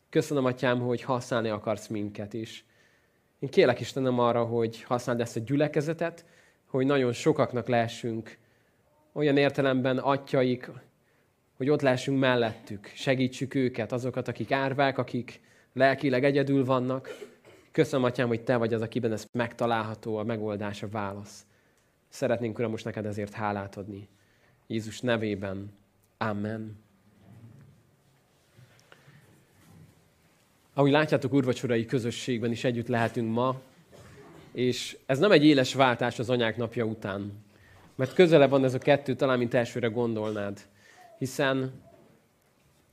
Köszönöm, 0.09 0.45
Atyám, 0.45 0.79
hogy 0.79 1.01
használni 1.01 1.49
akarsz 1.49 1.87
minket 1.87 2.33
is. 2.33 2.65
Én 3.39 3.49
kérlek 3.49 3.79
Istenem 3.79 4.19
arra, 4.19 4.43
hogy 4.43 4.83
használd 4.83 5.21
ezt 5.21 5.35
a 5.35 5.39
gyülekezetet, 5.39 6.25
hogy 6.65 6.85
nagyon 6.85 7.13
sokaknak 7.13 7.67
lehessünk 7.67 8.37
olyan 9.13 9.37
értelemben 9.37 9.97
atyaik, 9.97 10.71
hogy 11.57 11.69
ott 11.69 11.81
lehessünk 11.81 12.19
mellettük, 12.19 12.85
segítsük 12.85 13.55
őket, 13.55 13.91
azokat, 13.91 14.27
akik 14.27 14.51
árvák, 14.51 14.97
akik 14.97 15.41
lelkileg 15.73 16.23
egyedül 16.23 16.65
vannak. 16.65 17.09
Köszönöm, 17.71 18.05
Atyám, 18.05 18.27
hogy 18.27 18.43
Te 18.43 18.57
vagy 18.57 18.73
az, 18.73 18.81
akiben 18.81 19.11
ez 19.11 19.25
megtalálható, 19.31 20.17
a 20.17 20.23
megoldás, 20.23 20.83
a 20.83 20.89
válasz. 20.89 21.45
Szeretnénk, 22.07 22.57
Uram, 22.57 22.71
most 22.71 22.85
neked 22.85 23.05
ezért 23.05 23.33
hálát 23.33 23.77
adni. 23.77 24.09
Jézus 24.67 24.99
nevében. 24.99 25.73
Amen. 26.17 26.87
Ahogy 30.79 30.91
látjátok, 30.91 31.33
urvacsorai 31.33 31.85
közösségben 31.85 32.51
is 32.51 32.63
együtt 32.63 32.87
lehetünk 32.87 33.33
ma, 33.33 33.59
és 34.51 34.97
ez 35.05 35.19
nem 35.19 35.31
egy 35.31 35.45
éles 35.45 35.73
váltás 35.73 36.19
az 36.19 36.29
anyák 36.29 36.57
napja 36.57 36.85
után. 36.85 37.31
Mert 37.95 38.13
közelebb 38.13 38.49
van 38.49 38.63
ez 38.63 38.73
a 38.73 38.77
kettő, 38.77 39.15
talán 39.15 39.37
mint 39.37 39.53
elsőre 39.53 39.87
gondolnád. 39.87 40.59
Hiszen, 41.17 41.71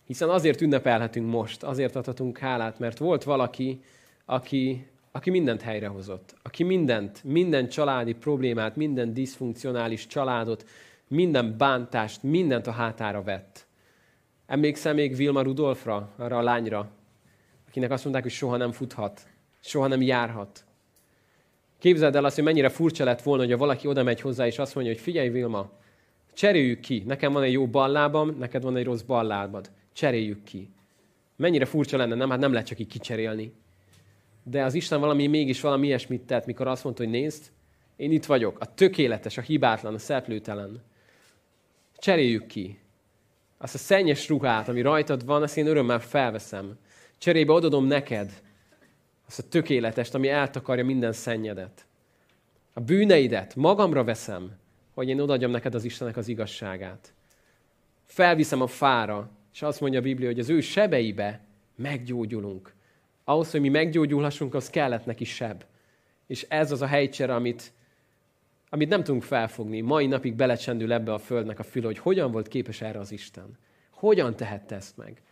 hiszen 0.06 0.28
azért 0.28 0.60
ünnepelhetünk 0.60 1.30
most, 1.30 1.62
azért 1.62 1.96
adhatunk 1.96 2.38
hálát, 2.38 2.78
mert 2.78 2.98
volt 2.98 3.24
valaki, 3.24 3.80
aki, 4.24 4.86
aki 5.10 5.30
mindent 5.30 5.62
helyrehozott. 5.62 6.34
Aki 6.42 6.62
mindent, 6.62 7.24
minden 7.24 7.68
családi 7.68 8.14
problémát, 8.14 8.76
minden 8.76 9.12
diszfunkcionális 9.12 10.06
családot, 10.06 10.66
minden 11.08 11.56
bántást, 11.58 12.22
mindent 12.22 12.66
a 12.66 12.70
hátára 12.70 13.22
vett. 13.22 13.66
Emlékszel 14.46 14.94
még 14.94 15.16
Vilma 15.16 15.42
Rudolfra, 15.42 16.12
arra 16.16 16.38
a 16.38 16.42
lányra, 16.42 16.90
akinek 17.76 17.94
azt 17.94 18.04
mondták, 18.04 18.24
hogy 18.24 18.32
soha 18.32 18.56
nem 18.56 18.72
futhat, 18.72 19.26
soha 19.60 19.86
nem 19.86 20.02
járhat. 20.02 20.64
Képzeld 21.78 22.16
el 22.16 22.24
azt, 22.24 22.34
hogy 22.34 22.44
mennyire 22.44 22.68
furcsa 22.68 23.04
lett 23.04 23.22
volna, 23.22 23.44
hogy 23.44 23.56
valaki 23.56 23.86
oda 23.86 24.02
megy 24.02 24.20
hozzá, 24.20 24.46
és 24.46 24.58
azt 24.58 24.74
mondja, 24.74 24.92
hogy 24.92 25.02
figyelj 25.02 25.28
Vilma, 25.28 25.70
cseréljük 26.34 26.80
ki. 26.80 27.02
Nekem 27.06 27.32
van 27.32 27.42
egy 27.42 27.52
jó 27.52 27.66
ballábam, 27.66 28.36
neked 28.38 28.62
van 28.62 28.76
egy 28.76 28.84
rossz 28.84 29.00
ballábad. 29.00 29.70
Cseréljük 29.92 30.44
ki. 30.44 30.70
Mennyire 31.36 31.64
furcsa 31.64 31.96
lenne, 31.96 32.14
nem? 32.14 32.30
Hát 32.30 32.38
nem 32.38 32.52
lehet 32.52 32.66
csak 32.66 32.78
így 32.78 32.86
kicserélni. 32.86 33.52
de 34.42 34.64
az 34.64 34.74
Isten 34.74 35.00
valami 35.00 35.26
mégis 35.26 35.60
valami 35.60 35.86
ilyesmit 35.86 36.22
tett, 36.22 36.46
mikor 36.46 36.66
azt 36.66 36.84
mondta, 36.84 37.02
hogy 37.02 37.12
nézd, 37.12 37.44
én 37.96 38.12
itt 38.12 38.24
vagyok, 38.24 38.60
a 38.60 38.74
tökéletes, 38.74 39.38
a 39.38 39.42
hibátlan, 39.42 39.94
a 39.94 39.98
szeplőtelen. 39.98 40.82
Cseréljük 41.96 42.46
ki. 42.46 42.78
Azt 43.58 43.74
a 43.74 43.78
szennyes 43.78 44.28
ruhát, 44.28 44.68
ami 44.68 44.80
rajtad 44.80 45.24
van, 45.24 45.42
azt 45.42 45.56
én 45.56 45.66
örömmel 45.66 46.00
felveszem. 46.00 46.78
Cserébe 47.18 47.52
odadom 47.52 47.86
neked 47.86 48.42
azt 49.26 49.38
a 49.38 49.48
tökéletest, 49.48 50.14
ami 50.14 50.28
eltakarja 50.28 50.84
minden 50.84 51.12
szennyedet. 51.12 51.86
A 52.72 52.80
bűneidet 52.80 53.54
magamra 53.54 54.04
veszem, 54.04 54.52
hogy 54.94 55.08
én 55.08 55.20
odaadjam 55.20 55.50
neked 55.50 55.74
az 55.74 55.84
Istennek 55.84 56.16
az 56.16 56.28
igazságát. 56.28 57.12
Felviszem 58.04 58.60
a 58.60 58.66
fára, 58.66 59.30
és 59.52 59.62
azt 59.62 59.80
mondja 59.80 59.98
a 59.98 60.02
Biblia, 60.02 60.26
hogy 60.26 60.38
az 60.38 60.48
ő 60.48 60.60
sebeibe 60.60 61.40
meggyógyulunk. 61.76 62.74
Ahhoz, 63.24 63.50
hogy 63.50 63.60
mi 63.60 63.68
meggyógyulhassunk, 63.68 64.54
az 64.54 64.70
kellett 64.70 65.04
neki 65.04 65.24
seb. 65.24 65.64
És 66.26 66.46
ez 66.48 66.72
az 66.72 66.82
a 66.82 66.86
helycsere, 66.86 67.34
amit, 67.34 67.72
amit 68.68 68.88
nem 68.88 69.02
tudunk 69.04 69.22
felfogni. 69.22 69.80
Mai 69.80 70.06
napig 70.06 70.34
belecsendül 70.34 70.92
ebbe 70.92 71.12
a 71.12 71.18
földnek 71.18 71.58
a 71.58 71.62
fül, 71.62 71.82
hogy 71.82 71.98
hogyan 71.98 72.30
volt 72.30 72.48
képes 72.48 72.80
erre 72.80 72.98
az 72.98 73.12
Isten. 73.12 73.58
Hogyan 73.90 74.36
tehette 74.36 74.74
ezt 74.74 74.96
meg. 74.96 75.22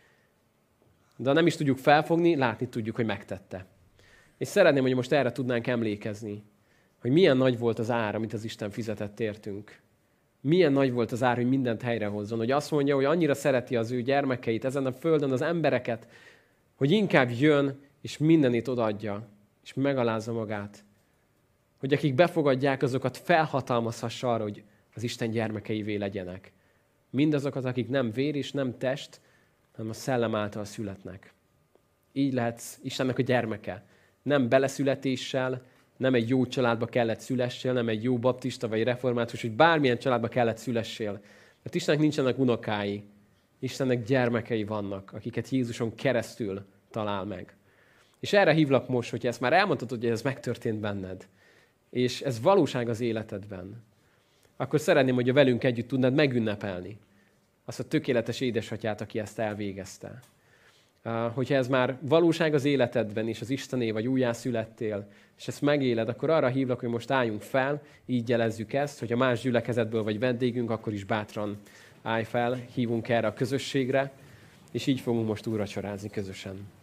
De 1.17 1.29
ha 1.29 1.35
nem 1.35 1.47
is 1.47 1.55
tudjuk 1.55 1.77
felfogni, 1.77 2.35
látni 2.35 2.67
tudjuk, 2.67 2.95
hogy 2.95 3.05
megtette. 3.05 3.65
És 4.37 4.47
szeretném, 4.47 4.83
hogy 4.83 4.95
most 4.95 5.11
erre 5.11 5.31
tudnánk 5.31 5.67
emlékezni, 5.67 6.43
hogy 7.01 7.11
milyen 7.11 7.37
nagy 7.37 7.59
volt 7.59 7.79
az 7.79 7.91
ár, 7.91 8.15
amit 8.15 8.33
az 8.33 8.43
Isten 8.43 8.69
fizetett 8.69 9.19
értünk. 9.19 9.79
Milyen 10.41 10.71
nagy 10.71 10.91
volt 10.91 11.11
az 11.11 11.23
ár, 11.23 11.35
hogy 11.35 11.49
mindent 11.49 11.81
helyrehozzon. 11.81 12.37
Hogy 12.37 12.51
azt 12.51 12.71
mondja, 12.71 12.95
hogy 12.95 13.05
annyira 13.05 13.33
szereti 13.33 13.75
az 13.75 13.91
ő 13.91 14.01
gyermekeit, 14.01 14.65
ezen 14.65 14.85
a 14.85 14.91
földön 14.91 15.31
az 15.31 15.41
embereket, 15.41 16.07
hogy 16.75 16.91
inkább 16.91 17.29
jön, 17.39 17.79
és 18.01 18.17
mindenit 18.17 18.67
odaadja, 18.67 19.27
és 19.63 19.73
megalázza 19.73 20.33
magát. 20.33 20.83
Hogy 21.79 21.93
akik 21.93 22.15
befogadják, 22.15 22.83
azokat 22.83 23.17
felhatalmazhassa 23.17 24.33
arra, 24.33 24.43
hogy 24.43 24.63
az 24.95 25.03
Isten 25.03 25.29
gyermekeivé 25.29 25.95
legyenek. 25.95 26.51
Mindazokat, 27.09 27.65
akik 27.65 27.89
nem 27.89 28.11
vér 28.11 28.35
és 28.35 28.51
nem 28.51 28.77
test, 28.77 29.21
hanem 29.75 29.91
a 29.91 29.93
szellem 29.93 30.35
által 30.35 30.65
születnek. 30.65 31.33
Így 32.11 32.33
lehetsz 32.33 32.79
Istennek 32.83 33.17
a 33.17 33.21
gyermeke. 33.21 33.83
Nem 34.21 34.49
beleszületéssel, 34.49 35.61
nem 35.97 36.13
egy 36.13 36.29
jó 36.29 36.45
családba 36.45 36.85
kellett 36.85 37.19
szülessél, 37.19 37.73
nem 37.73 37.89
egy 37.89 38.03
jó 38.03 38.17
baptista 38.17 38.67
vagy 38.67 38.83
református, 38.83 39.41
hogy 39.41 39.51
bármilyen 39.51 39.97
családba 39.97 40.27
kellett 40.27 40.57
szülessél. 40.57 41.11
Mert 41.63 41.75
Istennek 41.75 42.01
nincsenek 42.01 42.37
unokái. 42.37 43.03
Istennek 43.59 44.03
gyermekei 44.03 44.63
vannak, 44.63 45.11
akiket 45.13 45.49
Jézuson 45.49 45.95
keresztül 45.95 46.65
talál 46.91 47.25
meg. 47.25 47.55
És 48.19 48.33
erre 48.33 48.53
hívlak 48.53 48.87
most, 48.87 49.09
hogy 49.09 49.27
ezt 49.27 49.39
már 49.39 49.53
elmondtad, 49.53 49.89
hogy 49.89 50.05
ez 50.05 50.21
megtörtént 50.21 50.79
benned, 50.79 51.27
és 51.89 52.21
ez 52.21 52.41
valóság 52.41 52.89
az 52.89 52.99
életedben, 52.99 53.83
akkor 54.57 54.79
szeretném, 54.79 55.15
hogy 55.15 55.29
a 55.29 55.33
velünk 55.33 55.63
együtt 55.63 55.87
tudnád 55.87 56.13
megünnepelni 56.13 56.97
azt 57.65 57.79
a 57.79 57.83
tökéletes 57.83 58.41
édesatyát, 58.41 59.01
aki 59.01 59.19
ezt 59.19 59.39
elvégezte. 59.39 60.19
Hogyha 61.33 61.55
ez 61.55 61.67
már 61.67 61.97
valóság 62.01 62.53
az 62.53 62.65
életedben, 62.65 63.27
és 63.27 63.41
az 63.41 63.49
Istené 63.49 63.91
vagy 63.91 64.07
újjászülettél, 64.07 65.07
és 65.37 65.47
ezt 65.47 65.61
megéled, 65.61 66.09
akkor 66.09 66.29
arra 66.29 66.47
hívlak, 66.47 66.79
hogy 66.79 66.89
most 66.89 67.11
álljunk 67.11 67.41
fel, 67.41 67.81
így 68.05 68.29
jelezzük 68.29 68.73
ezt, 68.73 68.99
hogyha 68.99 69.17
más 69.17 69.41
gyülekezetből 69.41 70.03
vagy 70.03 70.19
vendégünk, 70.19 70.69
akkor 70.69 70.93
is 70.93 71.03
bátran 71.03 71.57
állj 72.01 72.23
fel, 72.23 72.59
hívunk 72.73 73.09
erre 73.09 73.27
a 73.27 73.33
közösségre, 73.33 74.11
és 74.71 74.87
így 74.87 74.99
fogunk 74.99 75.27
most 75.27 75.47
úracsorázni 75.47 76.09
közösen. 76.09 76.74